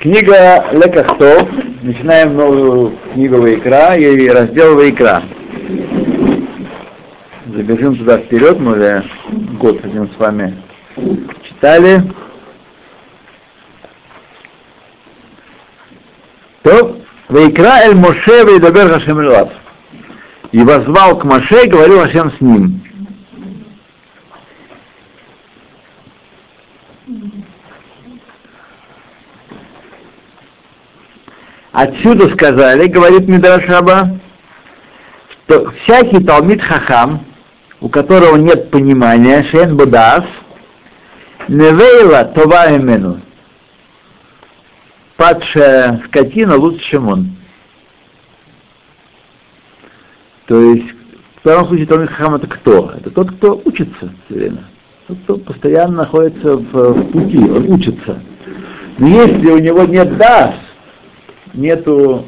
Книга 0.00 0.64
Лекахтов. 0.72 1.46
Начинаем 1.82 2.34
новую 2.34 2.96
книгу 3.12 3.36
Вайкра 3.36 3.96
и 3.96 4.28
раздел 4.30 4.74
Вайкра. 4.74 5.22
Забежим 7.54 7.94
туда 7.96 8.16
вперед, 8.16 8.58
мы 8.58 8.72
уже 8.72 9.04
год 9.58 9.84
этим 9.84 10.10
с 10.10 10.16
вами 10.16 10.56
читали. 11.42 12.02
То 16.62 16.96
Вайкра 17.28 17.80
эль 17.84 17.94
Моше 17.94 18.44
Вейдабер 18.46 18.88
Хашем. 18.88 19.50
И 20.52 20.62
возвал 20.62 21.18
к 21.18 21.24
Моше, 21.24 21.66
и 21.66 21.68
говорил 21.68 22.00
Хашем 22.00 22.32
с 22.32 22.40
ним. 22.40 22.82
Отсюда 31.72 32.28
сказали, 32.30 32.88
говорит 32.88 33.28
Мидрашаба, 33.28 34.18
что 35.46 35.70
всякий 35.82 36.22
Талмит 36.24 36.60
Хахам, 36.62 37.24
у 37.80 37.88
которого 37.88 38.36
нет 38.36 38.70
понимания, 38.70 39.44
Шен 39.44 39.76
Будас, 39.76 40.24
Невейла 41.46 42.24
Това 42.24 42.76
Имену, 42.76 43.20
падшая 45.16 46.02
скотина 46.06 46.56
лучше, 46.56 46.90
чем 46.90 47.08
он. 47.08 47.36
То 50.46 50.60
есть, 50.60 50.90
в 51.36 51.40
втором 51.40 51.68
случае 51.68 51.86
Талмит 51.86 52.10
Хахам 52.10 52.34
это 52.34 52.48
кто? 52.48 52.92
Это 52.96 53.10
тот, 53.10 53.30
кто 53.30 53.62
учится 53.64 54.12
все 54.26 54.34
время. 54.34 54.64
Тот, 55.06 55.18
кто 55.22 55.36
постоянно 55.36 55.98
находится 55.98 56.56
в, 56.56 56.72
в 56.72 57.12
пути, 57.12 57.38
он 57.38 57.70
учится. 57.70 58.20
Но 58.98 59.06
если 59.06 59.50
у 59.50 59.58
него 59.58 59.84
нет 59.84 60.16
дас, 60.16 60.54
нету 61.54 62.26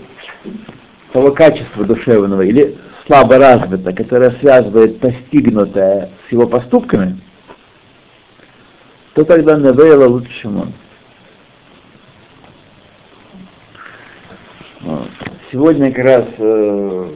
того 1.12 1.32
качества 1.32 1.84
душевного 1.84 2.42
или 2.42 2.76
слабо 3.06 3.38
развито, 3.38 3.92
которое 3.92 4.30
связывает 4.32 5.00
постигнутое 5.00 6.10
с 6.28 6.32
его 6.32 6.46
поступками, 6.46 7.20
то 9.14 9.24
тогда 9.24 9.56
Невейла 9.56 10.06
лучше, 10.06 10.32
чем 10.40 10.60
он. 10.60 10.72
Вот. 14.80 15.08
Сегодня 15.50 15.92
как 15.92 16.04
раз 16.04 16.24
э, 16.38 17.10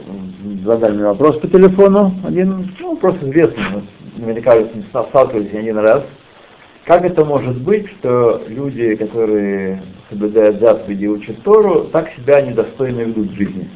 задали 0.63 0.93
мне 0.93 1.05
вопрос 1.05 1.39
по 1.39 1.47
телефону, 1.47 2.13
один, 2.25 2.71
ну, 2.79 2.95
просто 2.95 3.29
известный, 3.29 3.83
наверняка 4.15 4.55
вы 4.55 4.69
с 4.69 4.75
ним 4.75 4.83
сталкивались 4.89 5.53
один 5.53 5.77
раз. 5.79 6.03
Как 6.87 7.03
это 7.03 7.25
может 7.25 7.57
быть, 7.57 7.89
что 7.89 8.41
люди, 8.47 8.95
которые 8.95 9.83
соблюдают 10.09 10.61
заповеди 10.61 11.03
и 11.03 11.07
учат 11.09 11.43
Тору, 11.43 11.83
так 11.91 12.09
себя 12.13 12.39
недостойно 12.39 13.01
ведут 13.01 13.31
в 13.31 13.35
жизни? 13.35 13.69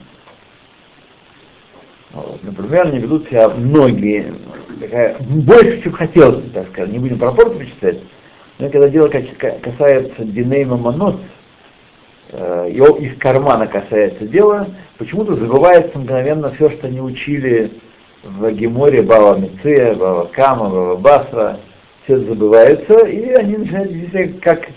Вот. 2.14 2.42
Например, 2.42 2.88
они 2.88 3.00
ведут 3.00 3.28
себя 3.28 3.50
многие, 3.50 4.34
такая, 4.80 5.18
больше, 5.20 5.81
чем 5.84 5.92
хотелось 5.92 6.38
бы, 6.38 6.50
так 6.52 6.70
сказать, 6.70 6.94
не 6.94 7.00
будем 7.00 7.20
пропорции 7.20 7.66
читать, 7.66 8.00
но 8.59 8.70
когда 8.70 8.88
дело 8.88 9.09
касается 9.09 10.23
Диней 10.23 10.64
Мамонот, 10.64 11.20
э, 12.30 12.70
его 12.72 12.96
из 12.96 13.18
кармана 13.18 13.68
касается 13.68 14.25
дела, 14.25 14.70
почему-то 14.98 15.36
забывается 15.36 16.00
мгновенно 16.00 16.50
все, 16.52 16.70
что 16.70 16.88
они 16.88 17.02
учили 17.02 17.73
в 18.23 18.50
Геморе 18.52 19.02
Бава 19.02 19.38
Меция, 19.38 19.96
Бава 19.96 20.30
Кама, 20.31 20.70
Бава 20.70 20.96
Басра, 20.96 21.59
все 22.03 22.19
забывается, 22.19 23.05
и 23.05 23.30
они 23.31 23.57
начинают 23.57 23.91
вести 23.91 24.39
как 24.39 24.67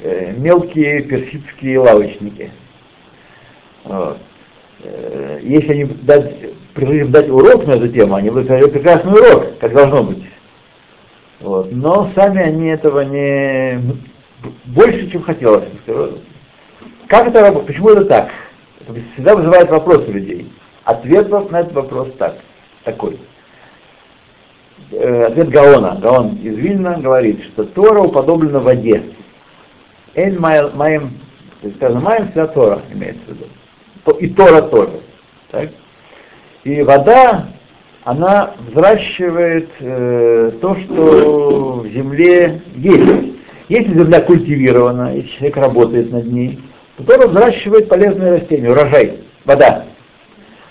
э, 0.00 0.32
мелкие 0.36 1.02
персидские 1.02 1.78
лавочники. 1.78 2.50
Вот. 3.84 4.18
Э, 4.82 5.40
если 5.42 5.72
они 5.72 5.84
дать, 5.84 6.34
предложим 6.72 7.10
дать 7.10 7.28
урок 7.28 7.66
на 7.66 7.72
эту 7.72 7.88
тему, 7.88 8.14
они 8.14 8.30
будут 8.30 8.46
говорить 8.46 8.72
прекрасный 8.72 9.12
урок, 9.12 9.58
как 9.58 9.72
должно 9.72 10.04
быть. 10.04 10.24
Вот. 11.40 11.70
Но 11.72 12.10
сами 12.14 12.40
они 12.40 12.68
этого 12.68 13.00
не 13.00 13.80
больше, 14.64 15.10
чем 15.10 15.22
хотелось. 15.22 15.68
Как 17.06 17.28
это 17.28 17.40
работает? 17.42 17.66
Почему 17.66 17.90
это 17.90 18.04
так? 18.06 18.30
Это 18.80 18.98
всегда 19.12 19.36
вызывает 19.36 19.68
вопросы 19.68 20.10
людей. 20.10 20.50
Ответ 20.84 21.28
на 21.50 21.60
этот 21.60 21.72
вопрос 21.72 22.08
так, 22.18 22.36
такой 22.84 23.18
э, 24.90 25.24
ответ 25.24 25.48
Гаона. 25.50 25.98
Гаон 26.00 26.36
из 26.36 26.56
Вильна 26.56 26.98
говорит, 26.98 27.42
что 27.44 27.64
Тора 27.64 28.00
уподоблена 28.00 28.60
воде. 28.60 29.02
Эль 30.14 30.38
маем, 30.38 31.18
то 31.60 31.68
есть 31.68 31.76
сказано 31.76 32.00
маем 32.00 32.30
вся 32.30 32.46
Тора, 32.46 32.80
имеется 32.92 33.22
в 33.26 33.28
виду. 33.30 34.18
И 34.20 34.28
Тора 34.28 34.62
тоже. 34.62 35.00
Так? 35.50 35.70
И 36.64 36.82
вода, 36.82 37.48
она 38.04 38.54
взращивает 38.68 39.70
э, 39.80 40.52
то, 40.60 40.76
что 40.76 41.80
в 41.84 41.88
земле 41.88 42.62
есть. 42.76 43.34
Если 43.68 43.94
земля 43.94 44.20
культивирована, 44.20 45.14
если 45.16 45.36
человек 45.36 45.56
работает 45.56 46.12
над 46.12 46.26
ней, 46.26 46.60
то 46.96 47.04
Тора 47.04 47.28
взращивает 47.28 47.88
полезные 47.88 48.32
растения, 48.32 48.70
урожай, 48.70 49.20
вода. 49.44 49.86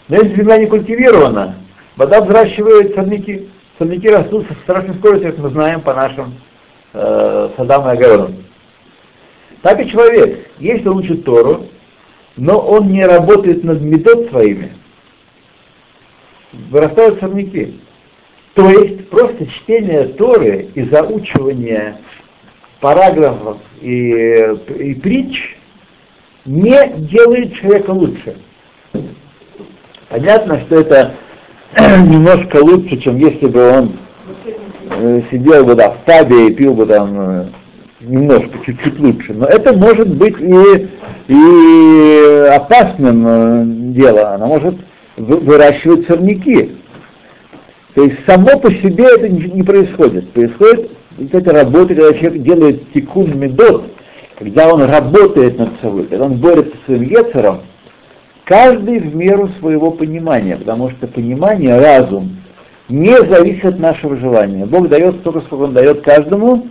Но 0.07 0.17
если 0.17 0.35
земля 0.35 0.57
не 0.57 0.67
культивирована, 0.67 1.55
вода 1.95 2.21
взращивает 2.21 2.93
сорняки. 2.93 3.49
Сорняки 3.83 4.07
растут 4.07 4.47
со 4.47 4.53
страшной 4.61 4.95
скоростью, 4.95 5.31
как 5.31 5.39
мы 5.39 5.49
знаем 5.49 5.81
по 5.81 5.93
нашим 5.93 6.35
э, 6.93 7.49
садам 7.57 7.85
и 7.85 7.91
огородам. 7.91 8.45
Так 9.61 9.81
и 9.81 9.89
человек, 9.89 10.47
если 10.57 10.87
он 10.87 10.99
учит 10.99 11.25
Тору, 11.25 11.65
но 12.37 12.59
он 12.59 12.87
не 12.93 13.05
работает 13.05 13.65
над 13.65 13.81
медот 13.81 14.29
своими, 14.29 14.71
вырастают 16.53 17.19
сорняки. 17.19 17.81
То 18.53 18.69
есть 18.69 19.09
просто 19.09 19.47
чтение 19.47 20.05
Торы 20.13 20.69
и 20.73 20.83
заучивание 20.83 21.97
параграфов 22.79 23.57
и, 23.81 23.99
и 24.79 24.95
притч 24.95 25.57
не 26.45 26.87
делает 26.99 27.53
человека 27.55 27.91
лучше. 27.91 28.37
Понятно, 30.07 30.61
что 30.61 30.79
это 30.79 31.15
немножко 32.07 32.57
лучше, 32.57 32.97
чем 32.99 33.17
если 33.17 33.47
бы 33.47 33.69
он 33.69 33.93
э, 34.89 35.21
сидел 35.31 35.65
бы 35.65 35.75
да, 35.75 35.91
в 35.91 36.05
табе 36.05 36.47
и 36.47 36.53
пил 36.53 36.73
бы 36.73 36.85
там 36.85 37.13
э, 37.15 37.45
немножко, 38.01 38.59
чуть-чуть 38.65 38.99
лучше. 38.99 39.33
Но 39.33 39.45
это 39.45 39.73
может 39.73 40.07
быть 40.07 40.35
и, 40.39 40.87
и 41.27 42.47
опасным 42.53 43.25
э, 43.25 43.63
делом. 43.93 44.27
Оно 44.33 44.47
может 44.47 44.75
выращивать 45.17 46.07
сорняки. 46.07 46.71
То 47.95 48.03
есть 48.03 48.17
само 48.25 48.59
по 48.59 48.71
себе 48.71 49.05
это 49.05 49.29
не, 49.29 49.63
происходит. 49.63 50.31
Происходит 50.31 50.91
вот 51.17 51.33
эта 51.33 51.53
работа, 51.53 51.95
когда 51.95 52.13
человек 52.13 52.41
делает 52.41 52.91
тикун 52.93 53.37
медот, 53.39 53.85
когда 54.37 54.73
он 54.73 54.83
работает 54.83 55.57
над 55.59 55.69
собой, 55.81 56.05
когда 56.05 56.25
он 56.25 56.35
борется 56.35 56.73
с 56.81 56.85
своим 56.85 57.03
ецером, 57.03 57.61
Каждый 58.45 58.99
в 58.99 59.15
меру 59.15 59.47
своего 59.59 59.91
понимания, 59.91 60.57
потому 60.57 60.89
что 60.89 61.07
понимание, 61.07 61.79
разум, 61.79 62.37
не 62.89 63.15
зависит 63.15 63.65
от 63.65 63.79
нашего 63.79 64.17
желания. 64.17 64.65
Бог 64.65 64.89
дает 64.89 65.15
столько, 65.19 65.41
сколько 65.41 65.63
Он 65.63 65.73
дает 65.73 66.01
каждому, 66.01 66.67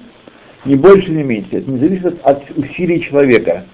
ни 0.66 0.75
больше, 0.75 1.11
ни 1.11 1.22
меньше. 1.22 1.49
Это 1.53 1.71
не 1.71 1.78
зависит 1.78 2.21
от 2.25 2.43
усилий 2.56 3.00
человека. 3.00 3.65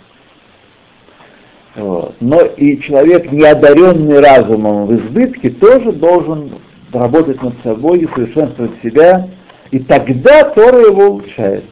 Вот. 1.75 2.15
Но 2.21 2.43
и 2.43 2.81
человек, 2.81 3.31
не 3.33 3.45
одаренный 3.45 4.21
разумом 4.21 4.87
в 4.87 4.95
избытке, 4.95 5.51
тоже 5.51 5.93
должен 5.93 6.53
работать 6.93 7.43
над 7.43 7.55
собой, 7.63 8.05
усовершенствовать 8.05 8.73
себя, 8.83 9.29
и 9.71 9.81
тогда 9.81 10.45
Тора 10.45 10.87
его 10.87 11.07
улучшает. 11.09 11.65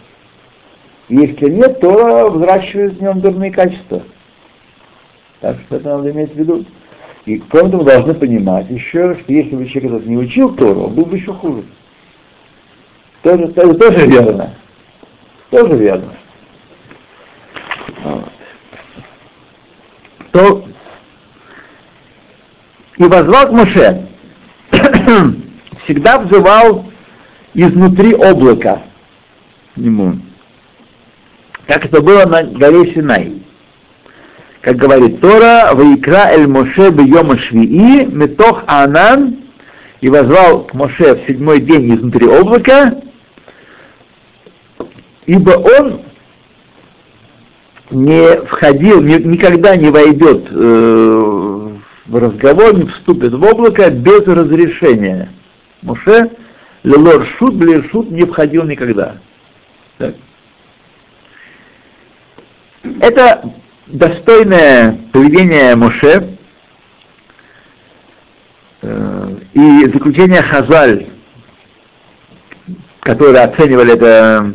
Если 1.08 1.50
нет, 1.50 1.80
Тора 1.80 2.28
взращивает 2.28 2.94
в 2.94 3.02
нем 3.02 3.20
дурные 3.20 3.52
качества. 3.52 4.02
Так 5.40 5.56
что 5.66 5.76
это 5.76 5.96
надо 5.96 6.10
иметь 6.10 6.32
в 6.32 6.36
виду. 6.36 6.64
И 7.24 7.38
кроме 7.38 7.70
того, 7.70 7.84
должны 7.84 8.14
понимать 8.14 8.70
еще, 8.70 9.16
что 9.16 9.32
если 9.32 9.56
бы 9.56 9.66
человек 9.66 9.92
этот 9.92 10.06
не 10.06 10.16
учил 10.16 10.54
Тору, 10.54 10.84
он 10.84 10.94
был 10.94 11.06
бы 11.06 11.16
еще 11.16 11.32
хуже. 11.32 11.64
Тоже, 13.22 13.48
тоже, 13.48 13.74
тоже 13.74 14.06
верно. 14.06 14.54
Тоже 15.50 15.76
верно. 15.76 16.12
То 20.32 20.64
и 22.98 23.04
возвал 23.04 23.48
к 23.48 23.52
Моше, 23.52 24.06
всегда 25.84 26.18
взывал 26.18 26.86
изнутри 27.54 28.12
облака 28.12 28.82
нему, 29.76 30.16
как 31.66 31.84
это 31.84 32.00
было 32.00 32.24
на 32.24 32.42
горе 32.44 32.92
Синай 32.92 33.42
как 34.66 34.78
говорит 34.78 35.20
Тора, 35.20 35.70
«Ваикра 35.74 36.32
эль 36.32 36.48
Моше 36.48 36.90
бьема 36.90 37.38
швии, 37.38 38.04
метох 38.06 38.64
анан», 38.66 39.36
и 40.00 40.08
возвал 40.08 40.64
к 40.64 40.74
Моше 40.74 41.14
в 41.14 41.24
седьмой 41.24 41.60
день 41.60 41.94
изнутри 41.94 42.26
облака, 42.26 43.00
ибо 45.26 45.50
он 45.50 46.00
не 47.92 48.44
входил, 48.46 49.00
ни, 49.02 49.14
никогда 49.22 49.76
не 49.76 49.90
войдет 49.90 50.48
э, 50.50 51.68
в 52.06 52.16
разговор, 52.16 52.74
не 52.74 52.86
вступит 52.88 53.34
в 53.34 53.44
облако 53.44 53.88
без 53.88 54.26
разрешения. 54.26 55.30
Муше 55.82 56.32
лелор 56.82 57.24
шут, 57.38 57.54
шут 57.92 58.10
не 58.10 58.24
входил 58.24 58.64
никогда. 58.64 59.18
Так. 59.98 60.16
Это 63.00 63.52
достойное 63.86 64.98
поведение 65.12 65.76
Моше 65.76 66.36
э, 68.82 69.36
и 69.54 69.80
заключение 69.92 70.42
Хазаль, 70.42 71.06
которые 73.00 73.44
оценивали 73.44 73.94
это, 73.94 74.54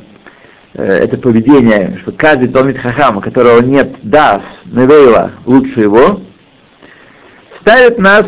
э, 0.74 0.84
это 0.84 1.18
поведение, 1.18 1.98
что 2.02 2.12
каждый 2.12 2.50
Талмит 2.50 2.78
Хахам, 2.78 3.18
у 3.18 3.22
которого 3.22 3.62
нет 3.62 3.96
Дас, 4.04 4.42
Невейла, 4.66 5.32
лучше 5.46 5.82
его, 5.82 6.22
ставит 7.62 7.98
нас 8.00 8.26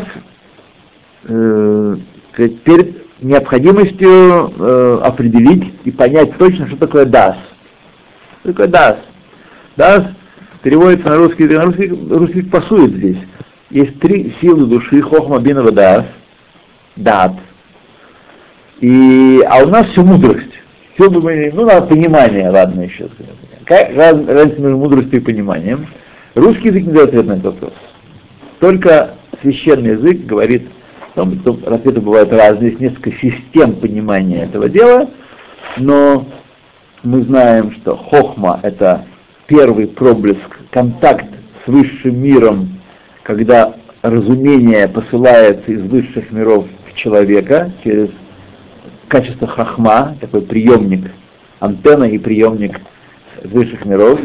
э, 1.24 1.96
перед 2.34 3.22
необходимостью 3.22 4.52
э, 4.58 5.00
определить 5.02 5.74
и 5.84 5.90
понять 5.90 6.36
точно, 6.38 6.66
что 6.66 6.76
такое 6.76 7.04
Дас. 7.04 7.36
Что 8.40 8.52
такое 8.52 8.68
Дас? 8.68 8.96
Дас 9.76 10.04
переводится 10.64 11.10
на 11.10 11.18
русский, 11.18 11.44
на 11.44 11.66
русский, 11.66 11.88
русский 11.88 12.42
пасует 12.42 12.94
здесь. 12.94 13.18
Есть 13.70 14.00
три 14.00 14.34
силы 14.40 14.66
души, 14.66 15.02
хохма, 15.02 15.38
бинова, 15.38 15.70
дас, 15.70 16.06
дат. 16.96 17.32
И, 18.80 19.46
а 19.48 19.62
у 19.62 19.68
нас 19.68 19.86
все 19.88 20.02
мудрость. 20.02 20.54
Все, 20.94 21.10
ну, 21.10 21.66
надо 21.66 21.86
понимание, 21.86 22.48
ладно 22.48 22.80
еще. 22.80 23.08
Какая 23.64 23.94
разница 23.94 24.60
между 24.60 24.78
мудростью 24.78 25.20
и 25.20 25.24
пониманием? 25.24 25.86
Русский 26.34 26.68
язык 26.68 26.84
не 26.84 26.92
дает 26.92 27.08
ответ 27.10 27.26
на 27.26 27.32
этот 27.32 27.44
вопрос. 27.44 27.72
Только 28.60 29.14
священный 29.42 29.90
язык 29.90 30.24
говорит, 30.24 30.68
там, 31.14 31.38
там 31.40 31.58
ответы 31.66 32.00
бывают 32.00 32.32
разные, 32.32 32.70
есть 32.70 32.80
несколько 32.80 33.12
систем 33.12 33.74
понимания 33.74 34.44
этого 34.44 34.70
дела, 34.70 35.10
но 35.76 36.26
мы 37.02 37.22
знаем, 37.22 37.72
что 37.72 37.96
хохма— 37.96 38.60
это 38.62 39.04
первый 39.46 39.86
проблеск, 39.86 40.58
контакт 40.70 41.26
с 41.64 41.68
высшим 41.68 42.20
миром, 42.22 42.80
когда 43.22 43.74
разумение 44.02 44.88
посылается 44.88 45.70
из 45.70 45.82
высших 45.82 46.30
миров 46.30 46.66
в 46.86 46.94
человека 46.94 47.72
через 47.82 48.10
качество 49.08 49.46
хахма, 49.46 50.16
такой 50.20 50.42
приемник, 50.42 51.10
антенна 51.60 52.04
и 52.04 52.18
приемник 52.18 52.80
высших 53.42 53.84
миров. 53.84 54.20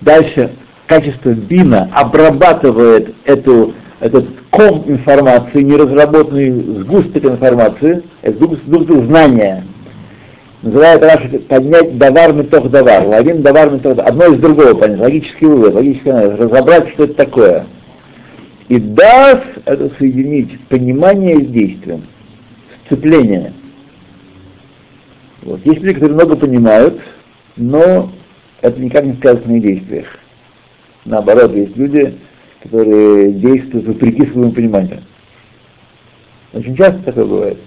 Дальше 0.00 0.52
качество 0.86 1.30
бина 1.30 1.90
обрабатывает 1.92 3.14
эту, 3.24 3.74
этот 4.00 4.26
ком 4.50 4.84
информации, 4.86 5.62
неразработанный 5.62 6.80
сгусток 6.80 7.24
информации, 7.24 8.02
сгусток 8.22 9.04
знания, 9.06 9.64
называют 10.62 11.02
Раши 11.02 11.38
поднять 11.40 11.98
давар 11.98 12.32
метох 12.32 12.70
давар, 12.70 13.06
лавин 13.06 13.42
давар 13.42 13.70
метох 13.70 13.98
одно 13.98 14.26
из 14.26 14.40
другого 14.40 14.74
понять, 14.74 15.00
логический 15.00 15.46
вывод, 15.46 15.74
логический 15.74 16.10
анализ, 16.10 16.38
разобрать, 16.38 16.88
что 16.90 17.04
это 17.04 17.14
такое. 17.14 17.66
И 18.68 18.78
дас— 18.78 19.40
это 19.64 19.90
соединить 19.96 20.60
понимание 20.68 21.38
с 21.38 21.46
действием, 21.46 22.04
сцепление. 22.84 23.52
Вот. 25.42 25.64
Есть 25.64 25.80
люди, 25.80 25.94
которые 25.94 26.14
много 26.14 26.36
понимают, 26.36 27.00
но 27.56 28.10
это 28.60 28.80
никак 28.80 29.04
не 29.04 29.14
сказано 29.14 29.54
на 29.54 29.60
действиях. 29.60 30.06
Наоборот, 31.04 31.54
есть 31.54 31.76
люди, 31.76 32.18
которые 32.62 33.32
действуют 33.32 33.86
вопреки 33.86 34.26
своему 34.26 34.50
пониманию. 34.50 35.02
Очень 36.52 36.76
часто 36.76 37.00
такое 37.04 37.26
бывает. 37.26 37.58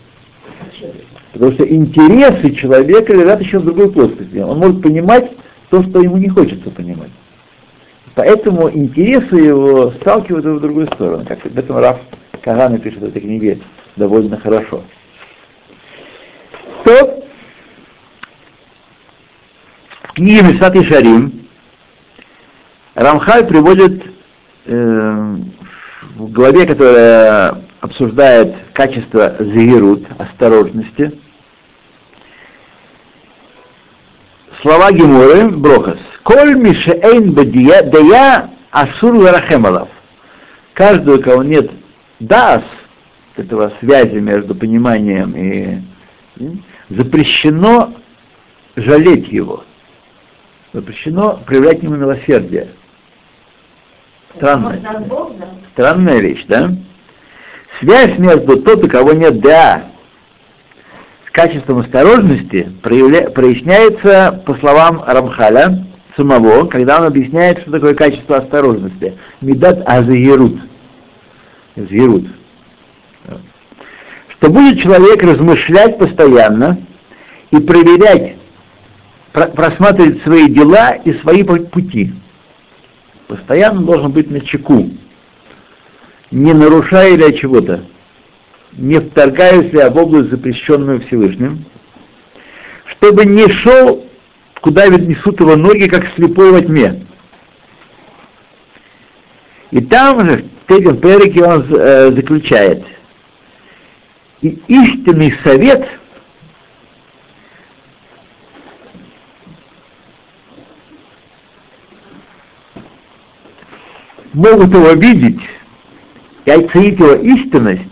Потому 1.33 1.51
что 1.51 1.67
интересы 1.67 2.51
человека 2.55 3.13
лежат 3.13 3.41
еще 3.41 3.59
в 3.59 3.65
другой 3.65 3.91
плоскости. 3.91 4.37
Он 4.37 4.57
может 4.57 4.81
понимать 4.81 5.31
то, 5.69 5.83
что 5.83 6.01
ему 6.01 6.17
не 6.17 6.29
хочется 6.29 6.71
понимать. 6.71 7.11
Поэтому 8.15 8.69
интересы 8.69 9.35
его 9.35 9.91
сталкивают 9.91 10.45
его 10.45 10.55
в 10.55 10.61
другую 10.61 10.87
сторону. 10.87 11.25
Как 11.27 11.45
об 11.45 11.57
этом 11.57 11.77
Раф 11.77 11.99
Каганы 12.41 12.79
пишет 12.79 13.01
в 13.01 13.05
этой 13.05 13.21
книге 13.21 13.59
довольно 13.95 14.37
хорошо. 14.37 14.83
То 16.83 17.23
в 20.01 20.13
книге 20.13 20.41
Мисат 20.41 20.75
и 20.75 20.83
Шарим 20.83 21.47
Рамхаль 22.95 23.45
приводит 23.45 24.03
э, 24.65 25.35
в 26.15 26.31
главе, 26.31 26.65
которая 26.65 27.61
обсуждает 27.81 28.55
качество 28.73 29.35
зигерут, 29.39 30.05
осторожности. 30.17 31.19
Слова 34.61 34.91
Геморы, 34.91 35.49
Брохас. 35.49 35.99
Коль 36.23 36.55
мишеэйн 36.55 37.33
бадия 37.33 38.49
асур 38.71 39.15
ларахемалов. 39.15 39.89
Каждый, 40.73 41.15
у 41.15 41.21
кого 41.21 41.43
нет 41.43 41.71
дас, 42.19 42.63
этого 43.35 43.71
связи 43.79 44.17
между 44.17 44.53
пониманием 44.53 45.33
и 45.35 45.81
запрещено 46.89 47.93
жалеть 48.75 49.29
его. 49.29 49.63
Запрещено 50.73 51.39
проявлять 51.45 51.81
ему 51.81 51.95
милосердие. 51.95 52.69
Странная, 54.35 54.81
странная 55.73 56.19
вещь, 56.19 56.45
да? 56.47 56.71
Связь 57.79 58.17
между 58.17 58.57
тот, 58.57 58.83
у 58.83 58.89
кого 58.89 59.13
нет 59.13 59.39
да, 59.39 59.85
с 61.25 61.31
качеством 61.31 61.79
осторожности 61.79 62.69
проявля... 62.81 63.29
проясняется, 63.29 64.43
по 64.45 64.55
словам 64.55 65.01
Рамхаля, 65.05 65.85
самого, 66.17 66.65
когда 66.65 66.99
он 66.99 67.07
объясняет, 67.07 67.59
что 67.59 67.71
такое 67.71 67.95
качество 67.95 68.37
осторожности. 68.37 69.17
Медат 69.39 69.81
азаирут. 69.87 70.59
Зирут. 71.77 72.27
Что 74.27 74.49
будет 74.49 74.81
человек 74.81 75.23
размышлять 75.23 75.97
постоянно 75.97 76.79
и 77.51 77.57
проверять, 77.57 78.35
про 79.31 79.47
просматривать 79.47 80.21
свои 80.23 80.49
дела 80.49 80.95
и 80.95 81.13
свои 81.13 81.43
пути. 81.43 82.13
Постоянно 83.27 83.83
должен 83.83 84.11
быть 84.11 84.29
на 84.29 84.41
чеку 84.41 84.89
не 86.31 86.53
нарушая 86.53 87.15
ли 87.15 87.35
чего-то, 87.37 87.85
не 88.73 88.99
вторгаясь 88.99 89.73
ли 89.73 89.89
в 89.89 89.97
область, 89.97 90.29
запрещенную 90.29 91.01
Всевышним, 91.01 91.65
чтобы 92.85 93.25
не 93.25 93.47
шел, 93.49 94.05
куда 94.61 94.87
несут 94.87 95.39
его 95.39 95.55
ноги, 95.55 95.87
как 95.87 96.05
слепой 96.15 96.51
во 96.51 96.61
тьме. 96.61 97.05
И 99.71 99.81
там 99.81 100.25
же, 100.25 100.45
в 100.63 100.67
третьем 100.67 100.97
перике 100.97 101.43
он 101.43 101.65
э, 101.69 102.11
заключает, 102.11 102.85
и 104.41 104.59
истинный 104.67 105.33
совет 105.43 105.87
могут 114.33 114.73
его 114.73 114.91
видеть 114.93 115.41
и 116.49 116.51
оценить 116.51 116.99
его 116.99 117.13
истинность 117.13 117.83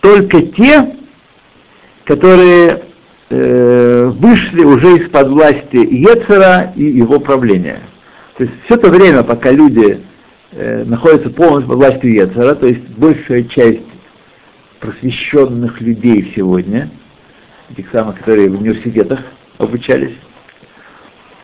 только 0.00 0.40
те, 0.40 0.96
которые 2.04 2.84
э, 3.28 4.06
вышли 4.06 4.64
уже 4.64 4.96
из-под 4.96 5.28
власти 5.28 5.76
Ецера 5.76 6.72
и 6.74 6.84
его 6.84 7.20
правления. 7.20 7.80
То 8.38 8.44
есть 8.44 8.54
все 8.64 8.76
то 8.78 8.88
время, 8.88 9.22
пока 9.22 9.50
люди 9.50 10.00
э, 10.52 10.84
находятся 10.84 11.28
полностью 11.28 11.68
под 11.68 11.76
властью 11.76 12.14
Ецера, 12.14 12.54
то 12.54 12.66
есть 12.66 12.88
большая 12.96 13.44
часть 13.44 13.82
просвещенных 14.78 15.82
людей 15.82 16.32
сегодня, 16.34 16.90
этих 17.70 17.90
самых, 17.90 18.20
которые 18.20 18.48
в 18.48 18.58
университетах 18.58 19.20
обучались, 19.58 20.16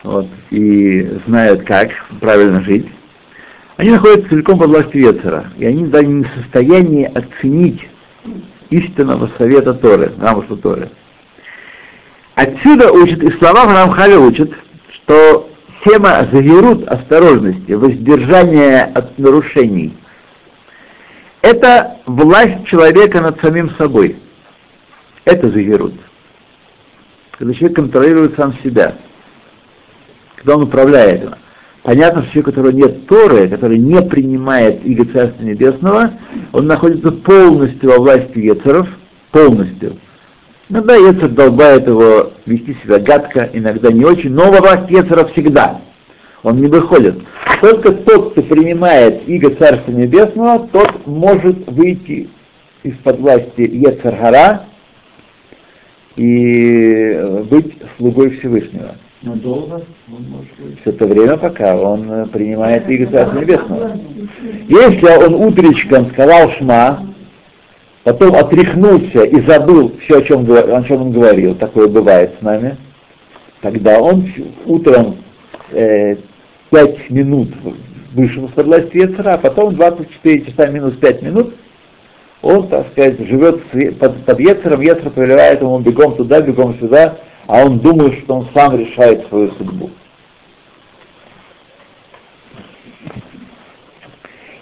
вот, 0.01 0.27
и 0.49 1.19
знают, 1.27 1.63
как 1.63 1.91
правильно 2.19 2.61
жить, 2.61 2.87
они 3.77 3.91
находятся 3.91 4.29
целиком 4.29 4.57
под 4.57 4.69
властью 4.69 5.01
Ецера, 5.01 5.51
и 5.57 5.65
они 5.65 5.85
даже 5.85 6.07
не 6.07 6.23
в 6.23 6.29
состоянии 6.35 7.05
оценить 7.05 7.87
истинного 8.71 9.29
совета 9.37 9.73
Торы, 9.75 10.11
Рамушу 10.19 10.57
Торы. 10.57 10.89
Отсюда 12.33 12.91
учат, 12.91 13.23
и 13.23 13.31
слова 13.37 13.65
в 13.65 13.71
Рамхале 13.71 14.17
учат, 14.17 14.51
что 14.89 15.49
тема 15.85 16.27
завирут 16.31 16.87
осторожности, 16.87 17.71
воздержания 17.73 18.91
от 18.93 19.17
нарушений, 19.19 19.95
это 21.41 21.97
власть 22.07 22.65
человека 22.65 23.21
над 23.21 23.39
самим 23.39 23.69
собой. 23.75 24.17
Это 25.23 25.49
завирут. 25.49 25.93
Когда 27.37 27.53
человек 27.53 27.75
контролирует 27.75 28.35
сам 28.35 28.53
себя, 28.63 28.95
когда 30.35 30.55
он 30.55 30.63
управляет. 30.63 31.29
Понятно, 31.87 32.23
что 32.23 32.31
человек, 32.33 32.47
у 32.47 32.51
которого 32.51 32.71
нет 32.71 33.07
Торы, 33.07 33.47
который 33.47 33.77
не 33.77 34.01
принимает 34.01 34.83
Иго 34.83 35.05
Царства 35.05 35.41
Небесного, 35.41 36.11
он 36.51 36.67
находится 36.67 37.13
полностью 37.13 37.91
во 37.91 37.99
власти 37.99 38.39
Ецеров, 38.39 38.89
полностью. 39.31 39.95
Иногда 40.67 40.95
Ецер 40.97 41.29
долбает 41.29 41.87
его 41.87 42.33
вести 42.45 42.75
себя 42.83 42.99
гадко, 42.99 43.49
иногда 43.53 43.89
не 43.89 44.03
очень, 44.03 44.31
но 44.31 44.51
во 44.51 44.59
власти 44.59 44.95
Ецера 44.95 45.27
всегда. 45.27 45.79
Он 46.43 46.59
не 46.59 46.67
выходит. 46.67 47.23
Только 47.61 47.93
тот, 47.93 48.33
кто 48.33 48.41
принимает 48.41 49.25
Иго 49.25 49.51
Царства 49.51 49.91
Небесного, 49.93 50.67
тот 50.67 51.07
может 51.07 51.71
выйти 51.71 52.27
из-под 52.83 53.21
власти 53.21 53.61
Ецаргара 53.61 54.65
и 56.17 57.45
быть 57.49 57.77
слугой 57.95 58.31
Всевышнего. 58.31 58.95
Но 59.23 59.33
долго 59.35 59.81
он 60.09 60.23
может 60.29 60.51
быть. 60.59 60.79
Все 60.81 60.91
это 60.91 61.07
время, 61.07 61.37
пока 61.37 61.75
он 61.75 62.11
э, 62.11 62.25
принимает 62.27 62.87
Иго 62.89 63.11
Царства 63.11 63.39
Небесного. 63.39 63.97
Если 64.67 65.25
он 65.25 65.33
утречком 65.33 66.11
сказал 66.11 66.51
Шма, 66.51 67.07
потом 68.03 68.35
отряхнулся 68.35 69.23
и 69.23 69.41
забыл 69.41 69.93
все, 70.01 70.19
о 70.19 70.21
чем, 70.21 70.45
о 70.51 70.83
чем 70.83 71.01
он 71.01 71.11
говорил, 71.11 71.55
такое 71.55 71.87
бывает 71.87 72.35
с 72.39 72.43
нами, 72.43 72.77
тогда 73.61 73.99
он 73.99 74.27
утром 74.65 75.17
э, 75.71 76.17
5 76.69 77.09
минут 77.09 77.49
вышел 78.13 78.45
из-под 78.45 78.67
власти 78.67 78.97
Яцера, 78.97 79.33
а 79.33 79.37
потом 79.39 79.75
24 79.75 80.45
часа 80.45 80.67
минус 80.67 80.95
5 80.97 81.21
минут 81.23 81.55
он, 82.41 82.67
так 82.67 82.87
сказать, 82.91 83.19
живет 83.27 83.63
под, 83.97 84.23
под 84.25 84.39
Ецером, 84.39 84.81
Ецер 84.81 85.09
повелевает 85.09 85.61
ему 85.61 85.79
бегом 85.79 86.15
туда, 86.15 86.39
бегом 86.39 86.77
сюда, 86.79 87.17
а 87.47 87.63
он 87.63 87.79
думает, 87.79 88.19
что 88.19 88.35
он 88.35 88.49
сам 88.53 88.77
решает 88.77 89.25
свою 89.27 89.51
судьбу. 89.53 89.89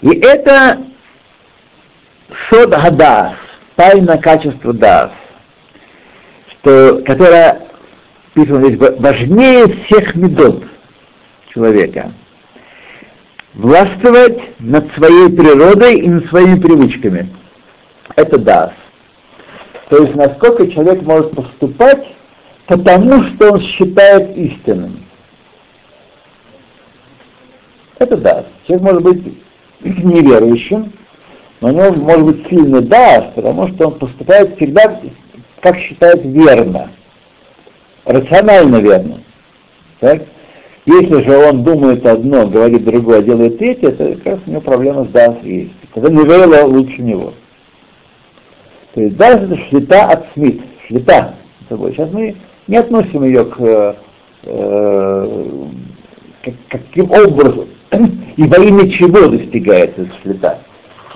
И 0.01 0.09
это 0.19 0.83
сод 2.49 2.69
гадас, 2.69 3.33
тайна 3.75 4.19
качества 4.19 4.71
дас, 4.71 5.11
что, 6.51 7.01
которая, 7.05 7.63
писано 8.35 8.67
здесь, 8.67 8.77
важнее 8.99 9.67
всех 9.67 10.13
медот 10.15 10.63
человека. 11.51 12.11
Властвовать 13.55 14.59
над 14.59 14.93
своей 14.93 15.29
природой 15.29 16.01
и 16.01 16.09
над 16.09 16.27
своими 16.27 16.59
привычками. 16.59 17.33
Это 18.15 18.37
дас. 18.37 18.73
То 19.89 20.03
есть 20.03 20.13
насколько 20.13 20.69
человек 20.69 21.01
может 21.03 21.33
поступать 21.33 22.15
потому, 22.67 23.23
что 23.23 23.53
он 23.53 23.61
считает 23.61 24.35
истинным. 24.37 25.05
Это 27.97 28.17
дас. 28.17 28.45
Человек 28.67 28.85
может 28.85 29.03
быть 29.03 29.23
неверующим, 29.81 30.91
но 31.61 31.69
у 31.69 31.71
него 31.71 31.93
может 31.93 32.25
быть 32.25 32.47
сильный 32.49 32.81
дас, 32.81 33.25
потому 33.35 33.67
что 33.69 33.87
он 33.87 33.99
поступает 33.99 34.57
всегда, 34.57 34.99
как 35.61 35.77
считает 35.77 36.23
верно, 36.23 36.91
рационально 38.03 38.77
верно. 38.77 39.21
Так? 39.99 40.23
Если 40.85 41.23
же 41.23 41.35
он 41.37 41.63
думает 41.63 42.05
одно, 42.05 42.45
говорит 42.47 42.85
другое, 42.85 43.23
делает 43.23 43.57
третье, 43.57 43.89
это 43.89 44.15
как 44.15 44.25
раз 44.25 44.39
у 44.45 44.49
него 44.51 44.61
проблема 44.61 45.05
с 45.05 45.07
дас 45.07 45.35
есть. 45.41 45.73
Когда 45.93 46.09
не 46.09 46.23
верила 46.23 46.63
лучше 46.65 47.01
него. 47.01 47.33
То 48.93 49.01
есть 49.01 49.17
дас 49.17 49.35
это 49.35 49.57
шлита 49.57 50.03
от 50.05 50.25
смит, 50.33 50.61
шлита. 50.87 51.35
Сейчас 51.69 52.11
мы 52.11 52.35
не 52.67 52.77
относим 52.77 53.23
ее 53.23 53.45
к 53.45 53.95
э, 54.43 55.43
каким 56.69 57.11
образом 57.11 57.67
и 58.37 58.43
во 58.43 58.57
имя 58.63 58.89
чего 58.89 59.27
достигается 59.27 60.01
эта 60.01 60.15
шлита. 60.21 60.59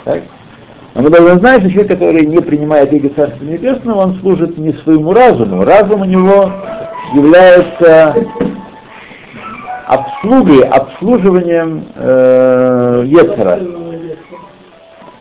Так? 0.04 0.24
Но 0.96 1.04
мы 1.04 1.10
должны 1.10 1.40
знать, 1.40 1.62
что 1.62 1.72
человек, 1.72 1.92
который 1.92 2.26
не 2.26 2.42
принимает 2.42 2.92
Иго 2.92 3.10
Царства 3.10 3.44
Небесного, 3.44 4.02
он 4.02 4.16
служит 4.20 4.58
не 4.58 4.74
своему 4.74 5.14
разуму. 5.14 5.64
Разум 5.64 6.02
у 6.02 6.06
него 6.06 6.52
является 7.14 8.16
обслугой, 9.86 10.62
обслуживанием 10.64 11.86
э, 11.96 13.04
Ецера. 13.06 13.60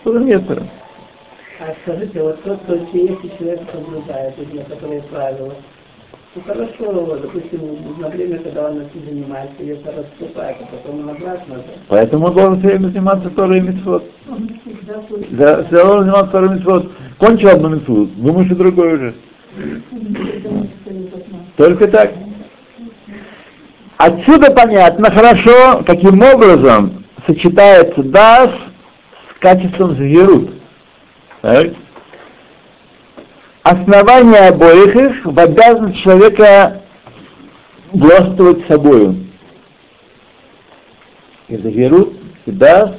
Ецера. 0.05 0.63
А 1.61 1.75
скажите, 1.83 2.23
вот 2.23 2.43
тот, 2.43 2.61
кто 2.63 2.75
если 2.75 3.31
человек 3.39 3.61
соблюдает 3.73 4.35
эти 4.39 4.57
некоторые 4.57 5.03
правила, 5.03 5.53
ну 6.35 6.43
хорошо, 6.47 7.19
допустим, 7.23 7.61
на 7.99 8.09
время, 8.09 8.39
когда 8.39 8.69
он 8.69 8.81
этим 8.81 9.05
занимается, 9.05 9.63
если 9.63 9.87
расступает, 9.87 10.57
а 10.61 10.67
потом 10.67 11.01
он 11.01 11.11
обратно. 11.11 11.63
Поэтому 11.89 12.27
он 12.27 12.35
должен 12.35 12.59
все 12.61 12.69
время 12.69 12.89
заниматься 12.89 13.31
Торой 13.31 13.59
и 13.59 13.61
Митцвот. 13.63 14.05
Да, 15.31 15.65
все 15.65 15.85
должен 15.85 16.05
заниматься 16.05 16.33
Торой 16.33 16.49
и 16.49 16.53
Митцвот. 16.53 16.93
Кончил 17.19 17.49
одну 17.49 17.71
Митцву, 17.71 18.07
думаешь, 18.07 18.47
что 18.47 18.57
другой 18.57 18.95
уже. 18.95 19.15
Только 21.57 21.89
так. 21.89 22.13
Отсюда 23.97 24.53
понятно 24.53 25.11
хорошо, 25.11 25.83
каким 25.85 26.23
образом 26.23 27.05
сочетается 27.27 28.03
дас 28.03 28.51
с 29.35 29.41
качеством 29.41 29.97
зверут. 29.97 30.53
Так? 31.41 31.69
Основание 33.69 34.49
обоих 34.49 34.97
их 34.97 35.27
в 35.27 35.39
обязанность 35.39 36.01
человека 36.01 36.81
властвовать 37.93 38.67
собою. 38.67 39.27
И 41.49 41.57
зверут 41.59 42.15
всегда 42.43 42.97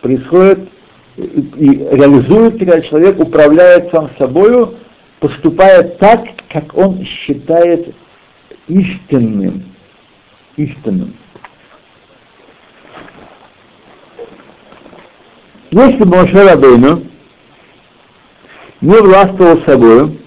происходит 0.00 0.70
и, 1.18 1.22
и 1.22 1.68
реализует, 1.94 2.58
когда 2.58 2.80
человек 2.80 3.20
управляет 3.20 3.90
сам 3.90 4.08
собою, 4.16 4.78
поступая 5.20 5.82
так, 5.82 6.24
как 6.48 6.74
он 6.74 7.04
считает 7.04 7.94
истинным 8.68 9.74
истинным. 10.56 11.14
Если 15.70 16.02
бы 16.02 16.16
Моше 16.16 16.48
Рабейну 16.48 17.02
не 18.80 18.96
властвовал 18.96 19.60
собой 19.62 20.20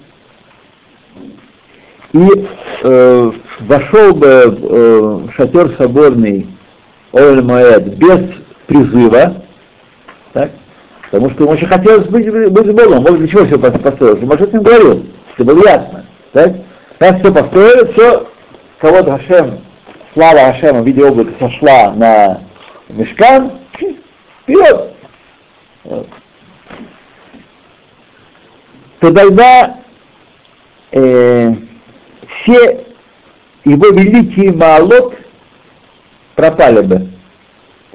и 2.12 2.48
э, 2.82 3.32
вошел 3.60 4.14
бы 4.14 4.58
э, 4.60 5.20
шатер 5.36 5.74
соборный 5.78 6.48
Оль 7.12 7.42
Моэд 7.42 7.96
без 7.96 8.34
призыва, 8.66 9.42
так, 10.32 10.50
потому 11.04 11.30
что 11.30 11.44
ему 11.44 11.52
очень 11.52 11.66
хотелось 11.66 12.08
быть, 12.08 12.28
быть 12.30 12.72
Богом, 12.72 13.04
Бог 13.04 13.18
для 13.18 13.28
чего 13.28 13.44
все 13.44 13.58
построил? 13.58 14.16
Моше 14.18 14.48
с 14.48 14.52
ним 14.52 14.62
говорил, 14.62 15.06
все 15.34 15.44
было 15.44 15.62
ясно. 15.66 16.06
Так? 16.32 16.54
Раз 16.98 17.20
все 17.20 17.32
построили, 17.32 17.92
все, 17.92 18.28
кого-то 18.78 19.18
Хашем 19.18 19.60
слава 20.14 20.48
Ашема 20.48 20.82
в 20.82 20.86
виде 20.86 21.06
облака 21.06 21.32
сошла 21.38 21.92
на 21.92 22.40
мешкан, 22.88 23.52
вперед! 23.72 24.92
Вот. 25.84 26.08
То 29.00 29.10
тогда 29.12 29.80
э, 30.92 31.54
все 32.28 32.86
его 33.64 33.88
великие 33.88 34.52
маалот 34.52 35.14
пропали 36.34 36.82
бы. 36.82 37.08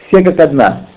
Все 0.07 0.23
как 0.23 0.39
одна. 0.39 0.87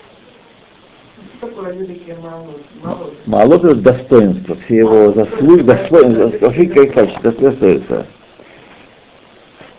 Маалот 3.27 3.65
это 3.65 3.75
достоинство, 3.75 4.57
все 4.65 4.77
его 4.77 5.13
заслуги, 5.13 5.63
достоинство, 5.63 6.47
вообще 6.47 6.67
как 6.67 6.95
качество, 6.95 7.33
достоинство. 7.33 8.07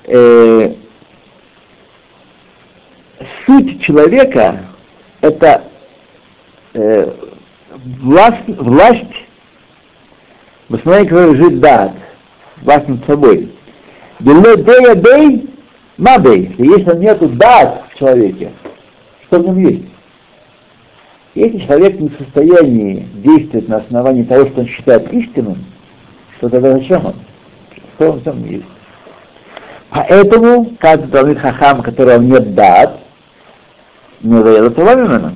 Э, 0.05 0.73
суть 3.45 3.81
человека— 3.81 4.59
это 5.21 5.63
э, 6.73 7.11
власть, 7.99 8.47
власть 8.47 9.28
в 10.69 10.75
основании 10.75 11.07
которой 11.07 11.33
лежит 11.33 11.59
дат, 11.59 11.91
власть 12.61 12.87
над 12.87 13.05
собой. 13.05 13.51
Беле 14.19 14.55
дея 14.57 14.95
дей, 14.95 15.49
мадей. 15.97 16.55
Если 16.57 16.97
нету 16.97 17.27
дат 17.29 17.83
в 17.89 17.97
человеке, 17.97 18.51
что 19.25 19.39
в 19.39 19.45
нем 19.45 19.57
есть? 19.57 19.85
Если 21.35 21.59
человек 21.59 21.99
не 21.99 22.09
в 22.09 22.17
состоянии 22.17 23.07
действовать 23.15 23.67
на 23.67 23.77
основании 23.77 24.23
того, 24.23 24.47
что 24.47 24.61
он 24.61 24.67
считает 24.67 25.11
истинным, 25.13 25.63
то 26.39 26.49
тогда 26.49 26.71
зачем 26.73 27.05
он? 27.05 27.15
Что 27.95 28.11
он 28.13 28.21
там 28.21 28.45
есть? 28.45 28.65
Поэтому 29.89 30.73
каждый 30.79 31.09
Талмит 31.09 31.39
Хахам, 31.39 31.81
которого 31.81 32.19
нет 32.19 32.53
дат, 32.55 32.99
не 34.21 34.37
именно. 34.37 35.35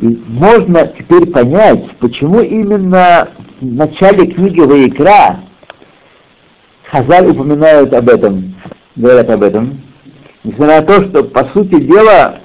И 0.00 0.20
можно 0.26 0.86
теперь 0.86 1.26
понять, 1.26 1.96
почему 1.98 2.40
именно 2.40 3.28
в 3.62 3.74
начале 3.76 4.26
книги 4.26 4.58
Ваикра 4.58 5.40
Хазаль 6.90 7.28
упоминают 7.28 7.94
об 7.94 8.08
этом, 8.08 8.56
говорят 8.96 9.30
об 9.30 9.44
этом. 9.44 9.80
Несмотря 10.42 10.80
на 10.80 10.86
то, 10.86 11.04
что, 11.04 11.22
по 11.22 11.44
сути 11.50 11.80
дела, 11.80 12.40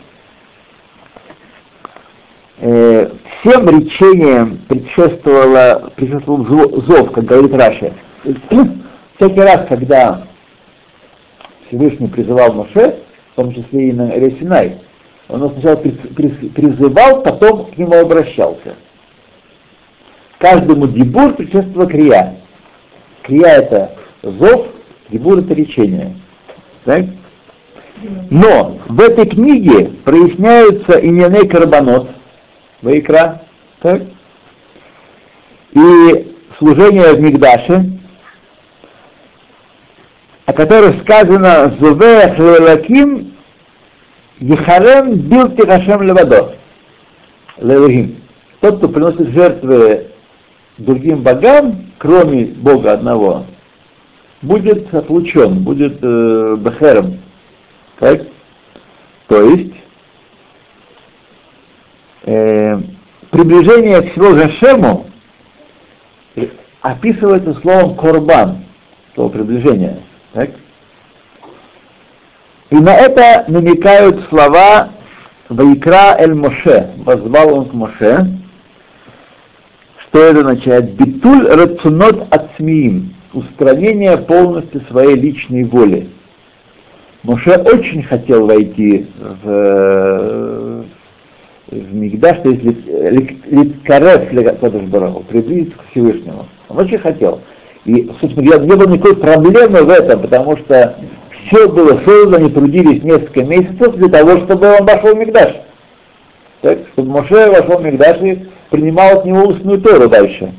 э, 2.59 3.09
всем 3.39 3.67
речениям 3.67 4.59
предшествовало, 4.67 5.91
предшествовал 5.95 6.45
зов, 6.85 7.11
как 7.11 7.25
говорит 7.25 7.55
Раша. 7.55 7.93
Всякий 9.15 9.41
раз, 9.41 9.65
когда 9.67 10.21
Всевышний 11.67 12.07
призывал 12.07 12.53
Моше, 12.53 12.99
в 13.31 13.35
том 13.37 13.51
числе 13.51 13.89
и 13.89 13.91
на 13.91 14.11
Ресинай, 14.11 14.77
он 15.29 15.51
сначала 15.53 15.77
призывал, 15.77 17.23
потом 17.23 17.71
к 17.71 17.77
нему 17.77 17.95
обращался. 17.95 18.75
Каждому 20.39 20.87
дебур 20.87 21.33
предшествовала 21.33 21.89
крия. 21.89 22.35
Крия 23.23 23.47
это 23.47 23.95
зов, 24.21 24.67
дебур 25.09 25.39
это 25.39 25.53
речение. 25.53 26.15
Так? 26.85 27.05
Но 28.29 28.79
в 28.87 29.01
этой 29.01 29.27
книге 29.27 29.91
проясняются 30.05 30.99
иньяны 31.03 31.47
карбонот, 31.47 32.09
Вайкра, 32.83 33.41
так? 33.81 34.03
и 35.71 36.35
служение 36.59 37.13
в 37.13 37.19
Мигдаше, 37.19 37.99
о 40.45 40.53
которых 40.53 41.01
сказано 41.01 41.75
«Зувех 41.79 42.37
лелаким 42.37 43.33
Ехарем 44.39 45.15
бил 45.15 45.49
Тихашем 45.49 46.03
Левадо. 46.03 46.55
Левагим. 47.59 48.21
Тот, 48.61 48.77
кто 48.77 48.87
приносит 48.87 49.29
жертвы 49.29 50.07
другим 50.77 51.23
богам, 51.23 51.85
кроме 51.97 52.45
Бога 52.45 52.93
одного, 52.93 53.45
будет 54.41 54.93
отлучен, 54.93 55.63
будет 55.63 55.99
э, 56.01 56.55
бахером. 56.57 57.19
Так? 57.99 58.21
То 59.27 59.41
есть 59.41 59.73
э, 62.23 62.79
приближение 63.31 64.01
всего 64.03 64.33
Гашему 64.33 65.07
описывается 66.81 67.53
словом 67.61 67.95
корбан, 67.95 68.63
слово 69.15 69.29
приближение. 69.29 70.03
Так? 70.33 70.51
И 72.69 72.75
на 72.75 72.95
это 72.95 73.45
намекают 73.47 74.25
слова 74.29 74.89
Вайкра 75.49 76.15
эль 76.19 76.35
Моше, 76.35 76.91
возвал 76.97 77.53
он 77.53 77.69
к 77.69 77.73
Моше, 77.73 78.27
что 80.09 80.19
это 80.19 80.39
означает? 80.39 80.91
Битуль 80.95 81.47
рацунот 81.47 82.33
ацмиим, 82.33 83.13
устранение 83.33 84.17
полностью 84.17 84.81
своей 84.89 85.15
личной 85.15 85.63
воли. 85.63 86.09
Моше 87.23 87.57
очень 87.57 88.03
хотел 88.03 88.45
войти 88.45 89.07
в, 89.19 90.85
в 91.69 91.93
Мигдаш, 91.93 92.37
то 92.37 92.49
есть 92.49 92.63
Литкарев 93.47 94.89
Бараху, 94.89 95.23
приблизиться 95.23 95.77
к 95.77 95.91
Всевышнему. 95.91 96.47
Он 96.69 96.77
очень 96.77 96.99
хотел. 96.99 97.41
И, 97.85 98.09
собственно 98.19 98.45
говоря, 98.45 98.65
не 98.65 98.75
было 98.75 98.87
никакой 98.87 99.17
проблемы 99.17 99.83
в 99.83 99.89
этом, 99.89 100.21
потому 100.21 100.57
что 100.57 100.95
все 101.45 101.67
было 101.69 101.99
создано, 102.05 102.37
они 102.37 102.49
трудились 102.49 103.03
несколько 103.03 103.43
месяцев 103.43 103.95
для 103.95 104.09
того, 104.09 104.37
чтобы 104.39 104.67
он 104.67 104.85
вошел 104.85 105.15
в 105.15 105.17
Мигдаш. 105.17 105.55
Так, 106.61 106.79
чтобы 106.93 107.11
Моше 107.11 107.49
вошел 107.49 107.77
в 107.77 107.83
Мигдаш 107.83 108.17
и 108.21 108.47
принимал 108.69 109.19
от 109.19 109.25
него 109.25 109.43
устную 109.43 109.81
Тору 109.81 110.09
дальше, 110.09 110.53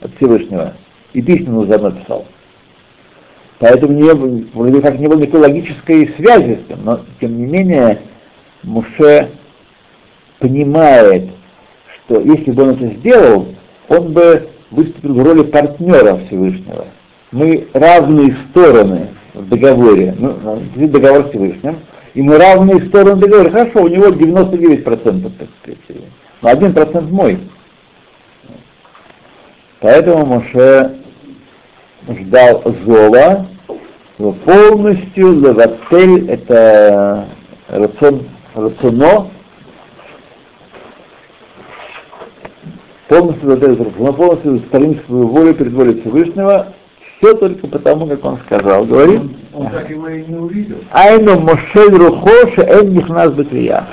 от 0.00 0.14
Всевышнего. 0.16 0.74
И 1.12 1.22
письменную 1.22 1.66
заодно 1.66 1.90
писал. 1.90 2.26
Поэтому 3.58 3.92
не, 3.92 4.12
вроде 4.54 4.80
как 4.80 4.98
не 4.98 5.06
было 5.06 5.20
никакой 5.20 5.40
логической 5.40 6.12
связи 6.16 6.54
с 6.54 6.70
этим, 6.70 6.84
но 6.84 7.00
тем 7.20 7.38
не 7.38 7.46
менее 7.46 8.00
Муше 8.62 9.30
понимает, 10.38 11.30
что 11.94 12.20
если 12.20 12.50
бы 12.50 12.64
он 12.64 12.70
это 12.70 12.86
сделал, 12.98 13.46
он 13.88 14.12
бы 14.12 14.48
выступил 14.70 15.14
в 15.14 15.22
роли 15.22 15.42
партнера 15.42 16.16
Всевышнего. 16.26 16.86
Мы 17.30 17.68
равные 17.72 18.36
стороны 18.50 19.10
в 19.34 19.48
договоре, 19.48 20.14
ну, 20.18 20.60
договор 20.74 21.26
с 21.26 21.30
Всевышним, 21.30 21.76
и 22.14 22.22
мы 22.22 22.38
равные 22.38 22.80
стороны 22.88 23.20
договора. 23.20 23.50
Хорошо, 23.50 23.82
у 23.84 23.88
него 23.88 24.08
99%, 24.08 24.84
так 24.84 25.48
сказать, 25.62 26.02
но 26.42 26.50
1% 26.50 27.00
мой. 27.08 27.38
Поэтому 29.80 30.26
Моше 30.26 30.96
ждал 32.08 32.62
зова, 32.84 33.46
полностью 34.44 35.40
леватель, 35.40 36.30
это 36.30 37.28
рацион, 37.68 38.28
рационо, 38.54 39.30
полностью 43.08 43.50
леватель, 43.50 43.90
полностью 43.90 44.56
устранить 44.56 45.04
свою 45.06 45.28
волю 45.28 45.54
перед 45.54 45.72
волей 45.72 46.00
Всевышнего, 46.00 46.68
все 47.18 47.34
только 47.34 47.66
потому, 47.68 48.06
как 48.08 48.24
он 48.24 48.38
сказал. 48.46 48.84
Говорит? 48.84 49.20
Он, 49.52 49.64
он 49.64 49.70
так 49.70 49.88
его 49.90 50.08
и 50.08 50.24
не 50.24 50.36
увидел. 50.36 50.78
Айну 50.90 51.40
Мошель 51.40 51.94
Рухоша 51.94 52.62
Эн 52.62 52.92
Нихнас 52.92 53.32
Бекрия. 53.32 53.86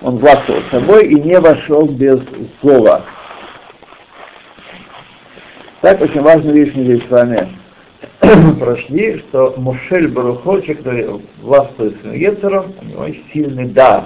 Он 0.00 0.16
властвовал 0.16 0.62
собой 0.70 1.08
и 1.08 1.14
не 1.14 1.38
вошел 1.38 1.86
без 1.86 2.20
слова. 2.60 3.04
Так 5.80 6.00
очень 6.00 6.20
важную 6.20 6.54
вещь 6.54 6.74
мы 6.74 6.84
здесь 6.84 7.04
с 7.06 7.10
вами 7.10 7.48
прошли, 8.58 9.18
что 9.18 9.54
Мушель 9.56 10.08
Барухо, 10.08 10.60
который 10.60 11.22
властвует 11.40 12.00
своим 12.00 12.20
Ецером, 12.20 12.74
у 12.80 12.84
него 12.84 13.06
есть 13.06 13.22
сильный 13.32 13.66
дас. 13.66 14.04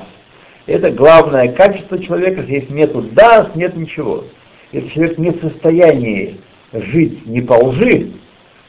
Это 0.67 0.91
главное 0.91 1.53
качество 1.53 2.01
человека, 2.03 2.43
если 2.43 2.73
нету 2.73 3.03
дас, 3.03 3.49
нет 3.55 3.77
ничего. 3.77 4.25
Если 4.73 4.89
человек 4.89 5.19
не 5.19 5.31
в 5.31 5.41
состоянии 5.41 6.41
жить 6.73 7.27
не 7.27 7.43
по 7.43 7.55
лжи, 7.55 8.13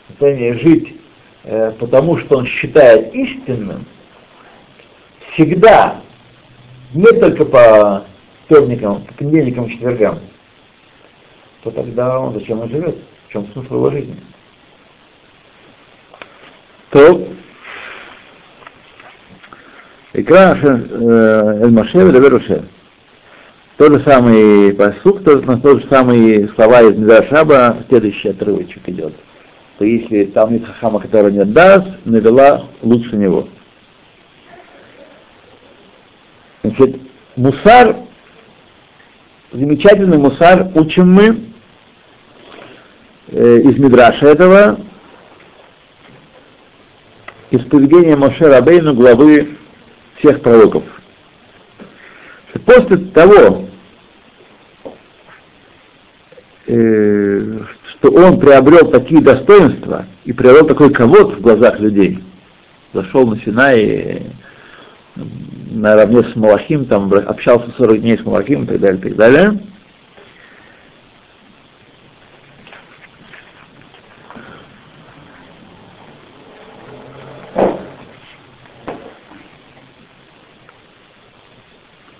состоянии 0.07 0.51
жить 0.53 0.95
э, 1.43 1.71
потому, 1.79 2.17
что 2.17 2.37
он 2.37 2.45
считает 2.45 3.13
истинным, 3.13 3.85
всегда, 5.33 6.01
не 6.95 7.19
только 7.19 7.45
по 7.45 8.05
вторникам, 8.45 9.03
по 9.03 9.13
понедельникам, 9.13 9.69
четвергам, 9.69 10.19
то 11.63 11.71
тогда 11.71 12.19
он 12.19 12.33
зачем 12.33 12.61
он 12.61 12.69
живет? 12.69 12.97
В 13.27 13.31
чем 13.31 13.47
смысл 13.53 13.75
его 13.75 13.91
жизни? 13.91 14.15
То 16.91 17.27
Икра 20.13 20.57
э, 20.63 21.59
Эль-Машев 21.63 22.11
Леверуше. 22.11 22.67
Тот 23.77 23.91
же 23.91 23.99
самый 24.05 24.73
посук, 24.73 25.23
тот, 25.23 25.45
тот 25.61 25.81
же 25.81 25.87
самые 25.89 26.47
слова 26.49 26.81
из 26.81 26.97
Медрашаба, 26.97 27.77
следующий 27.89 28.29
отрывочек 28.29 28.87
идет 28.87 29.13
то 29.77 29.85
если 29.85 30.25
там 30.25 30.53
нет 30.53 30.65
хахама, 30.65 30.99
который 30.99 31.31
не 31.31 31.43
даст, 31.45 31.87
навела 32.05 32.65
лучше 32.81 33.15
него. 33.15 33.49
Значит, 36.65 36.99
мусар, 37.35 37.95
замечательный 39.51 40.17
мусар, 40.17 40.67
учим 40.73 41.13
мы 41.13 41.43
э, 43.27 43.59
из 43.59 43.77
Мидраша 43.77 44.29
этого, 44.29 44.79
из 47.51 47.63
поведения 47.65 48.15
Моше 48.15 48.47
Рабейну, 48.47 48.95
главы 48.95 49.57
всех 50.15 50.41
пророков. 50.41 50.83
После 52.65 52.97
того, 52.97 53.69
э, 56.65 57.59
что 57.91 58.11
он 58.11 58.39
приобрел 58.39 58.89
такие 58.89 59.21
достоинства 59.21 60.07
и 60.23 60.33
приобрел 60.33 60.65
такой 60.65 60.91
ковод 60.91 61.35
в 61.35 61.41
глазах 61.41 61.79
людей. 61.79 62.23
Зашел 62.91 63.27
на 63.27 63.39
Синай 63.39 64.31
наравне 65.15 66.23
с 66.23 66.35
Малахим, 66.35 66.85
там 66.85 67.13
общался 67.13 67.71
40 67.77 68.01
дней 68.01 68.17
с 68.17 68.25
Малахим 68.25 68.63
и 68.63 68.67
так 68.67 68.79
далее, 68.79 68.99
и 68.99 69.03
так 69.03 69.15
далее. 69.15 69.59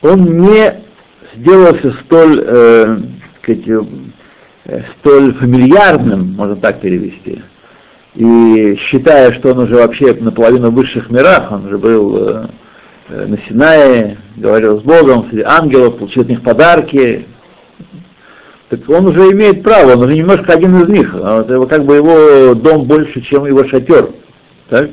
Он 0.02 0.40
не 0.40 0.84
сделался 1.36 1.92
столь, 2.04 2.44
э, 2.46 2.98
сказать, 3.42 3.88
Э, 4.68 4.82
столь 4.98 5.36
фамильярным, 5.36 6.34
можно 6.34 6.56
так 6.56 6.82
перевести, 6.82 7.44
и 8.16 8.76
считая, 8.80 9.32
что 9.32 9.52
он 9.52 9.60
уже 9.60 9.76
вообще 9.76 10.16
наполовину 10.16 10.72
в 10.72 10.74
высших 10.74 11.12
мирах, 11.12 11.52
он 11.52 11.68
уже 11.68 11.78
был 11.78 12.18
э, 12.18 12.48
на 13.10 13.38
Синае, 13.38 14.18
говорил 14.36 14.80
с 14.80 14.84
Богом, 14.84 15.30
среди 15.30 15.44
ангелов, 15.44 15.98
получил 15.98 16.24
от 16.24 16.30
них 16.30 16.42
подарки, 16.42 17.26
так 18.70 18.90
он 18.90 19.08
уже 19.08 19.32
имеет 19.32 19.64
право, 19.64 19.94
он 19.94 20.04
уже 20.04 20.16
немножко 20.16 20.54
один 20.54 20.82
из 20.82 20.88
них, 20.88 21.14
а 21.14 21.44
как 21.68 21.86
бы 21.86 21.96
его 21.96 22.56
дом 22.56 22.86
больше, 22.86 23.22
чем 23.22 23.46
его 23.46 23.64
шатер. 23.66 24.10
Так? 24.70 24.90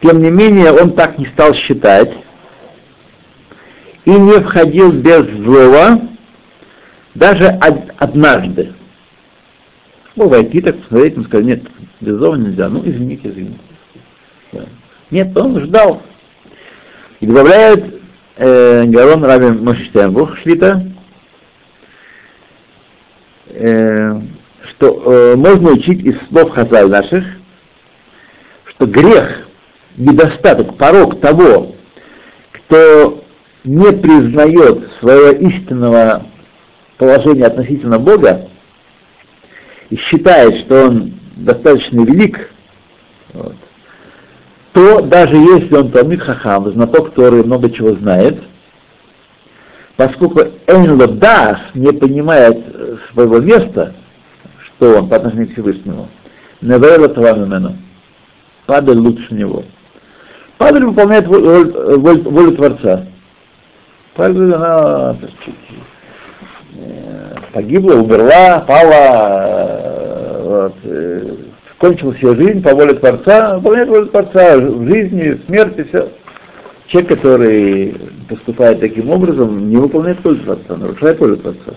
Тем 0.00 0.22
не 0.22 0.30
менее, 0.30 0.72
он 0.72 0.92
так 0.92 1.18
не 1.18 1.26
стал 1.26 1.52
считать 1.54 2.12
и 4.04 4.10
не 4.10 4.40
входил 4.40 4.92
без 4.92 5.26
злого 5.44 6.00
даже 7.14 7.46
од- 7.46 7.92
однажды. 7.98 8.72
Мог 10.14 10.30
войти, 10.30 10.62
так 10.62 10.78
посмотреть, 10.78 11.18
он 11.18 11.24
сказал, 11.24 11.46
нет, 11.46 11.62
без 12.00 12.14
злого 12.16 12.36
нельзя. 12.36 12.68
Ну, 12.70 12.82
извините, 12.84 13.28
извините. 13.28 13.58
Нет, 15.10 15.36
он 15.36 15.60
ждал. 15.60 16.02
И 17.20 17.26
добавляет 17.26 18.00
э, 18.36 18.84
Гарон 18.84 19.24
Раби 19.24 19.46
Мошштенбух 19.46 20.36
Шлита, 20.38 20.84
э, 23.48 24.20
что 24.62 25.02
э, 25.04 25.36
можно 25.36 25.70
учить 25.70 26.04
из 26.04 26.16
слов 26.28 26.50
Хазаль 26.50 26.88
наших, 26.88 27.24
что 28.64 28.86
грех, 28.86 29.48
недостаток, 29.96 30.76
порог 30.76 31.20
того, 31.20 31.74
кто 32.52 33.24
не 33.64 33.92
признает 33.92 34.90
своего 35.00 35.30
истинного 35.48 36.26
положения 36.98 37.46
относительно 37.46 37.98
Бога 37.98 38.48
и 39.88 39.96
считает, 39.96 40.66
что 40.66 40.88
он 40.88 41.18
достаточно 41.36 42.02
велик, 42.02 42.50
вот, 43.32 43.56
то 44.76 45.00
даже 45.00 45.34
если 45.36 45.74
он 45.74 45.90
Талмит 45.90 46.20
Хахам, 46.20 46.70
знаток, 46.70 47.08
который 47.08 47.42
много 47.42 47.70
чего 47.70 47.94
знает, 47.94 48.42
поскольку 49.96 50.40
Энло 50.66 51.08
Дас 51.08 51.56
не 51.72 51.90
понимает 51.94 52.58
э, 52.74 52.96
своего 53.10 53.40
места, 53.40 53.94
что 54.66 54.98
он 54.98 55.08
по 55.08 55.16
отношению 55.16 55.48
к 55.48 55.52
Всевышнему, 55.52 56.10
Невейла 56.60 57.08
Тавамимену, 57.08 57.78
Падаль 58.66 58.98
лучше 58.98 59.32
него. 59.32 59.64
Падаль 60.58 60.84
выполняет 60.84 61.26
волю, 61.26 61.98
волю, 61.98 62.30
волю 62.30 62.52
Творца. 62.52 63.06
Падаль, 64.14 64.52
она 64.52 65.16
э, 66.74 67.34
погибла, 67.54 67.94
умерла, 67.94 68.60
пала, 68.60 69.06
э, 69.78 70.42
вот, 70.44 70.74
кончил 71.78 72.14
свою 72.14 72.36
жизнь 72.36 72.62
по 72.62 72.74
воле 72.74 72.94
Творца, 72.94 73.56
выполняет 73.56 73.88
волю 73.88 74.06
Творца 74.06 74.58
в 74.58 74.86
жизни, 74.86 75.30
в 75.30 75.46
смерти, 75.46 75.86
все. 75.88 76.08
Человек, 76.86 77.10
который 77.10 77.96
поступает 78.28 78.80
таким 78.80 79.10
образом, 79.10 79.68
не 79.68 79.76
выполняет 79.76 80.22
волю 80.24 80.38
Творца, 80.38 80.76
нарушает 80.76 81.20
волю 81.20 81.36
Творца. 81.38 81.74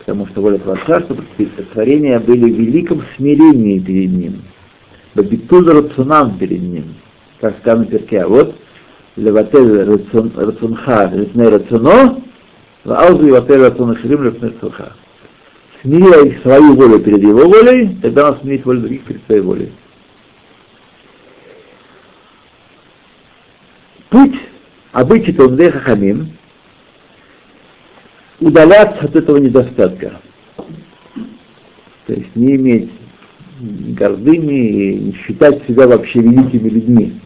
Потому 0.00 0.26
что 0.26 0.40
воля 0.42 0.58
Творца, 0.58 1.00
чтобы 1.00 1.24
творения 1.72 2.18
были 2.18 2.52
в 2.52 2.58
великом 2.58 3.02
смирении 3.16 3.78
перед 3.78 4.10
Ним, 4.10 4.42
бабитуль 5.14 5.70
рацунам 5.70 6.36
перед 6.38 6.60
Ним, 6.60 6.94
как 7.40 7.56
сказано 7.58 7.84
в 7.84 7.88
перке. 7.88 8.22
А 8.22 8.28
вот, 8.28 8.56
леватель 9.16 9.84
рацунха, 9.84 11.10
лифней 11.14 11.48
рацуно, 11.48 12.20
ваузу 12.84 13.26
леватель 13.26 13.60
рацун 13.60 13.96
ширим 13.98 14.24
лифней 14.24 14.52
рацунха 15.82 16.18
смиряй 16.22 16.40
свою 16.42 16.74
волю 16.74 17.00
перед 17.00 17.22
его 17.22 17.48
волей, 17.48 17.96
тогда 18.02 18.30
он 18.30 18.40
смирит 18.40 18.64
волю 18.64 18.80
других 18.80 19.04
перед 19.04 19.24
своей 19.26 19.40
волей. 19.40 19.72
Путь 24.10 24.38
обычай 24.92 25.32
Талмудей 25.32 25.70
Хахамим 25.70 26.32
удаляться 28.40 29.06
от 29.06 29.16
этого 29.16 29.38
недостатка. 29.38 30.20
То 32.06 32.14
есть 32.14 32.34
не 32.34 32.56
иметь 32.56 32.90
гордыни 33.60 34.68
и 34.68 34.94
не 34.96 35.12
считать 35.14 35.64
себя 35.66 35.86
вообще 35.86 36.20
великими 36.20 36.68
людьми. 36.68 37.20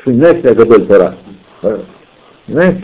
Что 0.00 0.12
не 0.12 0.18
знаешь, 0.18 0.44
я 0.44 0.54
Гадоль 0.54 0.86
Тора? 0.86 1.16
Не 1.62 2.52
знаешь? 2.52 2.78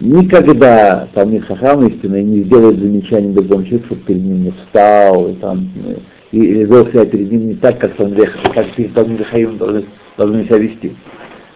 Никогда 0.00 1.08
там 1.14 1.30
не 1.30 1.40
хахам 1.40 1.86
истинный 1.86 2.22
не 2.22 2.42
сделает 2.44 2.78
замечание 2.78 3.32
другому 3.32 3.64
человеку, 3.64 3.86
чтобы 3.86 4.02
перед 4.02 4.22
ним 4.22 4.44
не 4.44 4.50
встал, 4.50 5.28
и, 5.28 5.34
там, 5.34 5.68
и, 6.32 6.38
и 6.38 6.64
вел 6.64 6.86
себя 6.86 7.06
перед 7.06 7.30
ним 7.30 7.48
не 7.48 7.54
так, 7.54 7.78
как 7.78 7.98
он 7.98 8.14
как 8.14 8.74
перед 8.74 8.94
Талмит 8.94 9.26
Хаим 9.26 9.58
должны, 9.58 9.86
должны 10.16 10.44
себя 10.44 10.58
вести. 10.58 10.96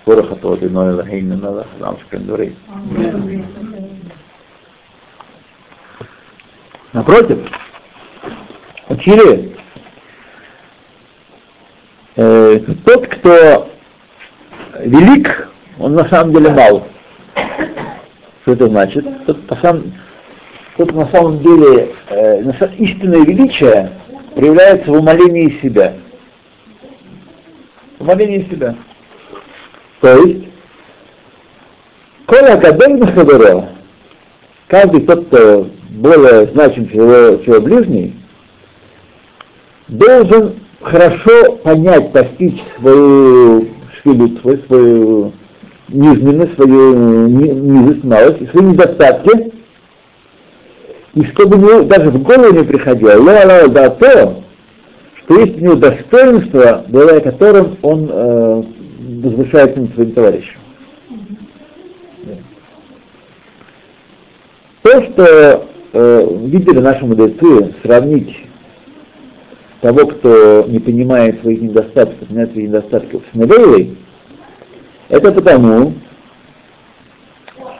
Ворох 0.06 0.32
от 0.32 0.42
воды, 0.42 0.68
но 0.70 0.90
Элохейна, 0.90 1.36
надо, 1.36 1.66
ламском 1.78 2.24
дворе. 2.24 2.54
Напротив, 6.92 7.38
учили, 8.88 9.54
э, 12.16 12.60
тот, 12.84 13.06
кто 13.06 13.70
велик, 14.80 15.48
он 15.78 15.94
на 15.94 16.08
самом 16.08 16.32
деле 16.32 16.50
мал. 16.50 16.86
Что 18.42 18.52
это 18.52 18.68
значит? 18.68 19.06
Тут, 19.26 19.46
по 19.46 19.56
сам, 19.56 19.92
тут 20.76 20.92
на 20.92 21.06
самом 21.08 21.40
деле 21.40 21.94
э, 22.08 22.42
истинное 22.78 23.24
величие 23.24 23.92
проявляется 24.34 24.90
в 24.90 24.94
умолении 24.94 25.60
себя. 25.60 25.94
Умолении 27.98 28.48
себя. 28.50 28.74
То 30.00 30.16
есть, 30.16 30.48
Коля 32.26 32.54
Академик 32.54 33.12
Хабарова, 33.12 33.68
каждый 34.68 35.02
тот, 35.02 35.26
кто 35.26 35.68
более 35.90 36.46
значим, 36.46 36.88
чем 36.88 37.00
его, 37.02 37.36
чем 37.42 37.54
его 37.54 37.62
ближний, 37.62 38.14
должен 39.88 40.54
хорошо 40.80 41.56
понять, 41.56 42.12
постичь 42.12 42.62
свою 42.78 43.68
швилют, 44.00 44.40
свою, 44.40 44.58
свою 44.66 45.32
низменность, 45.92 46.54
свою 46.54 47.26
низость, 47.28 48.04
малость, 48.04 48.50
свои 48.50 48.64
недостатки, 48.64 49.52
и 51.14 51.24
чтобы 51.24 51.56
ему 51.56 51.84
даже 51.84 52.10
в 52.10 52.22
голову 52.22 52.54
не 52.54 52.64
приходило, 52.64 53.20
ла 53.20 53.68
да 53.68 53.90
то, 53.90 54.42
что 55.16 55.40
есть 55.40 55.56
у 55.56 55.60
него 55.60 55.74
достоинство, 55.76 56.84
благодаря 56.88 57.20
которым 57.20 57.76
он 57.82 58.08
э, 58.10 58.62
возвышается 59.22 59.80
над 59.80 59.94
своим 59.94 60.12
товарищем. 60.12 60.58
То, 64.82 65.02
что 65.02 65.66
э, 65.92 66.28
видели 66.46 66.78
наши 66.78 67.04
мудрецы, 67.04 67.74
сравнить 67.82 68.46
того, 69.80 70.06
кто 70.06 70.64
не 70.68 70.78
понимает 70.78 71.40
своих 71.40 71.60
недостатков, 71.60 72.28
понимает 72.28 72.52
своих 72.52 72.68
недостатков 72.68 73.22
с 73.32 73.36
Невейлой, 73.36 73.96
это 75.10 75.32
потому, 75.32 75.94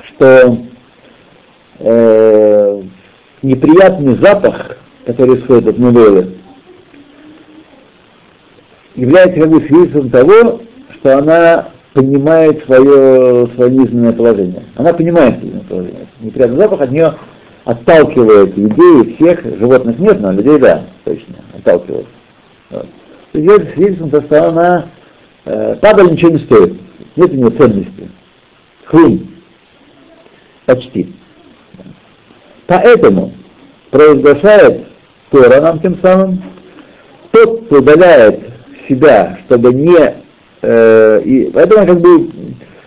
что 0.05 0.59
э, 1.79 2.83
неприятный 3.43 4.17
запах, 4.17 4.77
который 5.07 5.39
исходит 5.39 5.69
от 5.69 5.79
Невейлы, 5.79 6.35
является 8.97 9.41
как 9.41 9.49
бы 9.49 9.61
свидетельством 9.61 10.11
того, 10.11 10.61
что 10.95 11.19
она 11.19 11.69
понимает 11.95 12.65
свое, 12.65 13.49
свое 13.55 13.71
низменное 13.71 14.13
положение. 14.13 14.65
Она 14.75 14.93
понимает 14.93 15.39
свое 15.39 15.61
положение. 15.61 16.07
Неприятный 16.21 16.57
запах 16.57 16.81
от 16.81 16.91
нее 16.91 17.15
отталкивает 17.65 18.57
людей, 18.57 19.15
всех, 19.15 19.45
животных 19.59 19.99
нет, 20.01 20.21
но 20.21 20.33
людей 20.33 20.59
да, 20.59 20.83
точно, 21.05 21.37
отталкивает. 21.57 22.07
Вот. 22.71 22.87
Идет 23.35 23.71
свидетельством, 23.75 24.09
что 24.09 24.49
она 24.49 24.87
э, 25.45 25.77
падаль 25.81 26.11
ничего 26.11 26.33
не 26.33 26.39
стоит 26.39 26.80
нет 27.17 27.33
у 27.33 27.37
него 27.37 27.51
ценности. 27.51 28.11
Хрум. 28.85 29.29
Почти. 30.67 31.15
Поэтому 32.67 33.33
провозглашает 33.91 34.87
Тора 35.31 35.61
нам 35.61 35.81
тем 35.81 35.99
самым, 36.01 36.43
тот, 37.33 37.67
кто 37.67 37.79
удаляет 37.79 38.41
себя, 38.89 39.39
чтобы 39.47 39.73
не... 39.73 40.15
Э, 40.63 41.23
и 41.25 41.51
поэтому 41.53 41.87
как 41.87 42.01
бы 42.01 42.31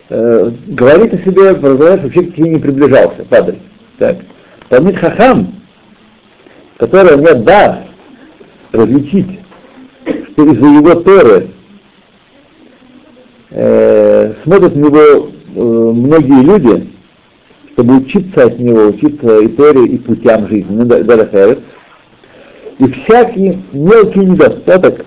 э, 0.10 0.52
говорит 0.68 1.14
о 1.14 1.18
себе, 1.18 1.56
провозглашает, 1.56 2.14
человек 2.14 2.34
к 2.34 2.36
тебе 2.36 2.50
не 2.50 2.60
приближался, 2.60 3.26
падает. 3.26 3.60
Так. 3.98 4.18
Талмит 4.70 4.98
Хахам, 4.98 5.56
который 6.78 7.18
не 7.18 7.44
даст 7.44 7.82
различить, 8.72 9.40
что 10.06 10.46
из-за 10.46 10.66
его 10.66 10.96
Торы 10.96 11.50
э, 13.54 14.34
смотрят 14.44 14.76
на 14.76 14.80
него 14.80 15.00
э, 15.00 15.60
многие 15.94 16.44
люди, 16.44 16.90
чтобы 17.74 17.98
учиться 17.98 18.46
от 18.46 18.60
него, 18.60 18.88
учиться 18.88 19.40
и 19.40 19.48
Торе, 19.50 19.86
и 19.86 19.98
путям 19.98 20.48
жизни, 20.48 20.76
ну, 20.76 20.86
Дарахерет. 20.86 21.60
И 22.80 22.92
всякий 22.92 23.64
мелкий 23.72 24.20
недостаток 24.20 25.06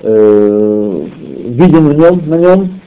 э, 0.00 1.06
виден 1.48 1.88
в 1.88 1.98
нем, 1.98 2.28
на 2.28 2.34
нем, 2.36 2.80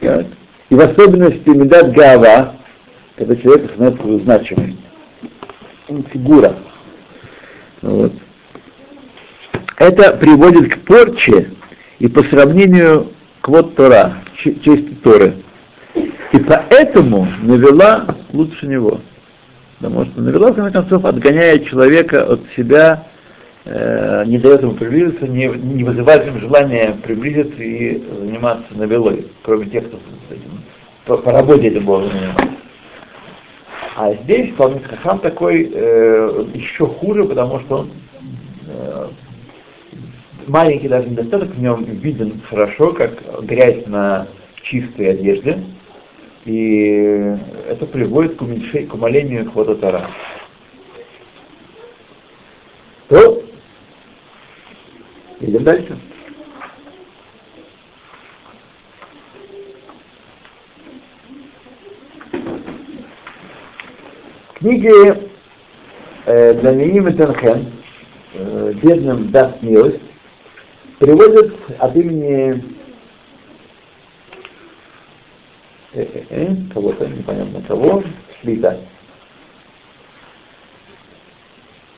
так, 0.00 0.26
и 0.68 0.74
в 0.74 0.80
особенности 0.80 1.48
Медат 1.48 1.92
Гава, 1.92 2.56
когда 3.16 3.36
человек 3.36 3.70
становится. 3.70 4.56
Он 5.88 6.04
фигура. 6.12 6.56
Вот. 7.80 8.12
это 9.78 10.16
приводит 10.16 10.74
к 10.74 10.78
порче 10.80 11.48
и 11.98 12.08
по 12.08 12.22
сравнению 12.24 13.12
к 13.40 13.48
вот 13.48 13.74
Тора, 13.74 14.18
честь 14.36 15.02
Торы. 15.02 15.34
И 15.94 16.38
поэтому 16.38 17.26
навела 17.42 18.16
лучше 18.32 18.66
него. 18.66 19.00
Потому 19.78 20.04
что 20.06 20.20
навела, 20.20 20.52
в 20.52 20.54
конце 20.54 20.72
концов, 20.72 21.04
отгоняет 21.04 21.66
человека 21.66 22.24
от 22.24 22.40
себя, 22.56 23.04
э, 23.64 24.24
не 24.26 24.38
дает 24.38 24.62
ему 24.62 24.72
приблизиться, 24.72 25.26
не, 25.26 25.46
не 25.46 25.84
вызывает 25.84 26.26
ему 26.26 26.38
желания 26.40 26.96
приблизиться 27.02 27.62
и 27.62 28.02
заниматься 28.20 28.74
навелой, 28.74 29.26
кроме 29.42 29.66
тех, 29.66 29.86
кто 29.86 29.98
этим, 30.30 30.62
по, 31.06 31.16
по 31.16 31.32
работе 31.32 31.68
этим 31.68 31.84
Богом 31.84 32.10
занимается. 32.10 32.48
А 33.96 34.12
здесь 34.14 34.54
Талмит 34.56 34.86
Хахам 34.86 35.20
такой 35.20 35.70
э, 35.72 36.44
еще 36.54 36.86
хуже, 36.86 37.24
потому 37.24 37.60
что 37.60 37.78
он 37.78 37.90
э, 38.68 39.08
маленький 40.48 40.88
даже 40.88 41.08
недостаток 41.08 41.50
в 41.50 41.60
нем 41.60 41.84
виден 41.84 42.40
хорошо, 42.48 42.92
как 42.92 43.44
грязь 43.44 43.86
на 43.86 44.26
чистой 44.62 45.10
одежде, 45.10 45.64
и 46.44 47.36
это 47.68 47.86
приводит 47.86 48.36
к, 48.36 48.42
уменьшению, 48.42 48.88
к 48.88 48.94
умалению 48.94 49.50
хвота 49.50 49.74
Тара. 49.76 50.10
То, 53.08 53.42
идем 55.40 55.64
дальше. 55.64 55.98
Книге 64.54 65.30
э, 66.26 66.54
Даниим 66.54 67.06
и 67.06 67.12
Тенхен 67.12 67.72
э, 68.34 68.72
«Бедным 68.82 69.30
даст 69.30 69.62
милость» 69.62 70.07
приводит 70.98 71.54
от 71.78 71.96
имени 71.96 72.64
э, 75.92 76.02
э, 76.02 76.24
э, 76.30 76.56
кого-то, 76.72 77.06
непонятно 77.06 77.62
кого, 77.62 78.02
Шлита. 78.40 78.78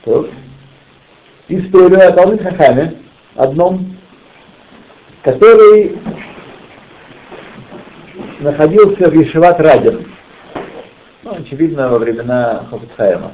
То, 0.03 0.29
историю 1.47 2.07
о 2.07 2.11
Талмит 2.11 2.41
Хахаме, 2.41 2.95
одном, 3.35 3.97
который 5.23 5.97
находился 8.39 9.09
в 9.09 9.13
Ешеват 9.13 9.59
Радин, 9.59 10.07
ну, 11.23 11.35
очевидно, 11.35 11.89
во 11.89 11.99
времена 11.99 12.65
Хофицхайма. 12.69 13.33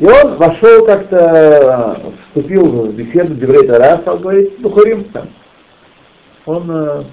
И 0.00 0.06
он 0.06 0.36
вошел 0.36 0.86
как-то, 0.86 2.14
вступил 2.24 2.86
в 2.86 2.94
беседу 2.94 3.34
Деврей 3.34 3.66
Тара, 3.66 3.98
стал 3.98 4.18
говорить, 4.18 4.58
Бухарим 4.58 5.04
там. 5.04 5.28
Он 6.46 6.70
э, 6.70 7.04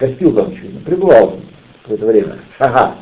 гостил 0.00 0.34
там, 0.34 0.48
очевидно, 0.48 0.80
пребывал 0.80 1.38
это 1.86 2.06
время. 2.06 2.38
Ага. 2.58 2.94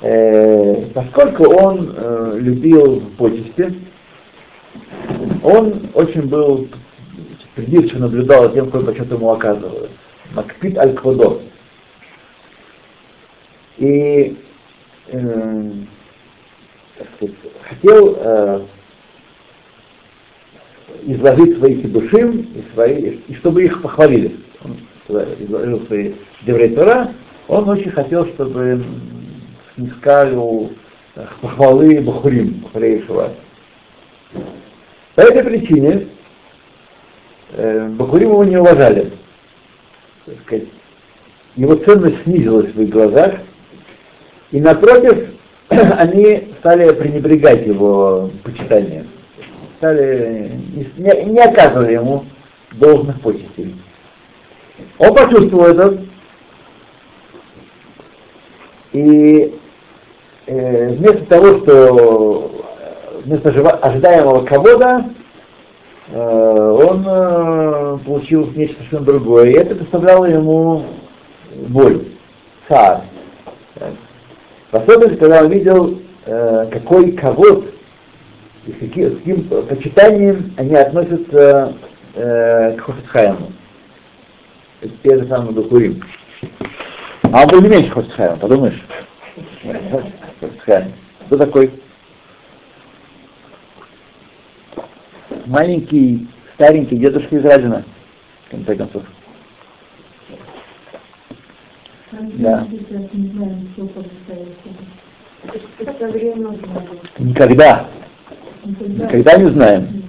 Э, 0.00 0.86
поскольку 0.92 1.54
он 1.54 1.94
э, 1.96 2.38
любил 2.40 3.00
почести, 3.16 3.74
он 5.44 5.88
очень 5.94 6.22
был 6.22 6.66
придирчиво 7.54 8.00
наблюдал 8.00 8.48
за 8.48 8.54
тем, 8.54 8.64
какой 8.72 8.86
почет 8.86 9.08
ему 9.08 9.30
оказывают. 9.30 9.92
Макпит 10.32 10.76
аль-Квадо. 10.76 11.42
И 13.78 14.36
э, 15.06 15.70
сказать, 17.16 17.34
хотел 17.62 18.16
э, 18.18 18.60
изложить 21.02 21.58
свои 21.58 21.74
душим 21.82 22.40
и, 22.54 22.74
свои, 22.74 23.18
и 23.26 23.34
чтобы 23.34 23.64
их 23.64 23.82
похвалили. 23.82 24.36
Он 24.64 24.76
изложил 25.38 25.86
свои 25.86 26.14
Деврей 26.42 26.76
он 27.48 27.68
очень 27.68 27.90
хотел, 27.90 28.26
чтобы 28.26 28.84
снискали 29.74 30.34
похвалы 31.40 32.00
Бахурим, 32.00 32.60
Бахурей 32.62 33.02
Шува. 33.02 33.32
По 35.14 35.20
этой 35.20 35.44
причине 35.44 36.08
э, 37.52 37.88
Бахурим 37.88 38.30
его 38.30 38.44
не 38.44 38.56
уважали. 38.56 39.12
Сказать, 40.46 40.68
его 41.56 41.74
ценность 41.76 42.22
снизилась 42.24 42.72
в 42.72 42.80
их 42.80 42.88
глазах, 42.88 43.34
и 44.52 44.60
напротив, 44.60 45.30
они 45.68 46.51
стали 46.62 46.92
пренебрегать 46.92 47.66
его 47.66 48.30
почитанием, 48.44 49.08
стали, 49.78 50.52
не, 50.96 51.24
не 51.24 51.40
оказывали 51.40 51.94
ему 51.94 52.24
должных 52.74 53.20
почестей. 53.20 53.74
Он 54.98 55.12
почувствовал 55.12 55.64
это, 55.66 55.98
и 58.92 59.58
э, 60.46 60.88
вместо 60.90 61.26
того, 61.26 61.58
что 61.58 62.64
вместо 63.24 63.48
ожидаемого 63.48 64.46
кого-то, 64.46 65.06
э, 66.12 66.86
он 66.86 67.04
э, 67.04 67.98
получил 68.06 68.46
нечто 68.52 68.76
совершенно 68.76 69.04
другое, 69.04 69.50
и 69.50 69.54
это 69.54 69.74
доставляло 69.74 70.26
ему 70.26 70.86
боль, 71.70 72.04
царь. 72.68 73.00
В 74.70 74.76
особенности, 74.76 75.16
когда 75.16 75.42
он 75.42 75.50
видел, 75.50 75.98
какой 76.24 77.12
кого 77.12 77.64
и 78.66 78.72
с 78.72 78.78
каким, 78.78 79.12
с 79.12 79.18
каким 79.18 79.48
почитанием 79.66 80.52
они 80.56 80.74
относятся 80.74 81.76
э, 82.14 82.76
к 82.76 82.80
Хофицхайму. 82.80 83.52
Те 85.02 85.18
же 85.18 85.26
самые 85.26 85.52
Бахурим. 85.52 86.02
А 87.22 87.42
он 87.42 87.48
был 87.48 87.62
не 87.62 87.68
меньше 87.68 87.90
Хофицхайма, 87.90 88.36
подумаешь? 88.36 88.82
Хофицхайм. 90.40 90.92
Кто 91.26 91.38
такой? 91.38 91.72
Маленький, 95.46 96.28
старенький 96.54 96.96
дедушка 96.96 97.36
из 97.36 97.44
Радина, 97.44 97.84
в 98.46 98.50
конце 98.50 98.76
концов. 98.76 99.02
Да. 102.34 102.66
Никогда. 107.18 107.86
Никогда 108.64 109.36
не 109.36 109.50
знаем. 109.50 110.02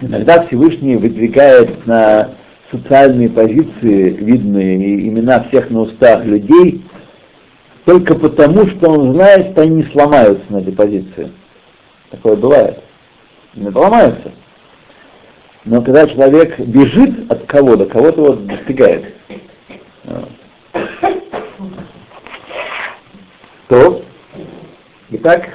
Иногда 0.00 0.46
Всевышний 0.46 0.96
выдвигает 0.96 1.86
на 1.86 2.30
социальные 2.70 3.28
позиции, 3.28 4.10
видные 4.10 5.08
имена 5.08 5.44
всех 5.44 5.70
на 5.70 5.82
устах 5.82 6.24
людей, 6.24 6.82
только 7.84 8.14
потому, 8.14 8.66
что 8.66 8.90
он 8.90 9.14
знает, 9.14 9.52
что 9.52 9.62
они 9.62 9.84
сломаются 9.84 10.44
на 10.48 10.58
этой 10.58 10.72
позиции. 10.72 11.30
Такое 12.10 12.36
бывает. 12.36 12.80
Не 13.54 13.68
ломаются. 13.68 14.32
Но 15.64 15.82
когда 15.82 16.08
человек 16.08 16.58
бежит 16.58 17.30
от 17.30 17.44
кого-то, 17.44 17.86
кого-то 17.86 18.20
вот 18.22 18.46
достигает. 18.46 19.14
То, 23.72 24.02
итак, 25.08 25.48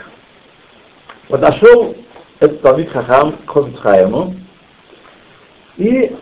подошел 1.27 1.95
этот 2.39 2.63
Талмит 2.63 2.89
Хахам 2.89 3.33
к 3.45 3.47
Хофицхайму 3.47 4.33
и 5.77 6.15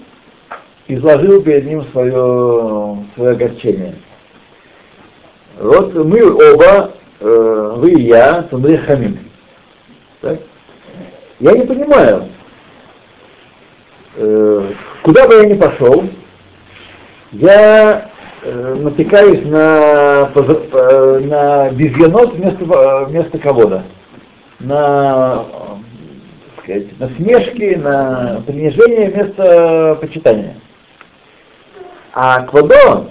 изложил 0.90 1.42
перед 1.42 1.64
ним 1.64 1.86
свое, 1.94 3.06
свое 3.16 3.32
огорчение. 3.32 3.96
Вот 5.58 5.94
мы 5.94 6.34
оба, 6.34 6.92
э, 7.22 7.74
вы 7.78 7.92
и 7.92 8.02
я, 8.08 8.42
Тамри 8.42 8.76
Хамим. 8.76 9.32
Так? 10.20 10.40
Я 11.40 11.54
не 11.54 11.66
понимаю, 11.66 12.28
э, 14.18 14.74
куда 15.02 15.28
бы 15.30 15.36
я 15.36 15.46
ни 15.46 15.54
пошел, 15.54 16.04
я 17.32 18.12
натыкаюсь 18.46 19.44
на, 19.46 20.30
на 21.22 21.70
безьянот 21.72 22.36
вместо, 22.36 23.06
вместо 23.08 23.38
кого-то, 23.40 23.84
на, 24.60 25.46
сказать, 26.62 27.00
на 27.00 27.10
смешки, 27.10 27.76
на 27.76 28.44
принижение 28.46 29.10
вместо 29.10 29.98
почитания. 30.00 30.56
А 32.14 32.44
Квадо, 32.44 33.08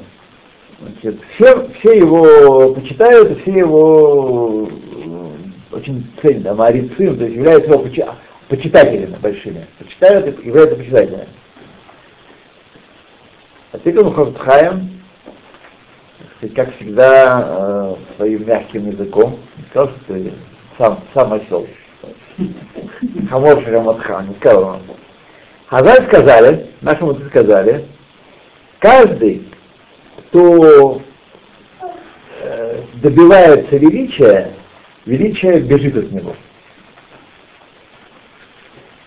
значит, 0.80 1.20
все, 1.34 1.68
все 1.78 1.98
его 1.98 2.72
почитают, 2.74 3.40
все 3.42 3.52
его 3.52 4.68
э, 5.04 5.76
очень 5.76 6.06
ценят, 6.22 6.46
а 6.46 6.54
Марицин, 6.54 7.18
то 7.18 7.24
есть 7.24 7.36
являются 7.36 7.72
его 7.72 7.84
почитателями 8.48 9.16
большими. 9.20 9.66
Почитают 9.78 10.38
и 10.42 10.46
являются 10.46 10.76
почитателями. 10.76 11.28
А 13.72 13.78
ты, 13.78 13.92
как 13.92 14.34
Хаим, 16.40 16.54
как 16.54 16.74
всегда, 16.76 17.44
э, 17.44 17.94
своим 18.16 18.46
мягким 18.46 18.90
языком, 18.90 19.38
сказал, 19.70 19.88
что 19.90 20.14
ты 20.14 20.32
сам, 20.78 21.00
сам 21.12 21.32
осел. 21.32 21.66
Хамор 23.30 23.62
Шараматхан, 23.62 24.28
не 24.28 24.34
сказал 24.34 24.64
он. 24.64 24.80
Хазаль 25.66 26.06
сказали, 26.06 26.70
наши 26.82 27.04
мудрецы 27.04 27.28
сказали, 27.30 27.84
каждый, 28.78 29.48
кто 30.18 31.00
э, 32.42 32.82
добивается 32.94 33.76
величия, 33.76 34.52
величие 35.06 35.60
бежит 35.60 35.96
от 35.96 36.10
него. 36.12 36.34